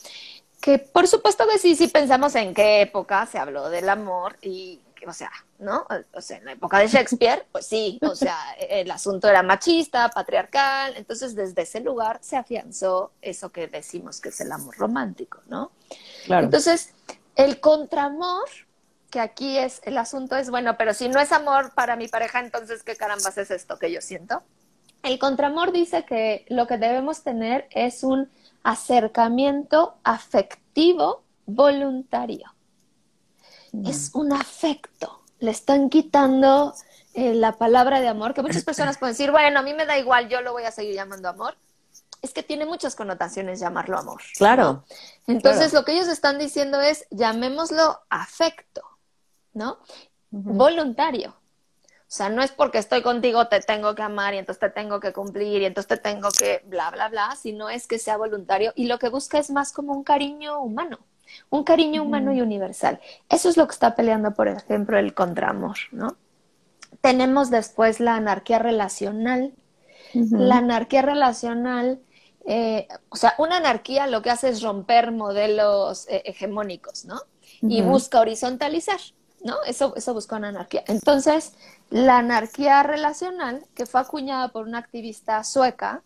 Que 0.60 0.78
por 0.78 1.08
supuesto 1.08 1.44
que 1.50 1.58
sí, 1.58 1.74
sí 1.74 1.88
pensamos 1.88 2.34
en 2.34 2.52
qué 2.52 2.82
época 2.82 3.24
se 3.26 3.38
habló 3.38 3.70
del 3.70 3.88
amor 3.88 4.36
y 4.42 4.80
o 5.06 5.12
sea, 5.12 5.30
¿no? 5.58 5.86
O 6.12 6.20
sea, 6.20 6.38
en 6.38 6.44
la 6.44 6.52
época 6.52 6.78
de 6.78 6.86
Shakespeare, 6.86 7.46
pues 7.50 7.66
sí, 7.66 7.98
o 8.02 8.14
sea, 8.14 8.36
el 8.56 8.90
asunto 8.90 9.28
era 9.28 9.42
machista, 9.42 10.08
patriarcal, 10.10 10.94
entonces 10.96 11.34
desde 11.34 11.62
ese 11.62 11.80
lugar 11.80 12.18
se 12.22 12.36
afianzó 12.36 13.12
eso 13.20 13.50
que 13.50 13.66
decimos 13.66 14.20
que 14.20 14.28
es 14.28 14.40
el 14.40 14.52
amor 14.52 14.76
romántico, 14.76 15.40
¿no? 15.48 15.72
Claro. 16.26 16.44
Entonces, 16.44 16.94
El 17.36 17.60
contramor, 17.60 18.48
que 19.10 19.20
aquí 19.20 19.58
es, 19.58 19.80
el 19.84 19.98
asunto 19.98 20.36
es, 20.36 20.50
bueno, 20.50 20.76
pero 20.76 20.94
si 20.94 21.08
no 21.08 21.20
es 21.20 21.32
amor 21.32 21.72
para 21.74 21.96
mi 21.96 22.08
pareja, 22.08 22.40
entonces, 22.40 22.82
¿qué 22.82 22.96
carambas 22.96 23.38
es 23.38 23.50
esto 23.50 23.78
que 23.78 23.90
yo 23.90 24.00
siento? 24.00 24.42
El 25.02 25.18
contramor 25.18 25.72
dice 25.72 26.04
que 26.04 26.44
lo 26.48 26.66
que 26.66 26.78
debemos 26.78 27.22
tener 27.22 27.66
es 27.70 28.04
un 28.04 28.30
acercamiento 28.62 29.96
afectivo 30.04 31.22
voluntario. 31.46 32.54
Mm. 33.72 33.86
Es 33.86 34.10
un 34.14 34.32
afecto. 34.32 35.22
Le 35.40 35.50
están 35.50 35.90
quitando 35.90 36.72
eh, 37.14 37.34
la 37.34 37.52
palabra 37.52 38.00
de 38.00 38.08
amor, 38.08 38.34
que 38.34 38.42
muchas 38.42 38.64
personas 38.64 38.98
pueden 38.98 39.14
decir, 39.14 39.30
bueno, 39.30 39.58
a 39.58 39.62
mí 39.62 39.74
me 39.74 39.86
da 39.86 39.98
igual, 39.98 40.28
yo 40.28 40.40
lo 40.40 40.52
voy 40.52 40.64
a 40.64 40.70
seguir 40.70 40.94
llamando 40.94 41.28
amor. 41.28 41.56
Es 42.22 42.32
que 42.32 42.42
tiene 42.42 42.64
muchas 42.64 42.94
connotaciones 42.94 43.60
llamarlo 43.60 43.98
amor. 43.98 44.22
Claro. 44.36 44.84
Entonces, 45.26 45.72
lo 45.72 45.84
que 45.84 45.92
ellos 45.92 46.08
están 46.08 46.38
diciendo 46.38 46.80
es, 46.80 47.06
llamémoslo 47.10 48.00
afecto, 48.08 48.82
¿no? 49.52 49.78
Voluntario. 50.30 51.34
O 52.12 52.14
sea, 52.14 52.28
no 52.28 52.42
es 52.42 52.52
porque 52.52 52.76
estoy 52.76 53.00
contigo 53.02 53.48
te 53.48 53.60
tengo 53.60 53.94
que 53.94 54.02
amar 54.02 54.34
y 54.34 54.38
entonces 54.38 54.60
te 54.60 54.68
tengo 54.68 55.00
que 55.00 55.14
cumplir 55.14 55.62
y 55.62 55.64
entonces 55.64 55.88
te 55.88 55.96
tengo 55.96 56.28
que 56.30 56.62
bla, 56.66 56.90
bla, 56.90 57.08
bla, 57.08 57.34
sino 57.40 57.70
es 57.70 57.86
que 57.86 57.98
sea 57.98 58.18
voluntario 58.18 58.74
y 58.76 58.84
lo 58.84 58.98
que 58.98 59.08
busca 59.08 59.38
es 59.38 59.50
más 59.50 59.72
como 59.72 59.94
un 59.94 60.04
cariño 60.04 60.60
humano, 60.60 60.98
un 61.48 61.64
cariño 61.64 62.02
humano 62.02 62.30
y 62.34 62.42
universal. 62.42 63.00
Eso 63.30 63.48
es 63.48 63.56
lo 63.56 63.66
que 63.66 63.72
está 63.72 63.94
peleando, 63.94 64.34
por 64.34 64.46
ejemplo, 64.46 64.98
el 64.98 65.14
contramor, 65.14 65.78
¿no? 65.90 66.18
Tenemos 67.00 67.48
después 67.48 67.98
la 67.98 68.16
anarquía 68.16 68.58
relacional. 68.58 69.54
La 70.14 70.58
anarquía 70.58 71.00
relacional, 71.00 71.98
eh, 72.46 72.88
o 73.08 73.16
sea, 73.16 73.34
una 73.38 73.58
anarquía 73.58 74.06
lo 74.06 74.22
que 74.22 74.30
hace 74.30 74.48
es 74.48 74.62
romper 74.62 75.12
modelos 75.12 76.06
eh, 76.08 76.22
hegemónicos, 76.26 77.04
¿no? 77.04 77.20
Y 77.60 77.80
busca 77.80 78.20
horizontalizar. 78.20 78.98
¿no? 79.44 79.56
Eso, 79.66 79.94
eso 79.96 80.14
busca 80.14 80.36
una 80.36 80.48
anarquía. 80.48 80.84
Entonces, 80.86 81.54
la 81.90 82.18
anarquía 82.18 82.82
relacional, 82.82 83.66
que 83.74 83.86
fue 83.86 84.00
acuñada 84.00 84.48
por 84.48 84.66
una 84.66 84.78
activista 84.78 85.42
sueca, 85.44 86.02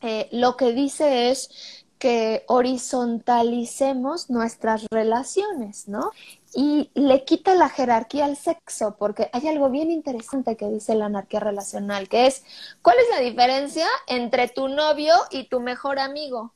eh, 0.00 0.28
lo 0.32 0.56
que 0.56 0.72
dice 0.72 1.30
es 1.30 1.84
que 1.98 2.44
horizontalicemos 2.48 4.28
nuestras 4.28 4.84
relaciones, 4.90 5.86
¿no? 5.86 6.10
Y 6.54 6.90
le 6.94 7.24
quita 7.24 7.54
la 7.54 7.68
jerarquía 7.68 8.26
al 8.26 8.36
sexo, 8.36 8.96
porque 8.98 9.30
hay 9.32 9.48
algo 9.48 9.70
bien 9.70 9.90
interesante 9.90 10.56
que 10.56 10.68
dice 10.68 10.94
la 10.94 11.06
anarquía 11.06 11.40
relacional, 11.40 12.08
que 12.08 12.26
es, 12.26 12.44
¿cuál 12.82 12.96
es 12.98 13.06
la 13.10 13.20
diferencia 13.20 13.86
entre 14.06 14.48
tu 14.48 14.68
novio 14.68 15.14
y 15.30 15.48
tu 15.48 15.60
mejor 15.60 15.98
amigo? 15.98 16.52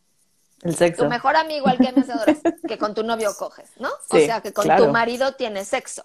El 0.62 0.76
sexo. 0.76 1.05
Tu 1.05 1.09
mejor 1.09 1.36
amigo 1.36 1.68
al 1.68 1.78
que 1.78 1.92
me 1.92 2.03
adoras, 2.03 2.38
que 2.68 2.78
con 2.78 2.94
tu 2.94 3.05
novio 3.05 3.30
coges, 3.38 3.70
¿no? 3.78 3.88
o 3.88 4.16
sea, 4.16 4.42
que 4.42 4.53
con 4.53 4.66
tu 4.76 4.88
marido 4.88 5.32
tienes 5.34 5.68
sexo. 5.68 6.03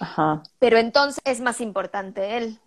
Ajá. 0.00 0.42
Pero 0.58 0.78
entonces 0.78 1.22
es 1.24 1.40
más 1.40 1.60
importante 1.60 2.36
él. 2.36 2.60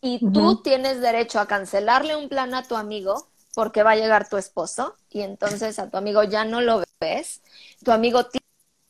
Y 0.00 0.20
tú 0.32 0.62
tienes 0.62 1.00
derecho 1.00 1.40
a 1.40 1.46
cancelarle 1.46 2.16
un 2.16 2.28
plan 2.28 2.54
a 2.54 2.62
tu 2.62 2.76
amigo 2.76 3.28
porque 3.54 3.82
va 3.82 3.92
a 3.92 3.96
llegar 3.96 4.28
tu 4.28 4.36
esposo 4.36 4.96
y 5.10 5.22
entonces 5.22 5.78
a 5.78 5.88
tu 5.90 5.96
amigo 5.96 6.22
ya 6.22 6.44
no 6.44 6.60
lo 6.60 6.82
ves. 7.00 7.40
Tu 7.82 7.90
amigo 7.90 8.26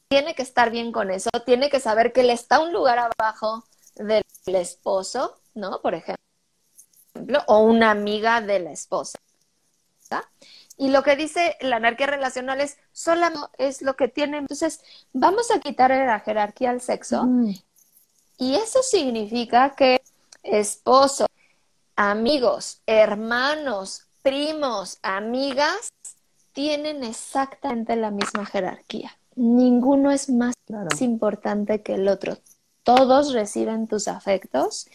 tiene 0.09 0.34
que 0.34 0.42
estar 0.42 0.70
bien 0.70 0.92
con 0.92 1.11
eso, 1.11 1.30
tiene 1.44 1.70
que 1.70 1.80
saber 1.80 2.12
que 2.12 2.20
él 2.20 2.30
está 2.30 2.61
un 2.61 2.72
lugar 2.72 2.98
abajo 2.98 3.64
del 3.96 4.22
esposo, 4.46 5.38
¿no? 5.54 5.80
Por 5.80 5.94
ejemplo, 5.94 7.42
o 7.46 7.61
una 7.61 7.90
amiga 7.90 8.40
de 8.40 8.61
la 8.61 8.72
esposa. 8.72 9.18
Y 10.78 10.90
lo 10.90 11.02
que 11.02 11.16
dice 11.16 11.57
la 11.61 11.76
anarquía 11.76 12.07
relacional 12.07 12.61
es 12.61 12.76
solamente 12.92 13.48
es 13.59 13.80
lo 13.80 13.96
que 13.96 14.09
tiene. 14.09 14.38
Entonces, 14.38 14.80
vamos 15.12 15.50
a 15.50 15.59
quitar 15.59 15.90
la 15.90 16.20
jerarquía 16.20 16.70
al 16.70 16.82
sexo. 16.82 17.24
Mm. 17.24 17.54
Y 18.38 18.57
eso 18.57 18.82
significa 18.82 19.74
que 19.74 20.02
esposo, 20.42 21.26
amigos, 21.96 22.82
hermanos, 22.86 24.07
primos, 24.22 24.98
amigas, 25.02 25.88
tienen 26.52 27.04
exactamente 27.04 27.96
la 27.96 28.11
misma 28.11 28.44
jerarquía. 28.44 29.16
Ninguno 29.37 30.11
es 30.11 30.30
más 30.30 30.55
importante 31.01 31.82
que 31.82 31.95
el 31.95 32.09
otro. 32.09 32.39
Todos 32.82 33.32
reciben 33.32 33.87
tus 33.87 34.09
afectos, 34.09 34.89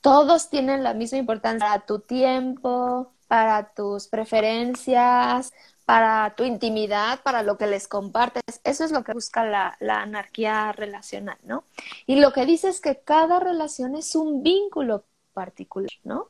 todos 0.00 0.50
tienen 0.50 0.82
la 0.82 0.94
misma 0.94 1.18
importancia 1.18 1.66
para 1.66 1.86
tu 1.86 2.00
tiempo, 2.00 3.12
para 3.28 3.72
tus 3.72 4.08
preferencias, 4.08 5.52
para 5.84 6.34
tu 6.36 6.44
intimidad, 6.44 7.20
para 7.22 7.42
lo 7.42 7.56
que 7.56 7.66
les 7.66 7.88
compartes. 7.88 8.42
Eso 8.64 8.84
es 8.84 8.90
lo 8.90 9.04
que 9.04 9.12
busca 9.12 9.44
la, 9.44 9.76
anarquía 9.80 10.72
relacional, 10.72 11.36
¿no? 11.44 11.64
Y 12.06 12.16
lo 12.16 12.32
que 12.32 12.46
dice 12.46 12.68
es 12.68 12.80
que 12.80 12.98
cada 12.98 13.40
relación 13.40 13.94
es 13.94 14.14
un 14.16 14.42
vínculo 14.42 15.04
particular, 15.34 15.90
¿no? 16.02 16.28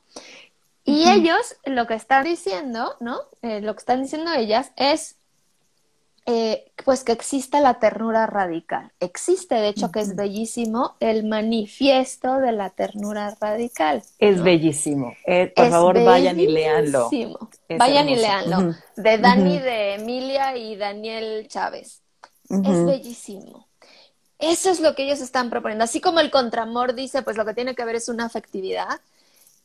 Y 0.84 1.08
ellos 1.08 1.56
lo 1.64 1.86
que 1.86 1.94
están 1.94 2.24
diciendo, 2.24 2.96
¿no? 3.00 3.20
Eh, 3.42 3.60
lo 3.60 3.74
que 3.74 3.78
están 3.78 4.02
diciendo 4.02 4.32
ellas 4.32 4.72
es 4.76 5.16
eh, 6.26 6.72
pues 6.86 7.04
que 7.04 7.12
exista 7.12 7.60
la 7.60 7.78
ternura 7.78 8.26
radical. 8.26 8.90
Existe, 8.98 9.56
de 9.56 9.68
hecho, 9.68 9.92
que 9.92 10.00
es 10.00 10.16
bellísimo 10.16 10.96
el 11.00 11.24
manifiesto 11.24 12.38
de 12.38 12.52
la 12.52 12.70
ternura 12.70 13.36
radical. 13.38 14.02
Es 14.18 14.42
bellísimo. 14.42 15.14
Eh, 15.26 15.52
por 15.54 15.68
favor, 15.68 16.02
vayan 16.02 16.40
y 16.40 16.46
leanlo. 16.46 17.10
vayan 17.78 18.08
y 18.08 18.16
leanlo. 18.16 18.74
De 18.96 19.18
Dani, 19.18 19.58
de 19.58 19.94
Emilia 19.96 20.56
y 20.56 20.76
Daniel 20.76 21.46
Chávez. 21.48 22.00
Es 22.48 22.86
bellísimo. 22.86 23.68
Eso 24.38 24.70
es 24.70 24.80
lo 24.80 24.94
que 24.94 25.04
ellos 25.04 25.20
están 25.20 25.50
proponiendo. 25.50 25.84
Así 25.84 26.00
como 26.00 26.20
el 26.20 26.30
contramor 26.30 26.94
dice, 26.94 27.22
pues 27.22 27.36
lo 27.36 27.44
que 27.44 27.54
tiene 27.54 27.74
que 27.74 27.84
ver 27.84 27.96
es 27.96 28.08
una 28.08 28.24
afectividad. 28.24 29.00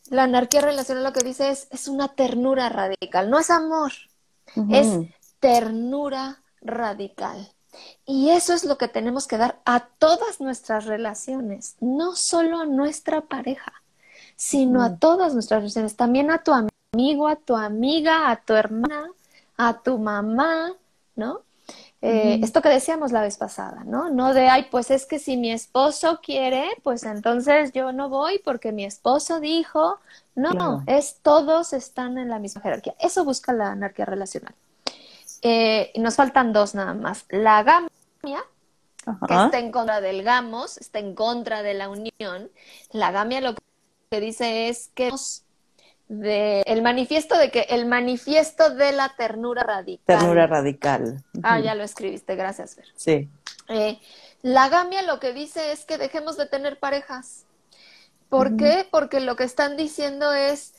La 0.09 0.23
anarquía 0.23 0.59
relacional 0.61 1.05
lo 1.05 1.13
que 1.13 1.23
dice 1.23 1.51
es, 1.51 1.67
es 1.71 1.87
una 1.87 2.09
ternura 2.09 2.67
radical. 2.67 3.29
No 3.29 3.39
es 3.39 3.49
amor, 3.49 3.93
es 4.69 4.87
ternura 5.39 6.41
radical. 6.61 7.51
Y 8.05 8.29
eso 8.31 8.53
es 8.53 8.65
lo 8.65 8.77
que 8.77 8.87
tenemos 8.87 9.27
que 9.27 9.37
dar 9.37 9.59
a 9.65 9.81
todas 9.81 10.41
nuestras 10.41 10.85
relaciones, 10.85 11.75
no 11.79 12.15
solo 12.15 12.59
a 12.59 12.65
nuestra 12.65 13.21
pareja, 13.21 13.73
sino 14.35 14.81
a 14.81 14.97
todas 14.97 15.33
nuestras 15.33 15.61
relaciones, 15.61 15.95
también 15.95 16.31
a 16.31 16.43
tu 16.43 16.51
amigo, 16.51 17.27
a 17.27 17.35
tu 17.35 17.55
amiga, 17.55 18.31
a 18.31 18.37
tu 18.37 18.53
hermana, 18.53 19.11
a 19.57 19.81
tu 19.81 19.99
mamá, 19.99 20.73
¿no? 21.15 21.41
Eh, 22.01 22.39
esto 22.41 22.61
que 22.61 22.69
decíamos 22.69 23.11
la 23.11 23.21
vez 23.21 23.37
pasada, 23.37 23.83
¿no? 23.83 24.09
No 24.09 24.33
de, 24.33 24.47
ay, 24.47 24.67
pues 24.71 24.89
es 24.89 25.05
que 25.05 25.19
si 25.19 25.35
mi 25.35 25.51
esposo 25.51 26.21
quiere, 26.23 26.65
pues 26.81 27.03
entonces 27.03 27.73
yo 27.73 27.91
no 27.91 28.07
voy 28.07 28.39
porque 28.39 28.71
mi 28.71 28.85
esposo 28.85 29.41
dijo, 29.41 29.99
no, 30.33 30.81
es 30.87 31.17
todos 31.21 31.73
están 31.73 32.17
en 32.17 32.29
la 32.29 32.39
misma 32.39 32.61
jerarquía. 32.61 32.95
Eso 32.99 33.25
busca 33.25 33.51
la 33.51 33.71
anarquía 33.71 34.05
relacional. 34.05 34.55
Eh, 35.41 35.91
nos 35.95 36.15
faltan 36.15 36.53
dos 36.53 36.75
nada 36.75 36.93
más. 36.93 37.25
La 37.29 37.63
gamia, 37.63 38.43
que 39.27 39.33
está 39.33 39.59
en 39.59 39.71
contra 39.71 40.01
del 40.01 40.23
gamos, 40.23 40.77
está 40.77 40.99
en 40.99 41.15
contra 41.15 41.63
de 41.63 41.73
la 41.73 41.89
unión. 41.89 42.51
La 42.91 43.11
gamia 43.11 43.41
lo 43.41 43.55
que 44.09 44.19
dice 44.19 44.69
es 44.69 44.89
que 44.93 45.11
de 46.09 46.63
el 46.65 46.81
manifiesto 46.81 47.37
de 47.37 47.51
que 47.51 47.61
el 47.69 47.85
manifiesto 47.85 48.71
de 48.71 48.91
la 48.91 49.15
ternura 49.15 49.63
radical. 49.63 50.03
Ternura 50.05 50.47
radical. 50.47 51.23
Ah, 51.43 51.59
ya 51.59 51.75
lo 51.75 51.83
escribiste, 51.83 52.35
gracias, 52.35 52.75
Fer. 52.75 52.87
Sí. 52.95 53.29
Eh, 53.69 53.99
la 54.41 54.69
gamia 54.69 55.03
lo 55.03 55.19
que 55.19 55.33
dice 55.33 55.71
es 55.71 55.85
que 55.85 55.97
dejemos 55.97 56.35
de 56.35 56.47
tener 56.47 56.79
parejas. 56.79 57.45
¿Por 58.29 58.57
qué? 58.57 58.87
Porque 58.89 59.19
lo 59.19 59.35
que 59.35 59.43
están 59.43 59.75
diciendo 59.75 60.33
es 60.33 60.73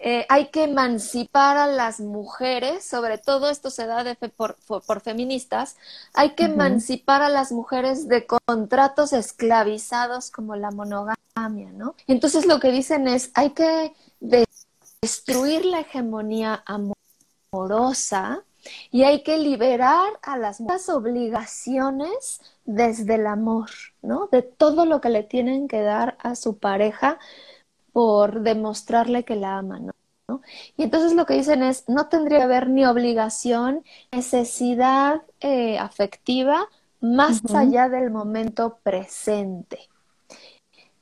eh, 0.00 0.26
hay 0.28 0.46
que 0.50 0.64
emancipar 0.64 1.56
a 1.56 1.66
las 1.66 1.98
mujeres, 1.98 2.84
sobre 2.84 3.18
todo 3.18 3.50
esto 3.50 3.68
se 3.68 3.86
da 3.86 4.04
por, 4.36 5.00
feministas, 5.00 5.76
hay 6.14 6.30
que 6.30 6.44
emancipar 6.44 7.20
a 7.22 7.28
las 7.28 7.50
mujeres 7.50 8.06
de 8.06 8.24
contratos 8.24 9.12
esclavizados 9.12 10.30
como 10.30 10.54
la 10.54 10.70
monogamia, 10.70 11.72
¿no? 11.72 11.96
Entonces 12.06 12.46
lo 12.46 12.60
que 12.60 12.70
dicen 12.70 13.08
es, 13.08 13.32
hay 13.34 13.50
que 13.50 13.92
destruir 15.00 15.64
la 15.64 15.80
hegemonía 15.80 16.62
amorosa 16.64 18.44
y 18.92 19.02
hay 19.02 19.24
que 19.24 19.38
liberar 19.38 20.12
a 20.22 20.36
las 20.36 20.60
mujeres 20.60 20.88
obligaciones 20.88 22.40
desde 22.64 23.16
el 23.16 23.26
amor, 23.26 23.70
¿no? 24.02 24.28
De 24.30 24.42
todo 24.42 24.84
lo 24.84 25.00
que 25.00 25.08
le 25.08 25.24
tienen 25.24 25.66
que 25.66 25.82
dar 25.82 26.16
a 26.20 26.36
su 26.36 26.58
pareja 26.58 27.18
por 27.98 28.42
demostrarle 28.42 29.24
que 29.24 29.34
la 29.34 29.58
aman, 29.58 29.90
¿no? 30.28 30.40
Y 30.76 30.84
entonces 30.84 31.14
lo 31.14 31.26
que 31.26 31.34
dicen 31.34 31.64
es, 31.64 31.88
no 31.88 32.08
tendría 32.08 32.38
que 32.38 32.44
haber 32.44 32.68
ni 32.70 32.86
obligación, 32.86 33.84
necesidad 34.12 35.22
eh, 35.40 35.80
afectiva 35.80 36.68
más 37.00 37.40
allá 37.52 37.88
del 37.88 38.12
momento 38.12 38.78
presente. 38.84 39.88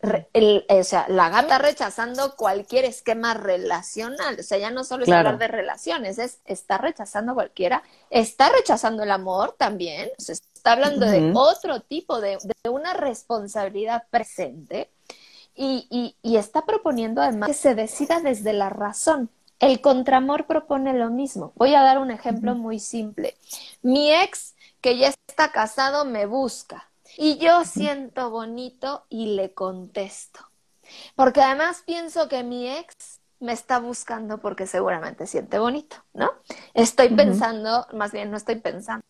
o 0.00 0.84
sea, 0.84 1.04
la 1.10 1.38
está 1.38 1.58
rechazando 1.58 2.34
cualquier 2.34 2.86
esquema 2.86 3.34
relacional. 3.34 4.38
O 4.40 4.42
sea, 4.42 4.56
ya 4.56 4.70
no 4.70 4.82
solo 4.82 5.04
es 5.04 5.12
hablar 5.12 5.36
de 5.36 5.48
relaciones, 5.48 6.16
es 6.16 6.40
está 6.46 6.78
rechazando 6.78 7.34
cualquiera, 7.34 7.82
está 8.08 8.48
rechazando 8.48 9.02
el 9.02 9.10
amor 9.10 9.54
también, 9.58 10.08
está 10.16 10.72
hablando 10.72 11.04
de 11.04 11.30
otro 11.34 11.80
tipo, 11.80 12.22
de, 12.22 12.38
una 12.70 12.94
responsabilidad 12.94 14.04
presente 14.08 14.95
y, 15.56 16.16
y, 16.22 16.36
está 16.36 16.66
proponiendo 16.66 17.22
además 17.22 17.48
que 17.48 17.54
se 17.54 17.74
decida 17.74 18.20
desde 18.20 18.52
la 18.52 18.68
razón. 18.68 19.30
El 19.58 19.80
contramor 19.80 20.46
propone 20.46 20.92
lo 20.92 21.10
mismo. 21.10 21.52
Voy 21.56 21.74
a 21.74 21.82
dar 21.82 21.98
un 21.98 22.10
ejemplo 22.10 22.54
muy 22.54 22.78
simple. 22.78 23.36
Mi 23.82 24.12
ex, 24.12 24.54
que 24.82 24.98
ya 24.98 25.14
está 25.26 25.50
casado, 25.50 26.04
me 26.04 26.26
busca 26.26 26.90
y 27.16 27.38
yo 27.38 27.64
siento 27.64 28.30
bonito 28.30 29.06
y 29.08 29.34
le 29.34 29.54
contesto. 29.54 30.40
Porque 31.14 31.40
además 31.40 31.82
pienso 31.86 32.28
que 32.28 32.42
mi 32.42 32.68
ex 32.68 33.20
me 33.40 33.52
está 33.52 33.78
buscando 33.78 34.38
porque 34.38 34.66
seguramente 34.66 35.26
siente 35.26 35.58
bonito, 35.58 35.96
¿no? 36.14 36.30
Estoy 36.74 37.08
pensando, 37.10 37.86
más 37.92 38.12
bien 38.12 38.30
no 38.30 38.36
estoy 38.36 38.56
pensando, 38.56 39.04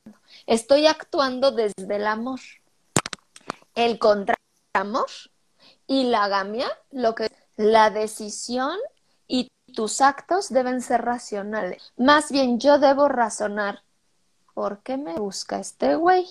estoy 0.46 0.86
actuando 0.86 1.52
desde 1.52 1.96
el 1.96 2.06
amor. 2.06 2.40
El 3.74 3.98
contramor 3.98 5.06
y 5.86 6.04
la 6.04 6.28
gamia, 6.28 6.68
lo 6.90 7.14
que 7.14 7.30
la 7.56 7.90
decisión 7.90 8.76
y 9.26 9.50
tus 9.74 10.00
actos 10.00 10.50
deben 10.50 10.80
ser 10.80 11.02
racionales. 11.02 11.92
Más 11.96 12.30
bien 12.30 12.58
yo 12.58 12.78
debo 12.78 13.08
razonar, 13.08 13.82
¿por 14.54 14.82
qué 14.82 14.96
me 14.96 15.14
busca 15.14 15.58
este 15.58 15.96
güey? 15.96 16.26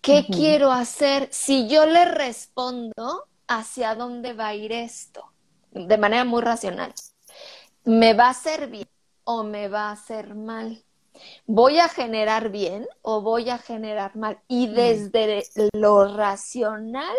¿Qué 0.00 0.26
quiero 0.30 0.70
hacer 0.70 1.28
si 1.32 1.68
yo 1.68 1.84
le 1.84 2.04
respondo 2.04 3.26
hacia 3.48 3.96
dónde 3.96 4.34
va 4.34 4.48
a 4.48 4.54
ir 4.54 4.70
esto? 4.70 5.32
De 5.72 5.98
manera 5.98 6.24
muy 6.24 6.42
racional. 6.42 6.94
¿Me 7.84 8.14
va 8.14 8.26
a 8.26 8.30
hacer 8.30 8.68
bien 8.68 8.88
o 9.24 9.42
me 9.42 9.68
va 9.68 9.88
a 9.88 9.92
hacer 9.92 10.36
mal? 10.36 10.84
¿Voy 11.46 11.80
a 11.80 11.88
generar 11.88 12.50
bien 12.50 12.86
o 13.02 13.20
voy 13.20 13.50
a 13.50 13.58
generar 13.58 14.16
mal? 14.16 14.38
Y 14.46 14.68
desde 14.68 15.44
lo 15.72 16.14
racional, 16.16 17.16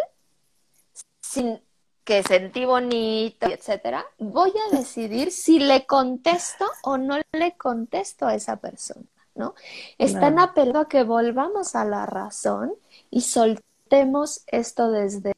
sin 1.27 1.61
que 2.03 2.23
sentí 2.23 2.63
bonito, 2.63 3.47
etcétera, 3.47 4.05
voy 4.17 4.53
a 4.67 4.77
decidir 4.77 5.31
si 5.31 5.59
le 5.59 5.85
contesto 5.85 6.65
o 6.83 6.97
no 6.97 7.17
le 7.33 7.57
contesto 7.57 8.25
a 8.25 8.33
esa 8.35 8.55
persona. 8.57 9.05
¿no? 9.35 9.53
Están 9.97 10.39
apelando 10.39 10.79
a 10.79 10.87
que 10.87 11.03
volvamos 11.03 11.75
a 11.75 11.83
la 11.85 12.05
razón 12.05 12.73
y 13.11 13.21
soltemos 13.21 14.43
esto 14.47 14.89
desde 14.89 15.33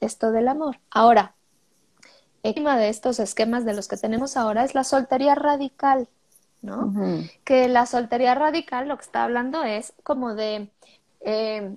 esto 0.00 0.30
del 0.32 0.48
amor. 0.48 0.78
Ahora, 0.90 1.34
encima 2.42 2.78
de 2.78 2.88
estos 2.88 3.18
esquemas 3.18 3.64
de 3.64 3.74
los 3.74 3.88
que 3.88 3.96
tenemos 3.96 4.36
ahora 4.36 4.64
es 4.64 4.74
la 4.74 4.84
soltería 4.84 5.34
radical, 5.34 6.08
¿no? 6.62 6.92
Que 7.44 7.68
la 7.68 7.86
soltería 7.86 8.34
radical 8.34 8.86
lo 8.86 8.96
que 8.96 9.04
está 9.04 9.24
hablando 9.24 9.64
es 9.64 9.94
como 10.02 10.34
de 10.34 10.70
eh, 11.22 11.74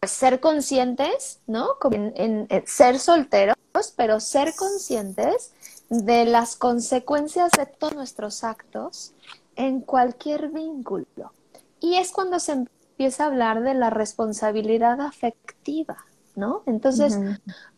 pues, 0.00 0.12
ser 0.12 0.40
conscientes, 0.40 1.40
¿no? 1.46 1.78
Como 1.78 2.12
en, 2.14 2.48
ser 2.64 2.98
solteros, 2.98 3.56
pero 3.96 4.18
ser 4.18 4.54
conscientes 4.56 5.52
de 5.90 6.24
las 6.24 6.56
consecuencias 6.56 7.52
de 7.52 7.66
todos 7.66 7.94
nuestros 7.94 8.42
actos 8.42 9.12
en 9.56 9.82
cualquier 9.82 10.48
vínculo. 10.48 11.32
Y 11.80 11.96
es 11.96 12.12
cuando 12.12 12.40
se 12.40 12.52
empieza 12.52 13.24
a 13.24 13.26
hablar 13.26 13.62
de 13.62 13.74
la 13.74 13.90
responsabilidad 13.90 15.02
afectiva, 15.02 15.98
¿no? 16.34 16.62
Entonces, 16.64 17.18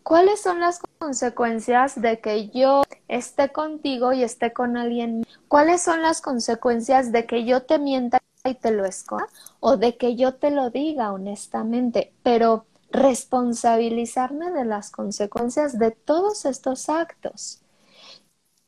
¿cuáles 0.04 0.40
son 0.40 0.60
las 0.60 0.78
consecuencias 1.00 2.00
de 2.00 2.20
que 2.20 2.50
yo 2.50 2.84
esté 3.08 3.50
contigo 3.50 4.12
y 4.12 4.22
esté 4.22 4.52
con 4.52 4.76
alguien? 4.76 5.26
¿Cuáles 5.48 5.82
son 5.82 6.02
las 6.02 6.20
consecuencias 6.20 7.10
de 7.10 7.26
que 7.26 7.44
yo 7.44 7.62
te 7.62 7.80
mienta 7.80 8.20
y 8.44 8.54
te 8.54 8.70
lo 8.70 8.84
esconda 8.84 9.28
o 9.60 9.76
de 9.76 9.96
que 9.96 10.16
yo 10.16 10.34
te 10.34 10.50
lo 10.50 10.70
diga 10.70 11.12
honestamente? 11.12 12.12
Pero 12.22 12.66
responsabilizarme 12.90 14.50
de 14.50 14.64
las 14.64 14.90
consecuencias 14.90 15.78
de 15.78 15.92
todos 15.92 16.44
estos 16.44 16.88
actos. 16.88 17.62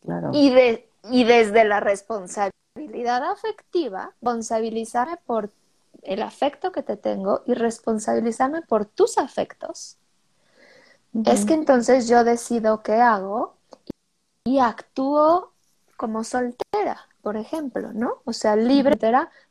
Claro. 0.00 0.30
Y, 0.32 0.50
de, 0.50 0.88
y 1.10 1.24
desde 1.24 1.64
la 1.64 1.80
responsabilidad 1.80 2.54
responsabilidad 2.74 3.30
afectiva, 3.30 4.14
responsabilizarme 4.20 5.16
por 5.26 5.50
el 6.02 6.22
afecto 6.22 6.72
que 6.72 6.82
te 6.82 6.96
tengo 6.96 7.42
y 7.46 7.54
responsabilizarme 7.54 8.62
por 8.62 8.84
tus 8.84 9.16
afectos, 9.18 9.96
es 11.24 11.44
que 11.44 11.54
entonces 11.54 12.08
yo 12.08 12.24
decido 12.24 12.82
qué 12.82 12.94
hago 12.94 13.54
y 14.44 14.58
actúo 14.58 15.52
como 15.96 16.24
soltera, 16.24 17.08
por 17.24 17.36
ejemplo, 17.36 17.92
¿no? 17.92 18.22
O 18.24 18.32
sea, 18.32 18.54
libre, 18.54 18.96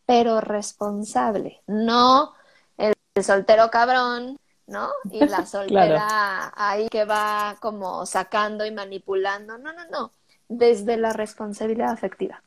pero 0.06 0.40
responsable, 0.40 1.62
no 1.68 2.34
el, 2.78 2.94
soltero 3.22 3.70
cabrón, 3.70 4.40
¿no? 4.68 4.92
Y 5.12 5.26
la 5.26 5.46
soltera 5.46 6.54
ahí 6.56 6.88
que 6.88 7.04
va 7.04 7.58
como 7.60 8.06
sacando 8.06 8.66
y 8.66 8.72
manipulando, 8.72 9.58
no, 9.58 9.74
no, 9.74 9.86
no, 9.90 10.14
desde 10.48 10.96
la 10.96 11.12
responsabilidad 11.12 11.92
afectiva 11.92 12.42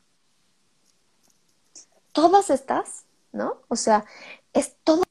todas 2.16 2.48
estas, 2.48 3.04
¿no? 3.32 3.58
O 3.68 3.76
sea, 3.76 4.06
es, 4.54 4.74
todos 4.84 5.04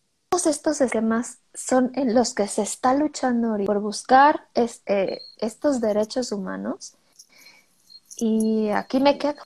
estos 0.48 0.82
esquemas 0.82 1.38
son 1.54 1.92
en 1.94 2.16
los 2.16 2.34
que 2.34 2.48
se 2.48 2.64
está 2.64 2.96
luchando 2.96 3.56
por 3.64 3.80
buscar 3.80 4.48
eh, 4.56 5.20
estos 5.38 5.82
derechos 5.82 6.32
humanos. 6.32 6.96
Y 8.18 8.70
aquí 8.70 9.00
me 9.00 9.20
quedo. 9.20 9.44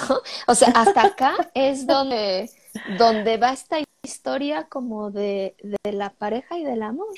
o 0.46 0.54
sea, 0.54 0.68
hasta 0.74 1.06
acá 1.06 1.34
es 1.54 1.86
donde, 1.86 2.50
donde 2.98 3.36
va 3.36 3.52
esta 3.52 3.78
historia 4.02 4.64
como 4.64 5.10
de, 5.10 5.56
de 5.62 5.92
la 5.92 6.10
pareja 6.10 6.58
y 6.58 6.64
del 6.64 6.82
amor 6.82 7.14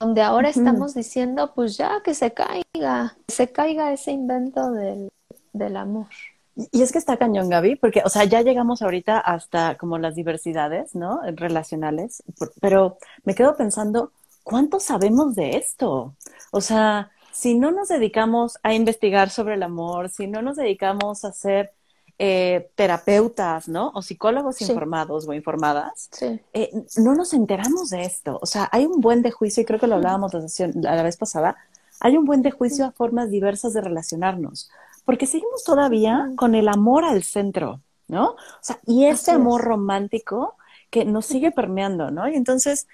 donde 0.00 0.20
ahora 0.20 0.50
estamos 0.50 0.92
diciendo, 0.94 1.52
pues 1.54 1.78
ya 1.78 2.02
que 2.02 2.14
se 2.14 2.32
caiga, 2.32 3.16
que 3.26 3.34
se 3.34 3.50
caiga 3.50 3.92
ese 3.92 4.10
invento 4.10 4.70
del, 4.72 5.10
del 5.52 5.76
amor. 5.76 6.08
Y 6.56 6.82
es 6.82 6.92
que 6.92 6.98
está 6.98 7.16
cañón, 7.16 7.48
Gaby, 7.48 7.76
porque, 7.76 8.02
o 8.04 8.08
sea, 8.08 8.24
ya 8.24 8.42
llegamos 8.42 8.82
ahorita 8.82 9.18
hasta 9.18 9.76
como 9.76 9.98
las 9.98 10.14
diversidades, 10.14 10.94
¿no? 10.94 11.20
Relacionales, 11.24 12.22
pero 12.60 12.98
me 13.24 13.34
quedo 13.34 13.56
pensando, 13.56 14.12
¿cuánto 14.42 14.78
sabemos 14.78 15.34
de 15.34 15.56
esto? 15.56 16.14
O 16.52 16.60
sea, 16.60 17.10
si 17.32 17.58
no 17.58 17.72
nos 17.72 17.88
dedicamos 17.88 18.58
a 18.62 18.74
investigar 18.74 19.30
sobre 19.30 19.54
el 19.54 19.62
amor, 19.62 20.10
si 20.10 20.26
no 20.26 20.42
nos 20.42 20.56
dedicamos 20.56 21.24
a 21.24 21.32
ser 21.32 21.72
eh, 22.18 22.70
terapeutas, 22.74 23.68
¿no? 23.68 23.90
O 23.94 24.02
psicólogos 24.02 24.60
informados 24.60 25.26
o 25.28 25.32
informadas, 25.32 26.08
eh, 26.52 26.70
no 26.96 27.14
nos 27.14 27.32
enteramos 27.32 27.90
de 27.90 28.02
esto. 28.02 28.38
O 28.40 28.46
sea, 28.46 28.68
hay 28.72 28.86
un 28.86 29.00
buen 29.00 29.22
de 29.22 29.30
juicio, 29.30 29.62
y 29.62 29.66
creo 29.66 29.80
que 29.80 29.86
lo 29.86 29.96
hablábamos 29.96 30.32
la, 30.34 30.94
la 30.94 31.02
vez 31.02 31.16
pasada, 31.16 31.56
hay 32.00 32.16
un 32.16 32.24
buen 32.24 32.42
de 32.42 32.50
juicio 32.50 32.84
a 32.84 32.92
formas 32.92 33.30
diversas 33.30 33.72
de 33.72 33.80
relacionarnos 33.80 34.70
porque 35.04 35.26
seguimos 35.26 35.64
todavía 35.64 36.30
con 36.36 36.54
el 36.54 36.68
amor 36.68 37.04
al 37.04 37.22
centro, 37.22 37.80
¿no? 38.08 38.30
O 38.30 38.38
sea, 38.60 38.78
y 38.86 39.04
ese 39.04 39.32
amor 39.32 39.62
romántico 39.62 40.56
que 40.90 41.04
nos 41.04 41.26
sigue 41.26 41.50
permeando, 41.52 42.10
¿no? 42.10 42.28
Y 42.28 42.34
entonces, 42.34 42.86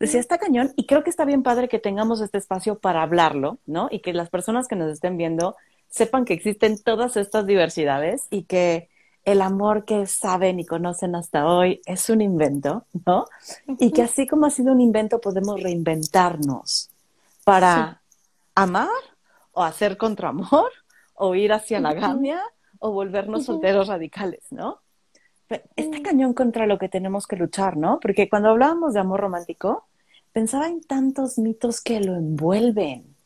decía, 0.00 0.20
está 0.20 0.38
cañón, 0.38 0.72
y 0.76 0.86
creo 0.86 1.04
que 1.04 1.10
está 1.10 1.24
bien 1.24 1.42
padre 1.42 1.68
que 1.68 1.78
tengamos 1.78 2.20
este 2.20 2.38
espacio 2.38 2.78
para 2.78 3.02
hablarlo, 3.02 3.58
¿no? 3.66 3.88
Y 3.90 4.00
que 4.00 4.12
las 4.12 4.30
personas 4.30 4.68
que 4.68 4.76
nos 4.76 4.90
estén 4.90 5.16
viendo 5.16 5.56
sepan 5.88 6.24
que 6.24 6.34
existen 6.34 6.82
todas 6.82 7.16
estas 7.16 7.46
diversidades 7.46 8.26
y 8.30 8.44
que 8.44 8.88
el 9.24 9.42
amor 9.42 9.84
que 9.84 10.06
saben 10.06 10.58
y 10.58 10.64
conocen 10.64 11.14
hasta 11.14 11.46
hoy 11.46 11.82
es 11.84 12.08
un 12.08 12.22
invento, 12.22 12.86
¿no? 13.04 13.26
Y 13.78 13.90
que 13.90 14.02
así 14.02 14.26
como 14.26 14.46
ha 14.46 14.50
sido 14.50 14.72
un 14.72 14.80
invento, 14.80 15.20
podemos 15.20 15.62
reinventarnos 15.62 16.90
para 17.44 18.00
amar 18.54 18.88
o 19.52 19.62
hacer 19.62 19.96
contramor 19.96 20.70
o 21.14 21.34
ir 21.34 21.52
hacia 21.52 21.80
la 21.80 21.92
gamia 21.92 22.40
o 22.78 22.92
volvernos 22.92 23.44
solteros 23.44 23.88
radicales, 23.88 24.42
¿no? 24.50 24.80
está 25.76 26.02
cañón 26.02 26.34
contra 26.34 26.66
lo 26.66 26.78
que 26.78 26.88
tenemos 26.88 27.26
que 27.26 27.36
luchar, 27.36 27.76
¿no? 27.76 28.00
Porque 28.00 28.28
cuando 28.28 28.50
hablábamos 28.50 28.94
de 28.94 29.00
amor 29.00 29.20
romántico, 29.20 29.86
pensaba 30.32 30.68
en 30.68 30.82
tantos 30.82 31.38
mitos 31.38 31.80
que 31.80 32.00
lo 32.00 32.14
envuelven, 32.14 33.16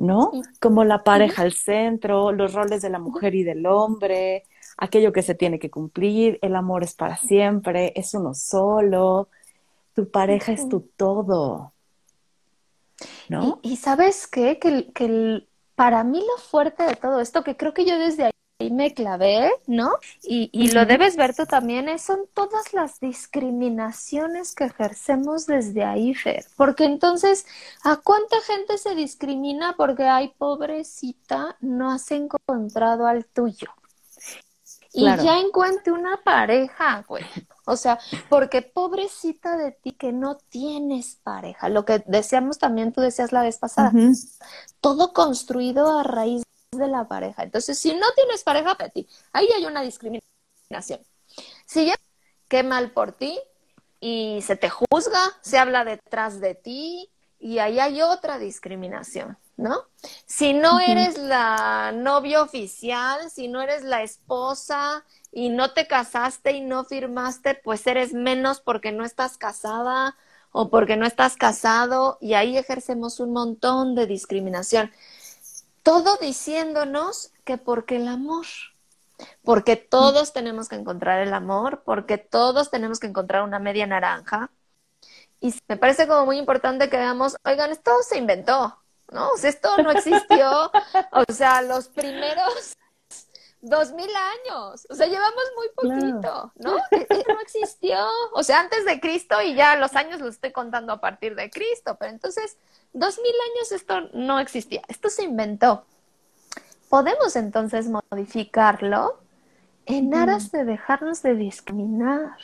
¿no? 0.00 0.32
Como 0.60 0.82
la 0.82 1.04
pareja 1.04 1.42
al 1.42 1.52
centro, 1.52 2.32
los 2.32 2.54
roles 2.54 2.80
de 2.82 2.88
la 2.88 2.98
mujer 2.98 3.34
y 3.34 3.44
del 3.44 3.66
hombre, 3.66 4.44
aquello 4.78 5.12
que 5.12 5.22
se 5.22 5.34
tiene 5.34 5.58
que 5.58 5.70
cumplir, 5.70 6.38
el 6.40 6.56
amor 6.56 6.82
es 6.82 6.94
para 6.94 7.18
siempre, 7.18 7.92
es 7.94 8.14
uno 8.14 8.32
solo, 8.32 9.28
tu 9.94 10.10
pareja 10.10 10.52
es 10.52 10.68
tu 10.68 10.80
todo. 10.80 11.72
¿No? 13.28 13.60
Y, 13.62 13.76
sabes 13.76 14.26
qué? 14.26 14.58
Que, 14.58 14.90
que 14.92 15.46
para 15.74 16.02
mí 16.02 16.20
lo 16.20 16.42
fuerte 16.42 16.82
de 16.82 16.96
todo 16.96 17.20
esto, 17.20 17.44
que 17.44 17.56
creo 17.56 17.74
que 17.74 17.84
yo 17.84 17.98
desde 17.98 18.24
ahí 18.24 18.30
me 18.68 18.92
clavé, 18.92 19.50
¿no? 19.66 19.94
Y, 20.22 20.50
y 20.52 20.72
lo 20.72 20.84
debes 20.84 21.16
ver 21.16 21.34
tú 21.34 21.46
también, 21.46 21.98
son 21.98 22.18
todas 22.34 22.74
las 22.74 23.00
discriminaciones 23.00 24.54
que 24.54 24.64
ejercemos 24.64 25.46
desde 25.46 25.84
ahí, 25.84 26.14
Fer. 26.14 26.44
Porque 26.56 26.84
entonces, 26.84 27.46
¿a 27.84 27.96
cuánta 27.96 28.36
gente 28.42 28.76
se 28.76 28.94
discrimina 28.94 29.74
porque, 29.78 30.04
ay, 30.04 30.34
pobrecita, 30.36 31.56
no 31.60 31.90
has 31.90 32.10
encontrado 32.10 33.06
al 33.06 33.24
tuyo? 33.24 33.68
y 34.92 35.04
ya 35.04 35.38
encuentre 35.38 35.92
una 35.92 36.20
pareja, 36.22 37.04
güey. 37.06 37.24
O 37.66 37.76
sea, 37.76 37.98
porque 38.28 38.62
pobrecita 38.62 39.56
de 39.56 39.72
ti 39.72 39.92
que 39.92 40.12
no 40.12 40.36
tienes 40.48 41.16
pareja. 41.22 41.68
Lo 41.68 41.84
que 41.84 42.02
decíamos 42.06 42.58
también, 42.58 42.92
tú 42.92 43.00
decías 43.00 43.32
la 43.32 43.42
vez 43.42 43.58
pasada, 43.58 43.92
todo 44.80 45.12
construido 45.12 45.96
a 45.98 46.02
raíz 46.02 46.42
de 46.78 46.88
la 46.88 47.08
pareja. 47.08 47.42
Entonces, 47.42 47.78
si 47.78 47.94
no 47.94 48.06
tienes 48.14 48.44
pareja 48.44 48.76
para 48.76 48.90
ti, 48.90 49.08
ahí 49.32 49.48
hay 49.56 49.66
una 49.66 49.82
discriminación. 49.82 51.00
Si 51.66 51.86
ya, 51.86 51.96
qué 52.48 52.62
mal 52.62 52.92
por 52.92 53.12
ti 53.12 53.38
y 54.00 54.40
se 54.42 54.56
te 54.56 54.70
juzga, 54.70 55.20
se 55.40 55.58
habla 55.58 55.84
detrás 55.84 56.40
de 56.40 56.54
ti 56.54 57.10
y 57.40 57.58
ahí 57.58 57.80
hay 57.80 58.02
otra 58.02 58.38
discriminación. 58.38 59.36
¿no? 59.56 59.84
Si 60.24 60.54
no 60.54 60.80
eres 60.80 61.18
la 61.18 61.92
novia 61.92 62.40
oficial, 62.42 63.30
si 63.30 63.48
no 63.48 63.60
eres 63.60 63.82
la 63.82 64.02
esposa 64.02 65.04
y 65.32 65.50
no 65.50 65.72
te 65.74 65.86
casaste 65.86 66.52
y 66.52 66.62
no 66.62 66.84
firmaste, 66.84 67.56
pues 67.62 67.86
eres 67.86 68.14
menos 68.14 68.60
porque 68.60 68.90
no 68.90 69.04
estás 69.04 69.36
casada 69.36 70.16
o 70.50 70.70
porque 70.70 70.96
no 70.96 71.06
estás 71.06 71.36
casado 71.36 72.16
y 72.20 72.34
ahí 72.34 72.56
ejercemos 72.56 73.20
un 73.20 73.32
montón 73.32 73.94
de 73.94 74.06
discriminación. 74.06 74.90
Todo 75.82 76.16
diciéndonos 76.16 77.32
que 77.44 77.58
porque 77.58 77.96
el 77.96 78.08
amor, 78.08 78.46
porque 79.42 79.76
todos 79.76 80.32
tenemos 80.32 80.68
que 80.68 80.76
encontrar 80.76 81.20
el 81.20 81.34
amor, 81.34 81.82
porque 81.84 82.18
todos 82.18 82.70
tenemos 82.70 83.00
que 83.00 83.06
encontrar 83.06 83.42
una 83.42 83.58
media 83.58 83.86
naranja. 83.86 84.50
Y 85.40 85.54
me 85.68 85.76
parece 85.76 86.06
como 86.06 86.26
muy 86.26 86.38
importante 86.38 86.90
que 86.90 86.98
veamos, 86.98 87.36
oigan, 87.44 87.70
esto 87.70 87.92
se 88.02 88.18
inventó, 88.18 88.78
¿no? 89.10 89.30
O 89.30 89.36
sea, 89.38 89.50
esto 89.50 89.76
no 89.78 89.90
existió, 89.90 90.70
o 91.12 91.32
sea, 91.32 91.62
los 91.62 91.88
primeros 91.88 92.76
dos 93.60 93.92
mil 93.92 94.08
años, 94.08 94.86
o 94.88 94.94
sea, 94.94 95.06
llevamos 95.06 95.44
muy 95.56 95.68
poquito, 95.74 96.52
¿no? 96.56 96.76
E, 96.90 97.06
e, 97.08 97.24
no 97.28 97.40
existió, 97.40 97.98
o 98.32 98.42
sea, 98.42 98.60
antes 98.60 98.84
de 98.84 99.00
Cristo 99.00 99.40
y 99.42 99.54
ya 99.54 99.76
los 99.76 99.94
años 99.96 100.20
los 100.20 100.34
estoy 100.34 100.52
contando 100.52 100.92
a 100.94 101.00
partir 101.00 101.34
de 101.34 101.50
Cristo, 101.50 101.96
pero 101.98 102.10
entonces, 102.10 102.56
dos 102.92 103.18
mil 103.18 103.34
años 103.52 103.72
esto 103.72 104.00
no 104.14 104.40
existía, 104.40 104.82
esto 104.88 105.10
se 105.10 105.24
inventó. 105.24 105.84
Podemos 106.88 107.36
entonces 107.36 107.88
modificarlo 107.88 109.18
en 109.86 110.14
aras 110.14 110.50
de 110.50 110.64
dejarnos 110.64 111.22
de 111.22 111.34
discriminar. 111.34 112.36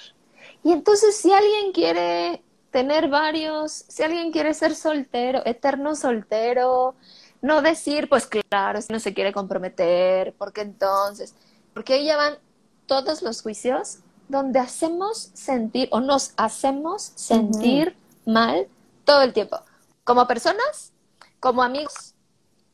Y 0.63 0.73
entonces, 0.73 1.17
si 1.17 1.33
alguien 1.33 1.73
quiere 1.73 2.43
tener 2.71 3.09
varios, 3.09 3.73
si 3.89 4.03
alguien 4.03 4.33
quiere 4.33 4.53
ser 4.55 4.75
soltero, 4.75 5.43
eterno 5.47 5.95
soltero, 5.95 6.95
no 7.43 7.63
decir, 7.63 8.09
pues 8.09 8.27
claro, 8.27 8.81
si 8.83 8.93
no 8.93 9.01
se 9.01 9.15
quiere 9.15 9.33
comprometer, 9.33 10.35
porque 10.39 10.63
entonces, 10.63 11.35
porque 11.75 11.95
ahí 11.95 12.07
ya 12.07 12.17
van 12.17 12.39
todos 12.87 13.23
los 13.23 13.43
juicios 13.43 13.99
donde 14.29 14.59
hacemos 14.59 15.31
sentir 15.35 15.89
o 15.93 16.01
nos 16.01 16.33
hacemos 16.37 17.13
sentir 17.15 17.97
mal 18.25 18.67
todo 19.05 19.23
el 19.23 19.33
tiempo, 19.33 19.61
como 20.05 20.27
personas, 20.27 20.93
como 21.41 21.63
amigos, 21.63 22.15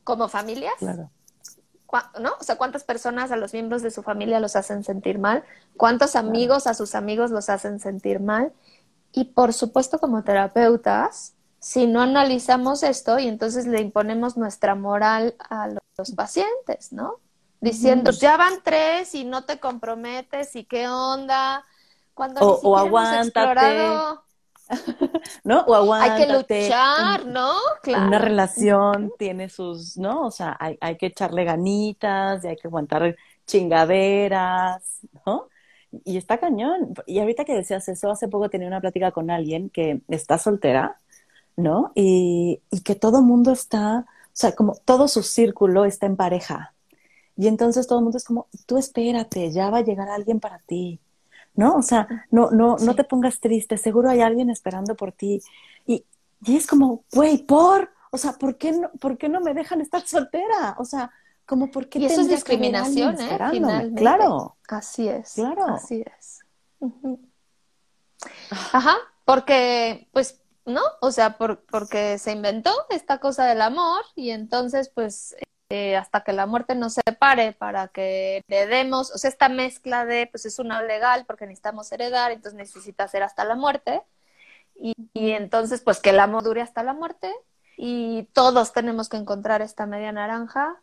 como 0.03 0.27
familias. 0.27 0.73
Claro. 0.79 1.09
¿No? 2.19 2.31
O 2.39 2.43
sea, 2.43 2.55
¿cuántas 2.57 2.83
personas 2.83 3.31
a 3.31 3.35
los 3.35 3.53
miembros 3.53 3.83
de 3.83 3.91
su 3.91 4.01
familia 4.01 4.39
los 4.39 4.55
hacen 4.55 4.83
sentir 4.83 5.19
mal? 5.19 5.43
¿Cuántos 5.77 6.15
amigos 6.15 6.65
a 6.65 6.73
sus 6.73 6.95
amigos 6.95 7.29
los 7.29 7.49
hacen 7.49 7.79
sentir 7.79 8.19
mal? 8.19 8.51
Y 9.11 9.25
por 9.25 9.53
supuesto, 9.53 9.99
como 9.99 10.23
terapeutas, 10.23 11.35
si 11.63 11.87
no 11.87 12.01
analizamos 12.01 12.83
esto 12.83 13.19
y 13.19 13.27
entonces 13.29 13.65
le 13.65 13.79
imponemos 13.79 14.35
nuestra 14.35 14.75
moral 14.75 15.35
a 15.39 15.69
los 15.97 16.11
pacientes, 16.11 16.91
¿no? 16.91 17.21
Diciendo, 17.61 18.11
ya 18.11 18.35
van 18.35 18.55
tres 18.61 19.15
y 19.15 19.23
no 19.23 19.45
te 19.45 19.61
comprometes 19.61 20.57
y 20.57 20.65
qué 20.65 20.89
onda. 20.89 21.63
Cuando 22.13 22.41
o, 22.41 22.69
o 22.69 22.77
aguántate. 22.77 23.87
¿No? 25.45 25.61
O 25.61 25.73
aguántate. 25.73 26.23
Hay 26.23 26.27
que 26.27 26.65
luchar, 26.65 27.25
¿no? 27.27 27.53
Claro. 27.81 28.07
Una 28.07 28.19
relación 28.19 29.13
tiene 29.17 29.47
sus, 29.47 29.95
¿no? 29.95 30.25
O 30.25 30.31
sea, 30.31 30.57
hay, 30.59 30.77
hay 30.81 30.97
que 30.97 31.05
echarle 31.05 31.45
ganitas 31.45 32.43
y 32.43 32.47
hay 32.49 32.57
que 32.57 32.67
aguantar 32.67 33.15
chingaderas, 33.47 34.99
¿no? 35.25 35.47
y 36.03 36.17
está 36.17 36.39
cañón. 36.39 36.93
Y 37.05 37.19
ahorita 37.19 37.45
que 37.45 37.53
decías 37.53 37.87
eso, 37.87 38.11
hace 38.11 38.27
poco 38.27 38.49
tenía 38.49 38.67
una 38.67 38.81
plática 38.81 39.11
con 39.11 39.29
alguien 39.29 39.69
que 39.69 40.01
está 40.09 40.37
soltera, 40.37 40.99
¿no? 41.55 41.91
Y, 41.95 42.61
y 42.71 42.81
que 42.81 42.95
todo 42.95 43.21
mundo 43.21 43.51
está, 43.51 44.05
o 44.07 44.31
sea, 44.33 44.53
como 44.53 44.75
todo 44.85 45.07
su 45.07 45.23
círculo 45.23 45.85
está 45.85 46.05
en 46.05 46.15
pareja. 46.15 46.73
Y 47.35 47.47
entonces 47.47 47.87
todo 47.87 47.99
el 47.99 48.03
mundo 48.03 48.17
es 48.17 48.25
como, 48.25 48.47
tú 48.65 48.77
espérate, 48.77 49.51
ya 49.51 49.69
va 49.69 49.79
a 49.79 49.83
llegar 49.83 50.09
alguien 50.09 50.39
para 50.39 50.59
ti, 50.59 50.99
¿no? 51.55 51.75
O 51.75 51.81
sea, 51.81 52.07
no, 52.29 52.51
no, 52.51 52.77
no 52.77 52.95
te 52.95 53.03
pongas 53.03 53.39
triste, 53.39 53.77
seguro 53.77 54.09
hay 54.09 54.21
alguien 54.21 54.49
esperando 54.49 54.95
por 54.95 55.11
ti. 55.11 55.41
Y, 55.87 56.05
y 56.45 56.57
es 56.57 56.67
como, 56.67 57.03
güey, 57.11 57.39
por, 57.39 57.89
o 58.11 58.17
sea, 58.17 58.33
¿por 58.33 58.57
qué, 58.57 58.71
no, 58.73 58.91
¿por 58.99 59.17
qué 59.17 59.29
no 59.29 59.41
me 59.41 59.53
dejan 59.53 59.81
estar 59.81 60.05
soltera? 60.05 60.75
O 60.77 60.85
sea, 60.85 61.11
como 61.45 61.71
porque 61.71 61.99
y 61.99 62.05
eso 62.05 62.21
es 62.21 62.29
discriminación, 62.29 63.19
¿eh? 63.19 63.37
Finalmente. 63.51 63.99
Claro. 63.99 64.55
Así 64.67 65.07
es. 65.07 65.33
Claro. 65.33 65.65
Así 65.65 66.03
es. 66.17 66.39
Ajá, 68.71 68.95
porque, 69.25 70.07
pues, 70.11 70.39
¿no? 70.65 70.81
O 71.01 71.11
sea, 71.11 71.37
por, 71.37 71.63
porque 71.65 72.17
se 72.17 72.31
inventó 72.31 72.71
esta 72.89 73.19
cosa 73.19 73.45
del 73.45 73.61
amor 73.61 74.03
y 74.15 74.31
entonces, 74.31 74.89
pues, 74.89 75.35
eh, 75.69 75.95
hasta 75.95 76.23
que 76.23 76.33
la 76.33 76.45
muerte 76.45 76.75
nos 76.75 76.93
separe 76.93 77.53
para 77.53 77.87
que 77.89 78.43
heredemos, 78.47 79.11
o 79.11 79.17
sea, 79.17 79.29
esta 79.29 79.49
mezcla 79.49 80.05
de, 80.05 80.27
pues, 80.27 80.45
es 80.45 80.59
una 80.59 80.81
legal 80.83 81.25
porque 81.25 81.45
necesitamos 81.45 81.91
heredar, 81.91 82.31
entonces 82.31 82.57
necesita 82.57 83.07
ser 83.07 83.23
hasta 83.23 83.45
la 83.45 83.55
muerte. 83.55 84.01
Y, 84.75 84.93
y 85.13 85.31
entonces, 85.31 85.81
pues, 85.81 85.99
que 85.99 86.11
el 86.11 86.19
amor 86.19 86.43
dure 86.43 86.61
hasta 86.61 86.83
la 86.83 86.93
muerte 86.93 87.33
y 87.77 88.23
todos 88.33 88.73
tenemos 88.73 89.09
que 89.09 89.17
encontrar 89.17 89.61
esta 89.61 89.85
media 89.85 90.11
naranja 90.11 90.81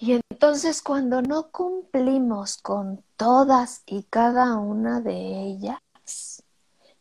y 0.00 0.12
entonces 0.30 0.80
cuando 0.80 1.22
no 1.22 1.50
cumplimos 1.50 2.58
con 2.58 3.02
todas 3.16 3.82
y 3.84 4.04
cada 4.04 4.56
una 4.56 5.00
de 5.00 5.42
ellas, 5.42 5.78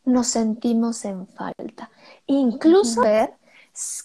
nos 0.08 0.28
sentimos 0.28 1.04
en 1.04 1.28
falta. 1.28 1.92
Incluso 2.28 3.02
ver 3.02 3.34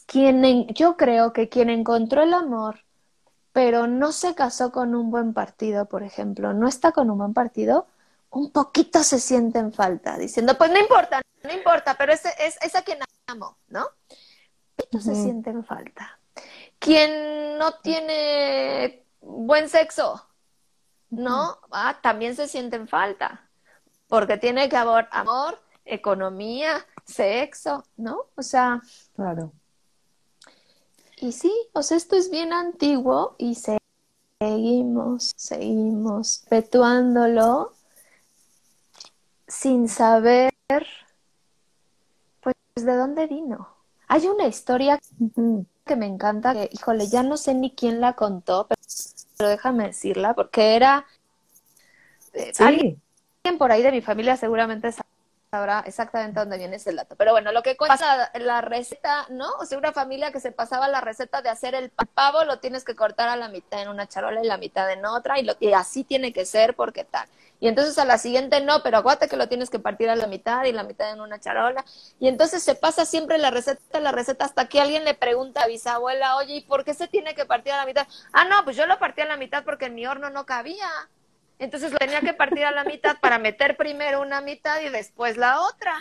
quien, 0.07 0.67
yo 0.69 0.97
creo 0.97 1.33
que 1.33 1.49
quien 1.49 1.71
encontró 1.71 2.23
el 2.23 2.35
amor, 2.35 2.81
pero 3.53 3.87
no 3.87 4.11
se 4.11 4.35
casó 4.35 4.73
con 4.73 4.95
un 4.97 5.11
buen 5.11 5.33
partido, 5.33 5.87
por 5.87 6.03
ejemplo, 6.03 6.53
no 6.53 6.67
está 6.67 6.91
con 6.91 7.09
un 7.09 7.19
buen 7.19 7.35
partido, 7.35 7.87
un 8.31 8.51
poquito 8.51 9.05
se 9.05 9.21
siente 9.21 9.61
en 9.61 9.73
falta, 9.73 10.19
diciendo, 10.19 10.59
pues 10.59 10.73
no 10.73 10.79
importa, 10.79 11.23
no 11.45 11.53
importa, 11.53 11.95
pero 11.97 12.13
es, 12.13 12.25
es, 12.25 12.75
a 12.75 12.83
quien 12.83 12.99
amo, 13.29 13.59
¿no? 13.69 13.83
Un 13.85 14.77
poquito 14.77 15.01
se 15.01 15.15
siente 15.15 15.51
en 15.51 15.65
falta. 15.65 16.19
Quien 16.81 17.59
no 17.59 17.75
tiene 17.75 19.05
buen 19.21 19.69
sexo, 19.69 20.27
¿no? 21.11 21.59
Ah, 21.71 21.99
también 22.03 22.35
se 22.35 22.49
siente 22.49 22.75
en 22.75 22.89
falta, 22.89 23.49
porque 24.09 24.37
tiene 24.37 24.69
que 24.69 24.77
haber 24.77 25.09
amor, 25.13 25.61
economía, 25.85 26.87
sexo, 27.05 27.85
¿no? 27.97 28.27
O 28.37 28.43
sea. 28.43 28.81
Claro. 29.15 29.53
Y 31.17 31.33
sí, 31.33 31.53
o 31.73 31.83
sea, 31.83 31.97
esto 31.97 32.17
es 32.17 32.31
bien 32.31 32.53
antiguo 32.53 33.37
y 33.39 33.57
seguimos, 34.41 35.33
seguimos 35.37 36.45
petuándolo 36.49 37.73
sin 39.47 39.89
saber, 39.89 40.53
pues, 42.41 42.57
de 42.75 42.97
dónde 42.97 43.29
vino. 43.29 43.69
Hay 44.09 44.27
una 44.27 44.47
historia 44.49 44.99
que 45.85 45.97
me 45.97 46.07
encanta, 46.07 46.55
que, 46.55 46.71
híjole, 46.73 47.07
ya 47.07 47.23
no 47.23 47.37
sé 47.37 47.55
ni 47.55 47.71
quién 47.71 48.01
la 48.01 48.15
contó, 48.15 48.67
pero, 48.67 49.49
déjame 49.49 49.87
decirla, 49.87 50.35
porque 50.35 50.75
era... 50.75 51.07
Eh, 52.33 52.53
alguien 52.59 52.99
por 53.59 53.71
ahí 53.71 53.83
de 53.83 53.93
mi 53.93 54.01
familia 54.01 54.37
seguramente 54.37 54.89
sabrá 55.53 55.85
exactamente 55.87 56.41
dónde 56.41 56.57
viene 56.57 56.77
ese 56.77 56.95
dato. 56.95 57.15
Pero 57.15 57.33
bueno, 57.33 57.53
lo 57.53 57.63
que 57.63 57.75
pasa, 57.75 58.31
la 58.37 58.63
receta, 58.63 59.27
¿no? 59.29 59.51
O 59.61 59.67
sea, 59.67 59.77
una 59.77 59.93
familia 59.93 60.33
que 60.33 60.41
se 60.41 60.51
pasaba 60.51 60.89
la 60.89 61.03
receta 61.03 61.43
de 61.43 61.51
hacer 61.51 61.75
el 61.75 61.91
pavo, 61.91 62.45
lo 62.45 62.59
tienes 62.59 62.85
que 62.85 62.97
cortar 62.97 63.29
a 63.29 63.37
la 63.37 63.51
mitad 63.51 63.83
en 63.83 63.91
una 63.91 64.09
charola 64.09 64.43
y 64.43 64.47
la 64.47 64.57
mitad 64.57 64.91
en 64.91 65.05
otra, 65.05 65.39
y, 65.39 65.45
lo, 65.45 65.55
así 65.77 66.05
tiene 66.05 66.33
que 66.33 66.47
ser 66.47 66.75
porque 66.75 67.05
tal. 67.05 67.29
Y 67.61 67.69
entonces 67.69 67.99
a 67.99 68.07
la 68.07 68.17
siguiente 68.17 68.63
no, 68.63 68.83
pero 68.83 68.97
aguante 68.97 69.29
que 69.29 69.37
lo 69.37 69.47
tienes 69.47 69.69
que 69.69 69.79
partir 69.79 70.09
a 70.09 70.17
la 70.17 70.27
mitad 70.27 70.65
y 70.65 70.73
la 70.73 70.85
mitad 70.85 71.13
en 71.13 71.21
una 71.21 71.39
charola. 71.39 71.85
Y 72.19 72.29
entonces 72.29 72.63
se 72.63 72.75
pasa 72.75 73.05
siempre 73.05 73.37
la 73.37 73.51
receta, 73.51 74.01
la 74.01 74.11
receta, 74.11 74.47
hasta 74.47 74.69
que 74.69 74.81
alguien 74.81 75.05
le 75.05 75.13
pregunta 75.13 75.65
a 75.65 75.67
bisabuela, 75.67 76.37
oye, 76.37 76.55
¿y 76.55 76.61
por 76.63 76.83
qué 76.83 76.95
se 76.95 77.09
tiene 77.09 77.35
que 77.35 77.45
partir 77.45 77.75
a 77.75 77.77
la 77.77 77.85
mitad? 77.85 78.07
Ah, 78.33 78.47
no, 78.47 78.65
pues 78.65 78.75
yo 78.75 78.87
lo 78.87 78.99
partí 78.99 79.21
a 79.21 79.27
la 79.27 79.37
mitad 79.37 79.65
porque 79.65 79.85
en 79.85 79.97
mi 79.97 80.07
horno 80.07 80.31
no 80.31 80.47
cabía. 80.47 80.89
Entonces 81.63 81.93
lo 81.93 81.99
tenía 81.99 82.21
que 82.21 82.35
partir 82.35 82.65
a 82.65 82.73
la 82.73 82.83
mitad 82.83 83.19
para 83.21 83.39
meter 83.39 83.77
primero 83.77 84.21
una 84.21 84.41
mitad 84.41 84.81
y 84.81 84.89
después 84.89 85.37
la 85.37 85.61
otra. 85.61 85.95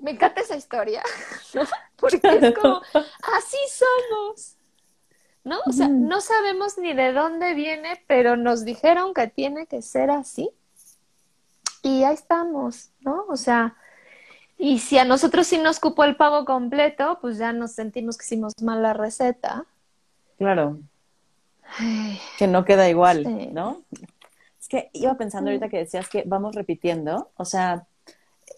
Me 0.00 0.10
encanta 0.10 0.40
esa 0.40 0.56
historia, 0.56 1.00
porque 1.96 2.20
es 2.24 2.54
como, 2.58 2.82
así 2.92 3.56
somos. 3.70 4.56
¿no? 5.44 5.60
O 5.64 5.72
sea, 5.72 5.86
no 5.86 6.20
sabemos 6.20 6.76
ni 6.76 6.92
de 6.92 7.12
dónde 7.12 7.54
viene, 7.54 8.02
pero 8.08 8.36
nos 8.36 8.64
dijeron 8.64 9.14
que 9.14 9.28
tiene 9.28 9.66
que 9.66 9.80
ser 9.80 10.10
así. 10.10 10.50
Y 11.84 12.02
ahí 12.02 12.14
estamos, 12.14 12.90
¿no? 13.02 13.26
O 13.28 13.36
sea, 13.36 13.76
y 14.58 14.80
si 14.80 14.98
a 14.98 15.04
nosotros 15.04 15.46
sí 15.46 15.58
nos 15.58 15.78
cupo 15.78 16.02
el 16.02 16.16
pavo 16.16 16.44
completo, 16.44 17.18
pues 17.20 17.38
ya 17.38 17.52
nos 17.52 17.70
sentimos 17.70 18.18
que 18.18 18.24
hicimos 18.24 18.54
mal 18.60 18.82
la 18.82 18.92
receta. 18.92 19.64
Claro. 20.36 20.80
que 22.38 22.48
no 22.48 22.64
queda 22.64 22.88
igual, 22.88 23.54
¿no? 23.54 23.82
Es 24.66 24.68
que 24.68 24.90
iba 24.94 25.14
pensando 25.14 25.48
ahorita 25.48 25.68
que 25.68 25.78
decías 25.78 26.08
que 26.08 26.24
vamos 26.26 26.56
repitiendo, 26.56 27.30
o 27.36 27.44
sea, 27.44 27.86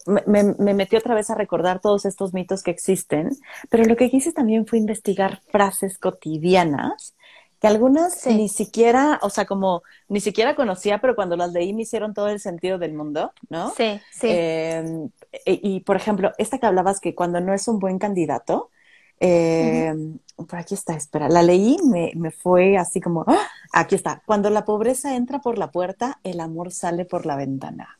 me, 0.07 0.55
me, 0.57 0.73
metí 0.73 0.95
otra 0.95 1.13
vez 1.13 1.29
a 1.29 1.35
recordar 1.35 1.81
todos 1.81 2.03
estos 2.05 2.33
mitos 2.33 2.63
que 2.63 2.71
existen, 2.71 3.29
pero 3.69 3.83
lo 3.83 3.95
que 3.95 4.09
quise 4.09 4.33
también 4.33 4.65
fue 4.65 4.79
investigar 4.79 5.39
frases 5.51 5.99
cotidianas 5.99 7.13
que 7.61 7.67
algunas 7.67 8.25
ni 8.25 8.49
siquiera, 8.49 9.19
o 9.21 9.29
sea, 9.29 9.45
como 9.45 9.83
ni 10.07 10.19
siquiera 10.19 10.55
conocía, 10.55 10.99
pero 10.99 11.15
cuando 11.15 11.35
las 11.35 11.51
leí 11.51 11.73
me 11.73 11.83
hicieron 11.83 12.15
todo 12.15 12.29
el 12.29 12.39
sentido 12.39 12.79
del 12.79 12.93
mundo, 12.93 13.31
¿no? 13.49 13.69
Sí, 13.71 13.99
sí. 14.11 14.29
Em, 14.31 15.09
y, 15.45 15.81
por 15.81 15.95
ejemplo, 15.95 16.31
esta 16.39 16.57
que 16.57 16.65
hablabas 16.65 16.99
que 16.99 17.13
cuando 17.13 17.39
no 17.39 17.53
es 17.53 17.67
un 17.67 17.77
buen 17.77 17.99
candidato, 17.99 18.71
em, 19.19 20.19
por 20.35 20.55
aquí 20.55 20.73
está, 20.73 20.95
espera, 20.95 21.29
la 21.29 21.43
leí, 21.43 21.77
me, 21.85 22.11
me 22.15 22.31
fue 22.31 22.77
así 22.77 23.01
como, 23.01 23.25
¡ah! 23.27 23.47
aquí 23.73 23.95
está, 23.95 24.21
cuando 24.25 24.49
la 24.49 24.65
pobreza 24.65 25.15
entra 25.15 25.39
por 25.39 25.57
la 25.57 25.71
puerta, 25.71 26.19
el 26.23 26.39
amor 26.39 26.71
sale 26.71 27.05
por 27.05 27.25
la 27.25 27.35
ventana, 27.35 27.99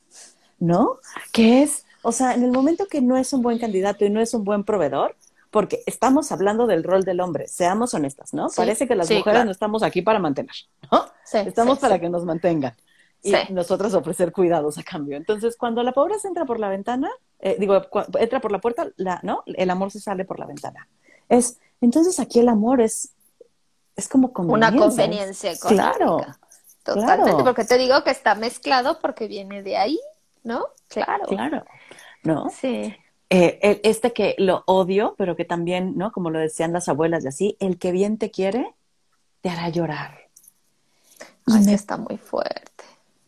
¿no? 0.59 0.99
Que 1.31 1.63
es, 1.63 1.85
o 2.01 2.11
sea, 2.11 2.33
en 2.33 2.43
el 2.43 2.51
momento 2.51 2.87
que 2.87 3.01
no 3.01 3.17
es 3.17 3.33
un 3.33 3.41
buen 3.41 3.59
candidato 3.59 4.05
y 4.05 4.09
no 4.09 4.21
es 4.21 4.33
un 4.33 4.43
buen 4.43 4.63
proveedor, 4.63 5.15
porque 5.51 5.81
estamos 5.87 6.31
hablando 6.31 6.67
del 6.67 6.83
rol 6.83 7.03
del 7.03 7.19
hombre, 7.21 7.47
seamos 7.47 7.93
honestas, 7.93 8.33
¿no? 8.33 8.49
Parece 8.55 8.87
que 8.87 8.95
las 8.95 9.09
mujeres 9.09 9.45
no 9.45 9.51
estamos 9.51 9.83
aquí 9.83 10.01
para 10.01 10.19
mantener, 10.19 10.55
¿no? 10.91 11.05
estamos 11.31 11.79
para 11.79 11.99
que 11.99 12.09
nos 12.09 12.25
mantengan 12.25 12.75
y 13.21 13.33
nosotros 13.51 13.93
ofrecer 13.93 14.31
cuidados 14.31 14.77
a 14.77 14.83
cambio. 14.83 15.17
Entonces, 15.17 15.57
cuando 15.57 15.83
la 15.83 15.91
pobreza 15.91 16.27
entra 16.27 16.45
por 16.45 16.59
la 16.59 16.69
ventana, 16.69 17.09
eh, 17.39 17.57
digo, 17.59 17.81
entra 18.19 18.39
por 18.39 18.51
la 18.51 18.59
puerta, 18.59 18.89
la, 18.95 19.19
¿no? 19.23 19.43
El 19.45 19.69
amor 19.69 19.91
se 19.91 19.99
sale 19.99 20.25
por 20.25 20.39
la 20.39 20.45
ventana. 20.45 20.87
Es, 21.29 21.59
entonces 21.81 22.19
aquí 22.19 22.39
el 22.39 22.49
amor 22.49 22.81
es, 22.81 23.13
es 23.95 24.07
como 24.07 24.33
conveniencia. 24.33 24.77
Una 24.77 24.87
conveniencia, 24.87 25.53
Claro. 25.57 26.25
Totalmente, 26.83 27.43
porque 27.43 27.65
te 27.65 27.77
digo 27.77 28.03
que 28.03 28.09
está 28.09 28.35
mezclado 28.35 28.99
porque 28.99 29.27
viene 29.27 29.61
de 29.61 29.77
ahí, 29.77 29.99
¿no? 30.43 30.65
Claro. 30.87 31.25
Claro. 31.27 31.65
¿No? 32.23 32.49
Sí. 32.49 32.95
Eh, 33.29 33.79
este 33.83 34.11
que 34.11 34.35
lo 34.39 34.63
odio, 34.65 35.13
pero 35.17 35.35
que 35.35 35.45
también, 35.45 35.95
¿no? 35.95 36.11
Como 36.11 36.31
lo 36.31 36.39
decían 36.39 36.73
las 36.73 36.89
abuelas 36.89 37.23
y 37.23 37.27
así, 37.27 37.57
el 37.59 37.77
que 37.77 37.91
bien 37.91 38.17
te 38.17 38.31
quiere, 38.31 38.73
te 39.41 39.49
hará 39.49 39.69
llorar. 39.69 40.29
Y 41.45 41.59
me, 41.65 41.73
está 41.73 41.97
muy 41.97 42.17
fuerte. 42.17 42.83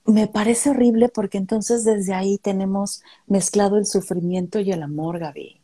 Me 0.06 0.28
parece 0.28 0.72
horrible 0.72 1.10
porque 1.10 1.38
entonces 1.38 1.84
desde 1.84 2.14
ahí 2.14 2.38
tenemos 2.40 3.04
mezclado 3.28 3.78
el 3.78 3.86
sufrimiento 3.86 4.60
y 4.60 4.72
el 4.72 4.82
amor, 4.82 5.20
Gaby. 5.20 5.61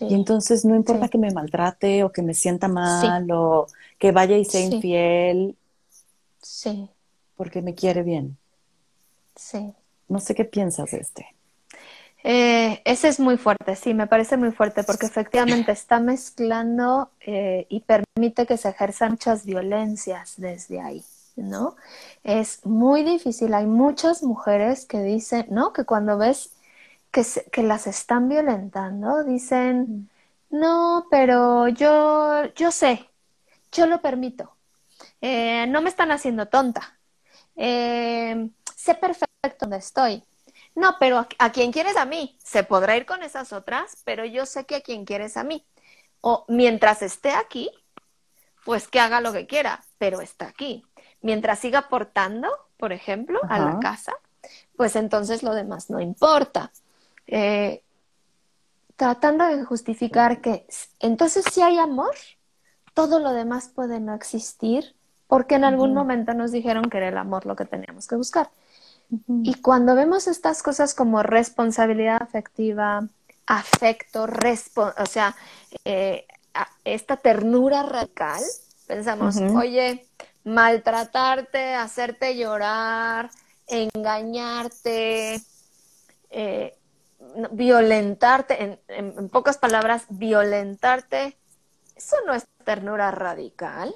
Y 0.00 0.14
entonces 0.14 0.64
no 0.64 0.74
importa 0.74 1.08
que 1.08 1.18
me 1.18 1.30
maltrate 1.30 2.04
o 2.04 2.12
que 2.12 2.22
me 2.22 2.34
sienta 2.34 2.68
mal 2.68 3.30
o 3.30 3.66
que 3.98 4.12
vaya 4.12 4.36
y 4.36 4.44
sea 4.44 4.60
infiel. 4.60 5.56
Sí. 6.42 6.88
Porque 7.36 7.62
me 7.62 7.74
quiere 7.74 8.02
bien. 8.02 8.36
Sí. 9.34 9.72
No 10.08 10.18
sé 10.18 10.34
qué 10.34 10.44
piensas 10.44 10.90
de 10.90 10.98
este. 10.98 11.36
Eh, 12.28 12.82
ese 12.84 13.06
es 13.06 13.20
muy 13.20 13.36
fuerte, 13.36 13.76
sí, 13.76 13.94
me 13.94 14.08
parece 14.08 14.36
muy 14.36 14.50
fuerte 14.50 14.82
porque 14.82 15.06
efectivamente 15.06 15.70
está 15.70 16.00
mezclando 16.00 17.10
eh, 17.20 17.66
y 17.68 17.82
permite 17.82 18.46
que 18.46 18.56
se 18.56 18.70
ejerzan 18.70 19.12
muchas 19.12 19.44
violencias 19.46 20.34
desde 20.36 20.80
ahí, 20.80 21.04
¿no? 21.36 21.76
Es 22.24 22.66
muy 22.66 23.04
difícil, 23.04 23.54
hay 23.54 23.66
muchas 23.66 24.24
mujeres 24.24 24.86
que 24.86 25.02
dicen, 25.02 25.46
¿no? 25.50 25.72
Que 25.72 25.84
cuando 25.84 26.18
ves 26.18 26.50
que, 27.16 27.50
que 27.50 27.62
las 27.62 27.86
están 27.86 28.28
violentando, 28.28 29.24
dicen, 29.24 30.10
no, 30.50 31.06
pero 31.10 31.68
yo, 31.68 32.44
yo 32.54 32.70
sé, 32.70 33.10
yo 33.72 33.86
lo 33.86 34.00
permito, 34.00 34.56
eh, 35.20 35.66
no 35.68 35.82
me 35.82 35.88
están 35.88 36.10
haciendo 36.12 36.46
tonta, 36.48 36.98
sé 37.56 38.94
perfecto 39.00 39.56
dónde 39.60 39.78
estoy 39.78 40.22
no, 40.76 40.96
pero 41.00 41.26
a, 41.38 41.52
quien 41.52 41.72
quieres 41.72 41.96
a 41.96 42.04
mí, 42.04 42.36
se 42.44 42.62
podrá 42.62 42.98
ir 42.98 43.06
con 43.06 43.22
esas 43.22 43.54
otras, 43.54 43.96
pero 44.04 44.26
yo 44.26 44.44
sé 44.44 44.66
que 44.66 44.76
a 44.76 44.80
quien 44.82 45.06
quieres 45.06 45.38
a 45.38 45.42
mí. 45.42 45.66
O 46.20 46.44
mientras 46.48 47.00
esté 47.00 47.30
aquí, 47.32 47.70
pues 48.62 48.86
que 48.86 49.00
haga 49.00 49.22
lo 49.22 49.32
que 49.32 49.46
quiera, 49.46 49.82
pero 49.96 50.20
está 50.20 50.48
aquí. 50.48 50.84
Mientras 51.22 51.60
siga 51.60 51.80
aportando, 51.80 52.50
por 52.76 52.92
ejemplo, 52.92 53.40
a 53.48 53.58
la 53.58 53.78
casa, 53.80 54.12
pues 54.76 54.96
entonces 54.96 55.42
lo 55.42 55.54
demás 55.54 55.88
no 55.88 55.98
importa. 55.98 56.70
Eh, 57.26 57.82
tratando 58.96 59.46
de 59.46 59.64
justificar 59.64 60.40
que 60.40 60.66
entonces 61.00 61.44
si 61.52 61.60
hay 61.60 61.78
amor, 61.78 62.14
todo 62.94 63.18
lo 63.18 63.32
demás 63.32 63.68
puede 63.68 64.00
no 64.00 64.14
existir, 64.14 64.94
porque 65.26 65.56
en 65.56 65.64
algún 65.64 65.92
momento 65.92 66.32
nos 66.34 66.52
dijeron 66.52 66.88
que 66.88 66.96
era 66.98 67.08
el 67.08 67.18
amor 67.18 67.44
lo 67.44 67.56
que 67.56 67.64
teníamos 67.66 68.06
que 68.06 68.16
buscar. 68.16 68.50
Y 69.42 69.54
cuando 69.60 69.94
vemos 69.94 70.26
estas 70.26 70.62
cosas 70.62 70.94
como 70.94 71.22
responsabilidad 71.22 72.20
afectiva, 72.20 73.06
afecto, 73.46 74.24
o 74.24 75.06
sea, 75.06 75.36
eh, 75.84 76.26
esta 76.84 77.16
ternura 77.16 77.82
radical, 77.82 78.42
pensamos, 78.86 79.36
oye, 79.54 80.06
maltratarte, 80.44 81.74
hacerte 81.74 82.36
llorar, 82.36 83.30
engañarte, 83.66 85.40
eh, 86.30 86.75
violentarte, 87.52 88.62
en, 88.62 88.80
en, 88.88 89.28
pocas 89.28 89.58
palabras, 89.58 90.04
violentarte, 90.08 91.38
eso 91.94 92.16
no 92.26 92.34
es 92.34 92.46
ternura 92.64 93.10
radical, 93.10 93.94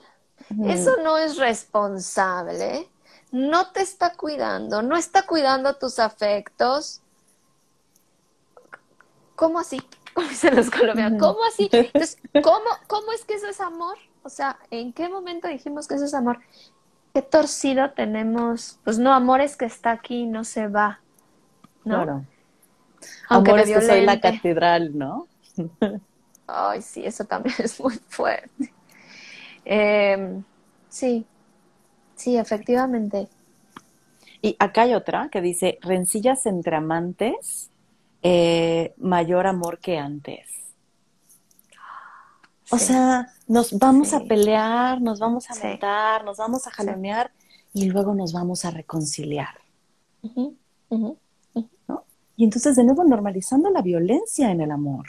eso 0.64 0.96
no 1.02 1.18
es 1.18 1.36
responsable, 1.36 2.88
no 3.30 3.70
te 3.72 3.82
está 3.82 4.14
cuidando, 4.14 4.82
no 4.82 4.96
está 4.96 5.26
cuidando 5.26 5.76
tus 5.76 5.98
afectos. 5.98 7.02
¿Cómo 9.36 9.60
así? 9.60 9.80
Como 10.14 10.28
dicen 10.28 10.56
los 10.56 10.70
colombianos, 10.70 11.20
¿cómo 11.20 11.44
así? 11.44 11.68
Entonces, 11.70 12.16
¿cómo, 12.42 12.66
¿cómo 12.88 13.12
es 13.12 13.24
que 13.24 13.34
eso 13.34 13.48
es 13.48 13.60
amor? 13.60 13.96
O 14.22 14.28
sea, 14.28 14.58
¿en 14.70 14.92
qué 14.92 15.08
momento 15.08 15.46
dijimos 15.46 15.86
que 15.86 15.94
eso 15.94 16.04
es 16.04 16.14
amor? 16.14 16.40
¿Qué 17.14 17.22
torcido 17.22 17.92
tenemos? 17.92 18.80
Pues 18.84 18.98
no, 18.98 19.12
amor 19.12 19.40
es 19.40 19.56
que 19.56 19.66
está 19.66 19.92
aquí 19.92 20.22
y 20.22 20.26
no 20.26 20.44
se 20.44 20.66
va. 20.66 21.00
¿no? 21.84 21.96
Claro. 21.96 22.24
Aunque 23.30 23.50
amor 23.52 23.60
es 23.60 23.70
que 23.70 23.82
soy 23.82 24.04
la 24.04 24.20
catedral, 24.20 24.96
¿no? 24.96 25.26
Ay, 26.46 26.82
sí, 26.82 27.04
eso 27.04 27.24
también 27.24 27.54
es 27.64 27.80
muy 27.80 27.98
fuerte. 28.08 28.72
Eh, 29.64 30.42
sí, 30.88 31.26
Sí, 32.20 32.36
efectivamente. 32.36 33.28
Y 34.42 34.54
acá 34.58 34.82
hay 34.82 34.92
otra 34.92 35.30
que 35.30 35.40
dice, 35.40 35.78
rencillas 35.80 36.44
entre 36.44 36.76
amantes, 36.76 37.70
eh, 38.20 38.92
mayor 38.98 39.46
amor 39.46 39.78
que 39.78 39.96
antes. 39.96 40.46
O 42.70 42.76
sea, 42.76 43.32
nos 43.48 43.72
vamos 43.78 44.12
a 44.12 44.20
pelear, 44.20 45.00
nos 45.00 45.18
vamos 45.18 45.48
a 45.48 45.54
matar, 45.54 46.22
nos 46.26 46.36
vamos 46.36 46.66
a 46.66 46.70
jalonear 46.70 47.30
y 47.72 47.88
luego 47.88 48.14
nos 48.14 48.34
vamos 48.34 48.66
a 48.66 48.70
reconciliar. 48.70 49.54
Y 52.40 52.44
entonces 52.44 52.74
de 52.74 52.84
nuevo 52.84 53.04
normalizando 53.04 53.68
la 53.68 53.82
violencia 53.82 54.50
en 54.50 54.62
el 54.62 54.70
amor. 54.70 55.06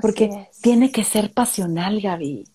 porque 0.00 0.48
tiene 0.60 0.90
que 0.90 1.04
ser 1.04 1.32
pasional, 1.32 2.00
Gaby. 2.00 2.48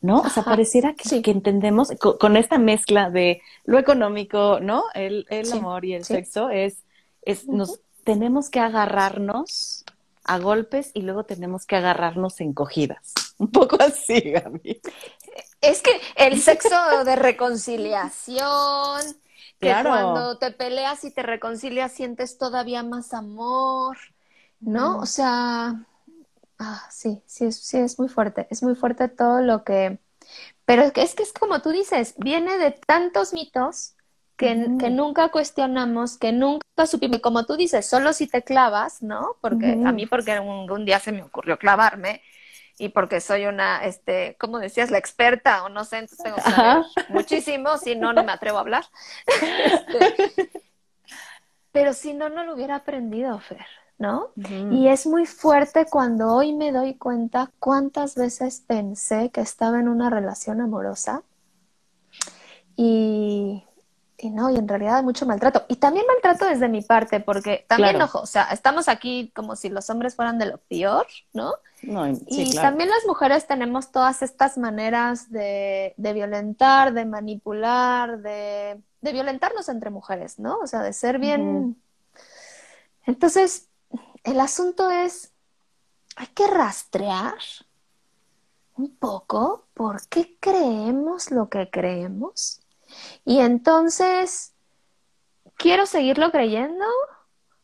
¿no? 0.00 0.22
O 0.22 0.28
sea, 0.28 0.42
pareciera 0.42 0.94
que, 0.94 1.30
entendemos 1.30 1.92
con, 2.18 2.36
esta 2.36 2.58
mezcla 2.58 3.10
de 3.10 3.40
lo 3.64 3.78
económico, 3.78 4.58
¿no? 4.58 4.82
El, 4.92 5.24
amor 5.52 5.84
y 5.84 5.94
el 5.94 6.04
sexo 6.04 6.50
es, 6.50 6.82
es 7.22 7.46
nos 7.46 7.78
tenemos 8.02 8.50
que 8.50 8.58
agarrarnos 8.58 9.84
a 10.24 10.38
golpes 10.40 10.90
y 10.92 11.02
luego 11.02 11.22
tenemos 11.22 11.64
que 11.64 11.76
agarrarnos 11.76 12.40
encogidas. 12.40 13.12
Un 13.38 13.52
poco 13.52 13.78
así, 13.80 14.20
Gaby. 14.20 14.80
Es 15.60 15.80
que 15.80 15.92
el 16.16 16.40
sexo 16.42 17.04
de 17.04 17.14
reconciliación, 17.14 19.00
que 19.60 19.74
cuando 19.82 20.38
te 20.38 20.50
peleas 20.52 21.04
y 21.04 21.10
te 21.10 21.22
reconcilias 21.22 21.92
sientes 21.92 22.38
todavía 22.38 22.82
más 22.82 23.12
amor, 23.14 23.96
¿no? 24.60 24.98
O 24.98 25.06
sea, 25.06 25.86
Ah, 26.58 26.82
sí, 26.90 27.22
sí, 27.26 27.46
es, 27.46 27.56
sí, 27.56 27.78
es 27.78 27.98
muy 27.98 28.08
fuerte, 28.08 28.48
es 28.50 28.62
muy 28.62 28.74
fuerte 28.74 29.08
todo 29.08 29.40
lo 29.40 29.62
que... 29.62 29.98
Pero 30.64 30.82
es 30.82 30.92
que 30.92 31.02
es, 31.02 31.14
que 31.14 31.22
es 31.22 31.32
como 31.32 31.62
tú 31.62 31.70
dices, 31.70 32.14
viene 32.18 32.58
de 32.58 32.72
tantos 32.72 33.32
mitos 33.32 33.94
que, 34.36 34.76
que 34.78 34.90
nunca 34.90 35.30
cuestionamos, 35.30 36.18
que 36.18 36.32
nunca 36.32 36.86
supimos, 36.86 37.20
como 37.20 37.46
tú 37.46 37.56
dices, 37.56 37.86
solo 37.86 38.12
si 38.12 38.26
te 38.26 38.42
clavas, 38.42 39.02
¿no? 39.02 39.36
Porque 39.40 39.80
a 39.84 39.92
mí, 39.92 40.06
porque 40.06 40.38
un, 40.38 40.84
día 40.84 41.00
se 41.00 41.12
me 41.12 41.22
ocurrió 41.22 41.58
clavarme, 41.58 42.22
y 42.78 42.90
porque 42.90 43.20
soy 43.20 43.46
una, 43.46 43.84
este, 43.84 44.36
¿cómo 44.38 44.58
decías? 44.58 44.90
La 44.90 44.98
experta 44.98 45.64
o 45.64 45.68
no 45.68 45.84
sé, 45.84 45.98
entonces 45.98 46.24
tengo 46.24 46.36
que 46.36 46.42
saber 46.42 46.84
muchísimo, 47.08 47.76
si 47.76 47.96
no, 47.96 48.12
no 48.12 48.22
me 48.22 48.32
atrevo 48.32 48.58
a 48.58 48.60
hablar. 48.60 48.84
Este, 49.26 50.52
pero 51.72 51.92
si 51.92 52.14
no, 52.14 52.28
no 52.28 52.44
lo 52.44 52.54
hubiera 52.54 52.76
aprendido, 52.76 53.38
Fer, 53.40 53.66
¿no? 53.98 54.30
Y 54.70 54.88
es 54.88 55.06
muy 55.06 55.26
fuerte 55.26 55.86
cuando 55.90 56.32
hoy 56.32 56.52
me 56.52 56.70
doy 56.70 56.94
cuenta 56.94 57.50
cuántas 57.58 58.14
veces 58.14 58.62
pensé 58.66 59.30
que 59.30 59.40
estaba 59.40 59.80
en 59.80 59.88
una 59.88 60.08
relación 60.08 60.60
amorosa 60.60 61.22
y 62.76 63.64
y 64.20 64.30
no, 64.30 64.50
y 64.50 64.56
en 64.56 64.66
realidad 64.66 64.96
hay 64.96 65.04
mucho 65.04 65.26
maltrato. 65.26 65.64
Y 65.68 65.76
también 65.76 66.04
maltrato 66.06 66.46
desde 66.46 66.68
mi 66.68 66.82
parte, 66.82 67.20
porque 67.20 67.64
también, 67.68 68.02
ojo, 68.02 68.20
o 68.20 68.26
sea, 68.26 68.44
estamos 68.50 68.88
aquí 68.88 69.30
como 69.34 69.54
si 69.54 69.68
los 69.68 69.88
hombres 69.90 70.16
fueran 70.16 70.38
de 70.38 70.46
lo 70.46 70.58
peor, 70.58 71.06
¿no? 71.32 71.54
y 71.80 72.56
también 72.56 72.90
las 72.90 73.06
mujeres 73.06 73.46
tenemos 73.46 73.92
todas 73.92 74.22
estas 74.22 74.58
maneras 74.58 75.30
de, 75.30 75.94
de 75.96 76.12
violentar, 76.12 76.92
de 76.92 77.04
manipular, 77.04 78.20
de, 78.20 78.82
de, 79.00 79.12
violentarnos 79.12 79.68
entre 79.68 79.90
mujeres, 79.90 80.40
¿no? 80.40 80.58
O 80.58 80.66
sea, 80.66 80.82
de 80.82 80.92
ser 80.92 81.20
bien... 81.20 81.80
Entonces, 83.06 83.68
el 84.24 84.40
asunto 84.40 84.90
es, 84.90 85.32
hay 86.16 86.26
que 86.26 86.48
rastrear 86.48 87.38
un 88.76 88.96
poco 88.96 89.68
por 89.72 90.06
qué 90.08 90.36
creemos 90.40 91.30
lo 91.30 91.48
que 91.48 91.70
creemos 91.70 92.60
y 93.24 93.40
entonces, 93.40 94.54
¿quiero 95.56 95.86
seguirlo 95.86 96.30
creyendo 96.30 96.84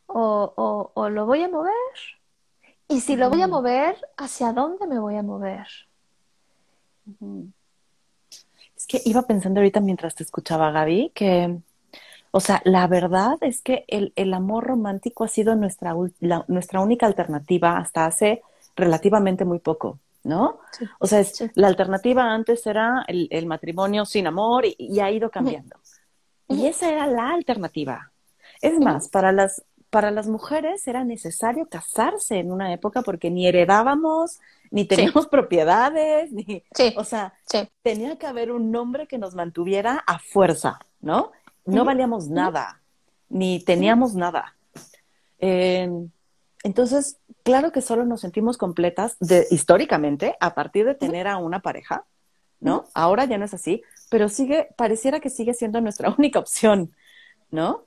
o, 0.07 0.93
o, 0.95 1.09
lo 1.09 1.27
voy 1.27 1.43
a 1.43 1.49
mover? 1.49 1.73
Y 2.89 3.01
si 3.01 3.17
lo 3.17 3.31
voy 3.31 3.43
a 3.43 3.49
mover, 3.49 3.97
¿hacia 4.17 4.53
dónde 4.53 4.87
me 4.87 4.99
voy 4.99 5.17
a 5.17 5.23
mover? 5.23 5.67
Es 8.77 8.87
que 8.87 9.01
iba 9.05 9.23
pensando 9.23 9.61
ahorita 9.61 9.81
mientras 9.81 10.15
te 10.15 10.23
escuchaba, 10.23 10.71
Gaby, 10.71 11.13
que, 11.15 11.59
o 12.31 12.41
sea, 12.41 12.61
la 12.65 12.87
verdad 12.87 13.39
es 13.41 13.63
que 13.63 13.85
el, 13.89 14.13
el 14.17 14.35
amor 14.35 14.65
romántico 14.65 15.25
ha 15.25 15.29
sido 15.29 15.55
nuestra, 15.57 15.95
nuestra 16.49 16.81
única 16.81 17.07
alternativa 17.07 17.79
hasta 17.79 18.07
hace 18.07 18.43
relativamente 18.77 19.45
muy 19.45 19.61
poco. 19.61 19.99
¿No? 20.25 20.59
O 20.99 21.07
sea, 21.07 21.23
la 21.55 21.69
alternativa 21.69 22.33
antes 22.33 22.67
era 22.67 23.05
el, 23.07 23.47
matrimonio 23.47 24.05
sin 24.07 24.27
amor 24.27 24.65
y, 24.67 24.99
ha 24.99 25.11
ido 25.11 25.31
cambiando. 25.31 25.77
Y 26.49 26.67
esa 26.67 26.91
era 26.91 27.07
la 27.07 27.31
alternativa. 27.31 28.11
Es 28.61 28.79
más, 28.81 29.09
para 29.09 29.33
las, 29.33 29.63
para 29.91 30.11
las 30.11 30.27
mujeres 30.27 30.87
era 30.89 31.05
necesario 31.05 31.67
casarse 31.67 32.39
en 32.39 32.51
una 32.51 32.73
época 32.73 33.03
porque 33.03 33.31
ni 33.31 33.47
heredábamos, 33.47 34.41
ni 34.71 34.87
teníamos 34.87 35.27
propiedades, 35.29 36.33
ni, 36.33 36.65
o 36.97 37.05
sea, 37.05 37.35
tenía 37.83 38.17
que 38.17 38.27
haber 38.27 38.51
un 38.51 38.75
hombre 38.75 39.07
que 39.07 39.19
nos 39.19 39.35
mantuviera 39.35 40.03
a 40.07 40.19
fuerza, 40.19 40.81
¿no? 41.01 41.33
No 41.67 41.85
valíamos 41.85 42.29
nada, 42.29 42.81
ni 43.29 43.63
teníamos 43.63 44.15
nada. 44.15 44.57
Eh, 45.39 45.89
entonces, 46.63 47.19
claro 47.45 47.71
que 47.71 47.81
solo 47.81 48.05
nos 48.05 48.23
sentimos 48.23 48.59
completas 48.59 49.17
de, 49.21 49.47
históricamente 49.51 50.35
a 50.41 50.55
partir 50.55 50.85
de 50.87 50.95
tener 50.95 51.29
a 51.29 51.37
una 51.37 51.61
pareja, 51.61 52.05
¿no? 52.59 52.87
Ahora 52.95 53.27
ya 53.27 53.39
no 53.39 53.45
es 53.45 53.55
así, 53.55 53.83
pero 54.11 54.29
sigue, 54.29 54.69
pareciera 54.77 55.21
que 55.21 55.31
sigue 55.31 55.55
siendo 55.55 55.81
nuestra 55.81 56.13
única 56.19 56.41
opción, 56.41 56.93
¿no? 57.51 57.85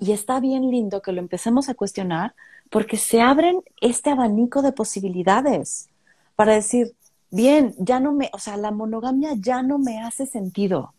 Y 0.00 0.12
está 0.12 0.40
bien 0.40 0.70
lindo 0.70 1.02
que 1.02 1.12
lo 1.12 1.20
empecemos 1.20 1.68
a 1.68 1.74
cuestionar 1.74 2.34
porque 2.70 2.96
se 2.96 3.20
abren 3.20 3.62
este 3.80 4.10
abanico 4.10 4.62
de 4.62 4.72
posibilidades 4.72 5.88
para 6.34 6.54
decir, 6.54 6.96
bien, 7.30 7.74
ya 7.78 8.00
no 8.00 8.12
me, 8.12 8.30
o 8.32 8.38
sea, 8.38 8.56
la 8.56 8.72
monogamia 8.72 9.34
ya 9.36 9.62
no 9.62 9.78
me 9.78 10.02
hace 10.02 10.26
sentido. 10.26 10.94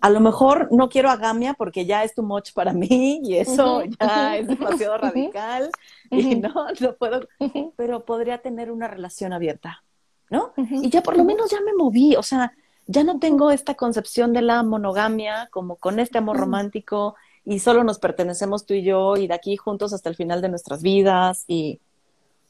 A 0.00 0.10
lo 0.10 0.20
mejor 0.20 0.68
no 0.70 0.88
quiero 0.88 1.10
agamia 1.10 1.54
porque 1.54 1.84
ya 1.84 2.04
es 2.04 2.14
too 2.14 2.22
much 2.22 2.52
para 2.52 2.72
mí 2.72 3.20
y 3.24 3.36
eso 3.36 3.82
ya 4.00 4.36
es 4.36 4.46
demasiado 4.46 4.98
radical 4.98 5.70
y 6.10 6.36
no, 6.36 6.52
no 6.80 6.94
puedo, 6.96 7.28
pero 7.76 8.04
podría 8.04 8.38
tener 8.38 8.70
una 8.70 8.88
relación 8.88 9.32
abierta, 9.32 9.82
¿no? 10.30 10.52
Y 10.56 10.90
ya 10.90 11.02
por 11.02 11.16
lo 11.16 11.24
menos 11.24 11.50
ya 11.50 11.60
me 11.60 11.74
moví, 11.74 12.16
o 12.16 12.22
sea, 12.22 12.52
ya 12.86 13.04
no 13.04 13.18
tengo 13.18 13.50
esta 13.50 13.74
concepción 13.74 14.32
de 14.32 14.42
la 14.42 14.62
monogamia 14.62 15.48
como 15.50 15.76
con 15.76 15.98
este 15.98 16.18
amor 16.18 16.36
romántico 16.36 17.16
y 17.44 17.58
solo 17.58 17.84
nos 17.84 17.98
pertenecemos 17.98 18.66
tú 18.66 18.74
y 18.74 18.82
yo 18.82 19.16
y 19.16 19.26
de 19.26 19.34
aquí 19.34 19.56
juntos 19.56 19.92
hasta 19.92 20.08
el 20.08 20.16
final 20.16 20.40
de 20.42 20.48
nuestras 20.48 20.82
vidas 20.82 21.44
y 21.46 21.80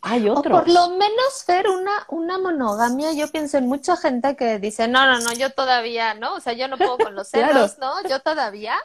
hay 0.05 0.29
otros. 0.29 0.59
O 0.59 0.65
por 0.65 0.73
lo 0.73 0.91
menos 0.91 1.45
ver 1.49 1.69
una, 1.69 2.05
una 2.09 2.39
monogamia, 2.39 3.13
yo 3.13 3.29
pienso 3.29 3.57
en 3.57 3.67
mucha 3.67 3.97
gente 3.97 4.37
que 4.37 4.59
dice, 4.59 4.87
no, 4.87 5.07
no, 5.07 5.19
no, 5.19 5.33
yo 5.33 5.51
todavía, 5.51 6.13
¿no? 6.13 6.35
O 6.35 6.41
sea, 6.41 6.53
yo 6.53 6.69
no 6.69 6.77
puedo 6.77 6.99
con 6.99 7.15
los 7.17 7.29
celos, 7.29 7.79
¿no? 7.79 8.07
Yo 8.09 8.21
todavía. 8.21 8.77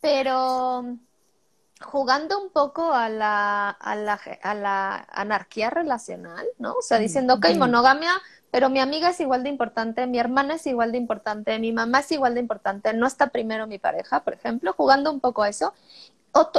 Pero 0.00 0.96
jugando 1.80 2.42
un 2.42 2.50
poco 2.50 2.94
a 2.94 3.10
la, 3.10 3.68
a 3.68 3.94
la, 3.94 4.20
a 4.42 4.54
la 4.54 5.06
anarquía 5.10 5.68
relacional, 5.68 6.46
¿no? 6.58 6.74
O 6.74 6.82
sea, 6.82 6.98
diciendo, 6.98 7.34
ok, 7.34 7.48
monogamia, 7.56 8.12
pero 8.50 8.70
mi 8.70 8.80
amiga 8.80 9.10
es 9.10 9.20
igual 9.20 9.42
de 9.42 9.50
importante, 9.50 10.06
mi 10.06 10.18
hermana 10.18 10.54
es 10.54 10.66
igual 10.66 10.92
de 10.92 10.98
importante, 10.98 11.58
mi 11.58 11.72
mamá 11.72 12.00
es 12.00 12.10
igual 12.10 12.34
de 12.34 12.40
importante, 12.40 12.94
no 12.94 13.06
está 13.06 13.28
primero 13.28 13.66
mi 13.66 13.78
pareja, 13.78 14.20
por 14.24 14.32
ejemplo, 14.32 14.72
jugando 14.72 15.12
un 15.12 15.20
poco 15.20 15.42
a 15.42 15.50
eso 15.50 15.74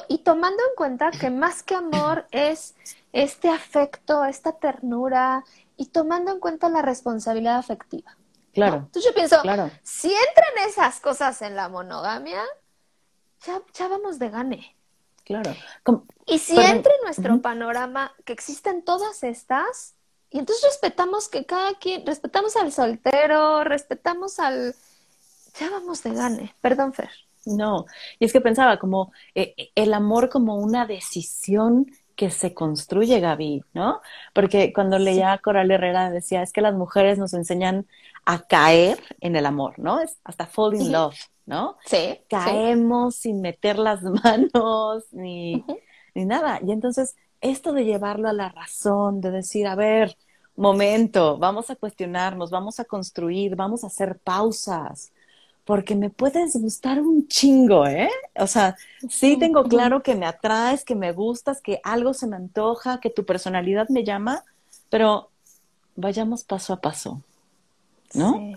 y 0.07 0.19
tomando 0.19 0.61
en 0.69 0.75
cuenta 0.75 1.11
que 1.11 1.29
más 1.29 1.63
que 1.63 1.75
amor 1.75 2.25
es 2.31 2.75
este 3.13 3.49
afecto, 3.49 4.25
esta 4.25 4.53
ternura 4.53 5.43
y 5.77 5.87
tomando 5.87 6.31
en 6.31 6.39
cuenta 6.39 6.69
la 6.69 6.81
responsabilidad 6.81 7.57
afectiva. 7.57 8.15
Claro. 8.53 8.77
Entonces 8.77 9.05
yo 9.05 9.15
pienso, 9.15 9.41
si 9.83 10.07
entran 10.07 10.67
esas 10.67 10.99
cosas 10.99 11.41
en 11.41 11.55
la 11.55 11.69
monogamia, 11.69 12.41
ya, 13.45 13.61
ya 13.73 13.87
vamos 13.87 14.19
de 14.19 14.29
gane. 14.29 14.75
Claro. 15.23 15.53
y 16.25 16.39
si 16.39 16.59
entra 16.59 16.91
en 16.91 17.03
nuestro 17.03 17.39
panorama 17.39 18.11
que 18.25 18.33
existen 18.33 18.83
todas 18.83 19.23
estas, 19.23 19.93
y 20.31 20.39
entonces 20.39 20.63
respetamos 20.63 21.27
que 21.27 21.45
cada 21.45 21.75
quien, 21.75 22.05
respetamos 22.05 22.55
al 22.55 22.71
soltero, 22.71 23.63
respetamos 23.63 24.39
al... 24.39 24.75
Ya 25.59 25.69
vamos 25.69 26.03
de 26.03 26.13
gane. 26.13 26.55
Perdón, 26.61 26.93
Fer. 26.93 27.09
No, 27.45 27.85
y 28.19 28.25
es 28.25 28.33
que 28.33 28.41
pensaba 28.41 28.77
como 28.77 29.11
eh, 29.33 29.71
el 29.73 29.93
amor 29.93 30.29
como 30.29 30.55
una 30.55 30.85
decisión 30.85 31.91
que 32.19 32.31
se 32.31 32.53
construye, 32.53 33.21
Gaby, 33.21 33.63
¿no? 33.73 34.01
Porque 34.33 34.73
cuando 34.73 34.99
leía 34.99 35.31
a 35.31 35.37
Coral 35.37 35.71
Herrera 35.71 36.11
decía, 36.11 36.41
es 36.43 36.51
que 36.51 36.59
las 36.59 36.75
mujeres 36.75 37.17
nos 37.17 37.33
enseñan 37.33 37.87
a 38.25 38.41
caer 38.41 39.01
en 39.21 39.37
el 39.37 39.45
amor, 39.45 39.79
¿no? 39.79 40.01
Es 40.01 40.17
hasta 40.25 40.45
fall 40.45 40.75
in 40.75 40.91
love, 40.91 41.15
¿no? 41.45 41.77
Sí. 41.85 42.19
Caemos 42.29 43.15
sin 43.15 43.39
meter 43.39 43.79
las 43.79 44.01
manos 44.23 45.05
ni, 45.13 45.63
ni 46.13 46.25
nada. 46.25 46.59
Y 46.61 46.73
entonces, 46.73 47.15
esto 47.39 47.71
de 47.71 47.85
llevarlo 47.85 48.27
a 48.27 48.33
la 48.33 48.49
razón, 48.49 49.21
de 49.21 49.31
decir, 49.31 49.65
a 49.65 49.75
ver, 49.75 50.17
momento, 50.57 51.37
vamos 51.37 51.69
a 51.69 51.77
cuestionarnos, 51.77 52.51
vamos 52.51 52.81
a 52.81 52.83
construir, 52.83 53.55
vamos 53.55 53.85
a 53.85 53.87
hacer 53.87 54.19
pausas, 54.19 55.13
porque 55.69 55.95
me 55.95 56.09
puedes 56.09 56.59
gustar 56.59 56.99
un 56.99 57.27
chingo, 57.27 57.85
¿eh? 57.85 58.09
O 58.39 58.47
sea, 58.47 58.75
sí 59.07 59.37
tengo 59.37 59.65
claro 59.65 60.01
que 60.01 60.15
me 60.15 60.25
atraes, 60.25 60.83
que 60.83 60.95
me 60.95 61.11
gustas, 61.11 61.61
que 61.61 61.79
algo 61.83 62.15
se 62.15 62.25
me 62.25 62.37
antoja, 62.37 62.99
que 62.99 63.11
tu 63.11 63.23
personalidad 63.23 63.87
me 63.89 64.03
llama, 64.03 64.43
pero 64.89 65.29
vayamos 65.95 66.43
paso 66.43 66.73
a 66.73 66.81
paso, 66.81 67.21
¿no? 68.15 68.51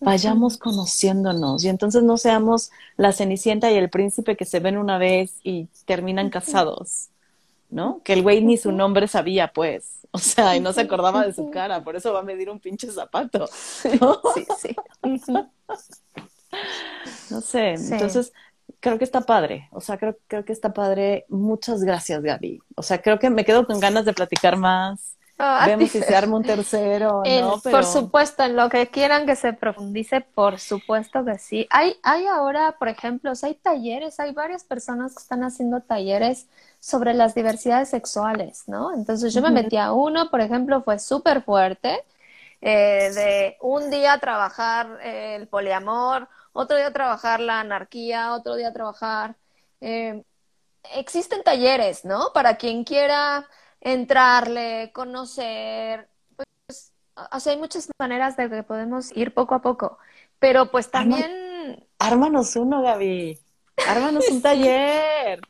Vayamos 0.00 0.56
conociéndonos 0.56 1.62
y 1.64 1.68
entonces 1.68 2.02
no 2.02 2.16
seamos 2.16 2.70
la 2.96 3.12
cenicienta 3.12 3.70
y 3.70 3.74
el 3.74 3.90
príncipe 3.90 4.34
que 4.34 4.46
se 4.46 4.60
ven 4.60 4.78
una 4.78 4.96
vez 4.96 5.34
y 5.42 5.68
terminan 5.84 6.30
casados, 6.30 7.10
¿no? 7.68 8.00
Que 8.04 8.14
el 8.14 8.22
güey 8.22 8.42
ni 8.42 8.56
su 8.56 8.72
nombre 8.72 9.06
sabía, 9.06 9.52
pues. 9.52 9.90
O 10.12 10.18
sea, 10.18 10.56
y 10.56 10.60
no 10.60 10.72
se 10.72 10.80
acordaba 10.80 11.26
de 11.26 11.34
su 11.34 11.50
cara, 11.50 11.84
por 11.84 11.94
eso 11.94 12.10
va 12.14 12.20
a 12.20 12.22
medir 12.22 12.48
un 12.48 12.58
pinche 12.58 12.90
zapato. 12.90 13.40
¿no? 14.00 14.20
Sí, 14.34 14.46
sí. 14.62 14.76
No 17.30 17.40
sé, 17.40 17.74
entonces 17.74 18.32
creo 18.80 18.98
que 18.98 19.04
está 19.04 19.22
padre, 19.22 19.68
o 19.72 19.80
sea, 19.80 19.98
creo, 19.98 20.16
creo 20.26 20.44
que 20.44 20.52
está 20.52 20.72
padre. 20.72 21.26
Muchas 21.28 21.82
gracias, 21.82 22.22
Gaby. 22.22 22.60
O 22.76 22.82
sea, 22.82 23.00
creo 23.00 23.18
que 23.18 23.30
me 23.30 23.44
quedo 23.44 23.66
con 23.66 23.80
ganas 23.80 24.04
de 24.04 24.12
platicar 24.12 24.56
más. 24.56 25.16
Ah, 25.36 25.64
Vemos 25.66 25.90
si 25.90 26.00
se 26.00 26.14
arma 26.14 26.36
un 26.36 26.44
tercero 26.44 27.22
no. 27.24 27.60
Por 27.60 27.84
supuesto, 27.84 28.44
en 28.44 28.54
lo 28.54 28.68
que 28.68 28.86
quieran 28.86 29.26
que 29.26 29.34
se 29.34 29.52
profundice, 29.52 30.20
por 30.20 30.60
supuesto 30.60 31.24
que 31.24 31.38
sí. 31.38 31.66
Hay, 31.70 31.96
hay 32.04 32.26
ahora, 32.26 32.76
por 32.78 32.88
ejemplo, 32.88 33.32
hay 33.42 33.54
talleres, 33.54 34.20
hay 34.20 34.32
varias 34.32 34.62
personas 34.62 35.14
que 35.14 35.22
están 35.22 35.42
haciendo 35.42 35.80
talleres 35.80 36.46
sobre 36.78 37.14
las 37.14 37.34
diversidades 37.34 37.88
sexuales, 37.88 38.64
¿no? 38.68 38.94
Entonces 38.94 39.34
yo 39.34 39.42
me 39.42 39.50
metí 39.50 39.76
a 39.76 39.92
uno, 39.92 40.30
por 40.30 40.40
ejemplo, 40.40 40.82
fue 40.82 41.00
súper 41.00 41.42
fuerte, 41.42 42.04
eh, 42.60 43.10
de 43.12 43.56
un 43.60 43.90
día 43.90 44.18
trabajar 44.18 45.00
el 45.02 45.48
poliamor, 45.48 46.28
otro 46.54 46.78
día 46.78 46.90
trabajar 46.92 47.40
la 47.40 47.60
anarquía, 47.60 48.32
otro 48.32 48.56
día 48.56 48.72
trabajar... 48.72 49.36
Eh, 49.82 50.24
existen 50.92 51.42
talleres, 51.42 52.04
¿no? 52.04 52.30
Para 52.32 52.56
quien 52.56 52.84
quiera 52.84 53.46
entrarle, 53.80 54.90
conocer, 54.92 56.08
pues 56.36 56.92
o 57.32 57.40
sea, 57.40 57.52
hay 57.52 57.58
muchas 57.58 57.88
maneras 57.98 58.36
de 58.36 58.48
que 58.50 58.62
podemos 58.62 59.16
ir 59.16 59.32
poco 59.32 59.54
a 59.54 59.62
poco, 59.62 59.98
pero 60.38 60.70
pues 60.70 60.90
también... 60.90 61.86
Ármanos 61.98 62.56
uno, 62.56 62.82
Gaby. 62.82 63.38
Ármanos 63.86 64.28
un 64.30 64.42
taller. 64.42 65.40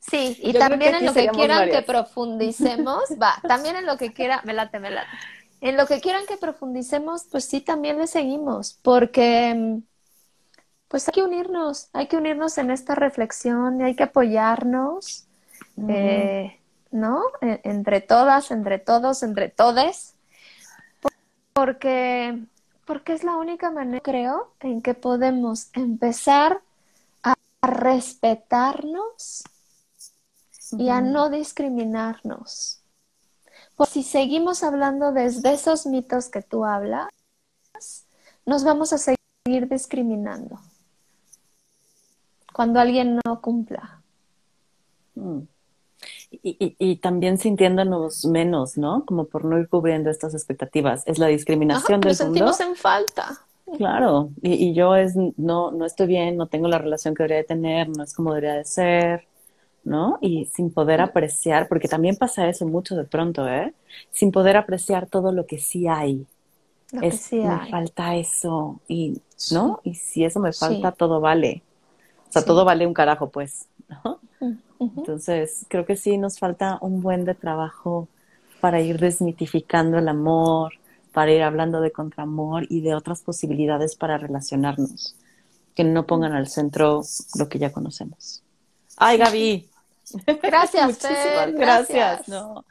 Sí, 0.00 0.38
y 0.42 0.52
también 0.54 0.96
en 0.96 1.06
lo 1.06 1.14
que 1.14 1.28
quieran 1.28 1.70
que 1.70 1.82
profundicemos, 1.82 3.04
va, 3.20 3.34
también 3.46 3.76
en 3.76 3.86
lo 3.86 3.96
que 3.96 4.12
quiera, 4.12 4.42
me 4.44 4.54
late, 4.54 4.78
me 4.78 4.90
late. 4.90 5.08
En 5.60 5.76
lo 5.76 5.86
que 5.86 6.00
quieran 6.00 6.26
que 6.26 6.36
profundicemos, 6.36 7.24
pues 7.30 7.44
sí, 7.44 7.60
también 7.60 7.98
le 7.98 8.06
seguimos, 8.06 8.78
porque 8.82 9.80
pues 10.88 11.06
hay 11.08 11.12
que 11.12 11.22
unirnos, 11.22 11.88
hay 11.92 12.06
que 12.06 12.16
unirnos 12.16 12.56
en 12.58 12.70
esta 12.70 12.94
reflexión 12.94 13.80
y 13.80 13.84
hay 13.84 13.94
que 13.94 14.04
apoyarnos, 14.04 15.26
eh, 15.88 16.58
¿no? 16.90 17.22
E, 17.42 17.60
entre 17.64 18.00
todas, 18.00 18.50
entre 18.50 18.78
todos, 18.78 19.22
entre 19.22 19.50
todes, 19.50 20.14
porque, 21.52 22.38
porque 22.86 23.12
es 23.12 23.22
la 23.22 23.36
única 23.36 23.70
manera, 23.70 24.00
creo, 24.00 24.52
en 24.60 24.80
que 24.80 24.94
podemos 24.94 25.68
empezar 25.74 26.62
a 27.22 27.34
respetarnos 27.60 29.44
y 30.72 30.88
a 30.88 31.00
no 31.00 31.28
discriminarnos. 31.28 32.82
Pues 33.78 33.90
si 33.90 34.02
seguimos 34.02 34.64
hablando 34.64 35.12
desde 35.12 35.52
esos 35.52 35.86
mitos 35.86 36.28
que 36.28 36.42
tú 36.42 36.64
hablas, 36.64 37.08
nos 38.44 38.64
vamos 38.64 38.92
a 38.92 38.98
seguir 38.98 39.68
discriminando 39.68 40.58
cuando 42.52 42.80
alguien 42.80 43.20
no 43.24 43.40
cumpla. 43.40 44.02
Mm. 45.14 45.42
Y, 46.42 46.96
también 46.96 47.38
sintiéndonos 47.38 48.24
menos, 48.24 48.76
¿no? 48.76 49.06
Como 49.06 49.26
por 49.26 49.44
no 49.44 49.60
ir 49.60 49.68
cubriendo 49.68 50.10
estas 50.10 50.34
expectativas. 50.34 51.06
Es 51.06 51.20
la 51.20 51.28
discriminación 51.28 52.00
del 52.00 52.10
nos 52.10 52.18
sentimos 52.18 52.58
en 52.58 52.74
falta. 52.74 53.42
Claro, 53.76 54.30
y, 54.42 54.54
y, 54.54 54.74
yo 54.74 54.96
es, 54.96 55.14
no, 55.14 55.70
no 55.70 55.84
estoy 55.84 56.08
bien, 56.08 56.36
no 56.36 56.48
tengo 56.48 56.66
la 56.66 56.78
relación 56.78 57.14
que 57.14 57.22
debería 57.22 57.42
de 57.42 57.44
tener, 57.44 57.88
no 57.88 58.02
es 58.02 58.12
como 58.12 58.34
debería 58.34 58.54
de 58.54 58.64
ser, 58.64 59.27
¿no? 59.88 60.18
Y 60.20 60.44
sin 60.54 60.70
poder 60.70 61.00
apreciar, 61.00 61.66
porque 61.66 61.88
también 61.88 62.16
pasa 62.16 62.46
eso 62.48 62.66
mucho 62.66 62.94
de 62.94 63.04
pronto, 63.04 63.48
¿eh? 63.48 63.72
Sin 64.12 64.30
poder 64.30 64.58
apreciar 64.58 65.06
todo 65.06 65.32
lo 65.32 65.46
que 65.46 65.58
sí 65.58 65.88
hay. 65.88 66.26
Lo 66.92 67.00
que 67.00 67.10
sí 67.12 67.36
me 67.36 67.70
falta 67.70 68.14
eso, 68.14 68.80
y, 68.86 69.20
¿no? 69.50 69.80
Y 69.84 69.94
si 69.94 70.24
eso 70.24 70.40
me 70.40 70.52
falta, 70.52 70.92
todo 70.92 71.20
vale. 71.20 71.62
O 72.28 72.32
sea, 72.32 72.44
todo 72.44 72.66
vale 72.66 72.86
un 72.86 72.92
carajo, 72.92 73.30
pues, 73.30 73.66
¿no? 73.88 74.20
Entonces, 74.78 75.64
creo 75.68 75.86
que 75.86 75.96
sí 75.96 76.18
nos 76.18 76.38
falta 76.38 76.78
un 76.82 77.00
buen 77.00 77.24
de 77.24 77.34
trabajo 77.34 78.08
para 78.60 78.80
ir 78.80 78.98
desmitificando 78.98 79.98
el 79.98 80.08
amor, 80.08 80.74
para 81.12 81.32
ir 81.32 81.42
hablando 81.42 81.80
de 81.80 81.92
contramor 81.92 82.66
y 82.68 82.82
de 82.82 82.94
otras 82.94 83.22
posibilidades 83.22 83.96
para 83.96 84.18
relacionarnos, 84.18 85.16
que 85.74 85.84
no 85.84 86.06
pongan 86.06 86.32
al 86.32 86.46
centro 86.46 87.02
lo 87.38 87.48
que 87.48 87.58
ya 87.58 87.72
conocemos. 87.72 88.42
Ay, 88.98 89.16
Gaby. 89.16 89.68
Gracias, 90.42 90.86
Muchísimas 90.86 91.52
gracias. 91.52 92.28
No, 92.28 92.64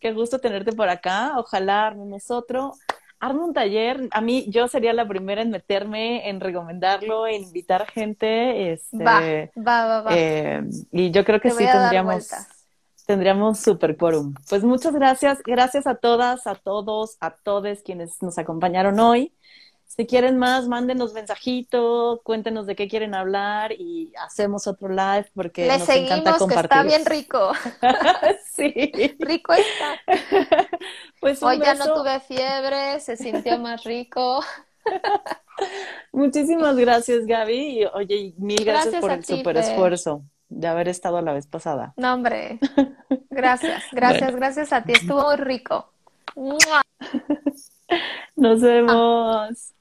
qué 0.00 0.12
gusto 0.12 0.38
tenerte 0.38 0.72
por 0.72 0.88
acá. 0.88 1.34
Ojalá 1.36 1.86
armemos 1.86 2.30
otro 2.30 2.74
arma 3.20 3.44
un 3.44 3.52
taller. 3.52 4.08
A 4.10 4.20
mí, 4.20 4.46
yo 4.48 4.68
sería 4.68 4.92
la 4.92 5.06
primera 5.06 5.42
en 5.42 5.50
meterme, 5.50 6.28
en 6.28 6.40
recomendarlo, 6.40 7.26
en 7.26 7.42
invitar 7.42 7.90
gente. 7.90 8.72
Este, 8.72 9.04
va, 9.04 9.20
va, 9.56 10.02
va, 10.02 10.10
eh, 10.16 10.62
y 10.92 11.10
yo 11.10 11.24
creo 11.24 11.40
que 11.40 11.50
sí 11.50 11.64
tendríamos, 11.64 12.30
tendríamos 13.06 13.58
super 13.58 13.96
quórum. 13.96 14.34
Pues 14.48 14.62
muchas 14.64 14.94
gracias. 14.94 15.38
Gracias 15.44 15.86
a 15.86 15.96
todas, 15.96 16.46
a 16.46 16.54
todos, 16.54 17.16
a 17.20 17.30
todos 17.30 17.82
quienes 17.82 18.22
nos 18.22 18.38
acompañaron 18.38 18.98
hoy. 19.00 19.34
Si 19.88 20.06
quieren 20.06 20.38
más, 20.38 20.68
mándenos 20.68 21.14
mensajito, 21.14 22.20
cuéntenos 22.22 22.66
de 22.66 22.76
qué 22.76 22.86
quieren 22.88 23.14
hablar 23.14 23.72
y 23.72 24.12
hacemos 24.20 24.66
otro 24.66 24.88
live 24.90 25.26
porque 25.34 25.66
nos 25.66 25.88
encanta 25.88 26.36
compartir. 26.36 26.68
Que 26.68 26.76
está 26.76 26.82
bien 26.84 27.06
rico. 27.06 27.52
sí. 28.52 29.16
Rico 29.18 29.54
está. 29.54 29.98
Pues 31.20 31.42
Hoy 31.42 31.58
ya 31.58 31.74
no 31.74 31.94
tuve 31.94 32.20
fiebre, 32.20 33.00
se 33.00 33.16
sintió 33.16 33.58
más 33.58 33.82
rico. 33.82 34.40
Muchísimas 36.12 36.76
gracias, 36.76 37.26
Gaby. 37.26 37.86
oye, 37.92 38.34
mil 38.36 38.64
gracias, 38.64 39.00
por 39.00 39.10
el 39.10 39.24
super 39.24 39.56
esfuerzo 39.56 40.22
de 40.48 40.68
haber 40.68 40.86
estado 40.86 41.20
la 41.22 41.32
vez 41.32 41.48
pasada. 41.48 41.92
No, 41.96 42.14
hombre. 42.14 42.60
Gracias, 43.30 43.82
gracias, 43.90 44.34
gracias 44.36 44.72
a 44.72 44.82
ti. 44.84 44.92
Estuvo 44.92 45.34
rico. 45.36 45.90
Nos 48.36 48.60
vemos. 48.60 49.74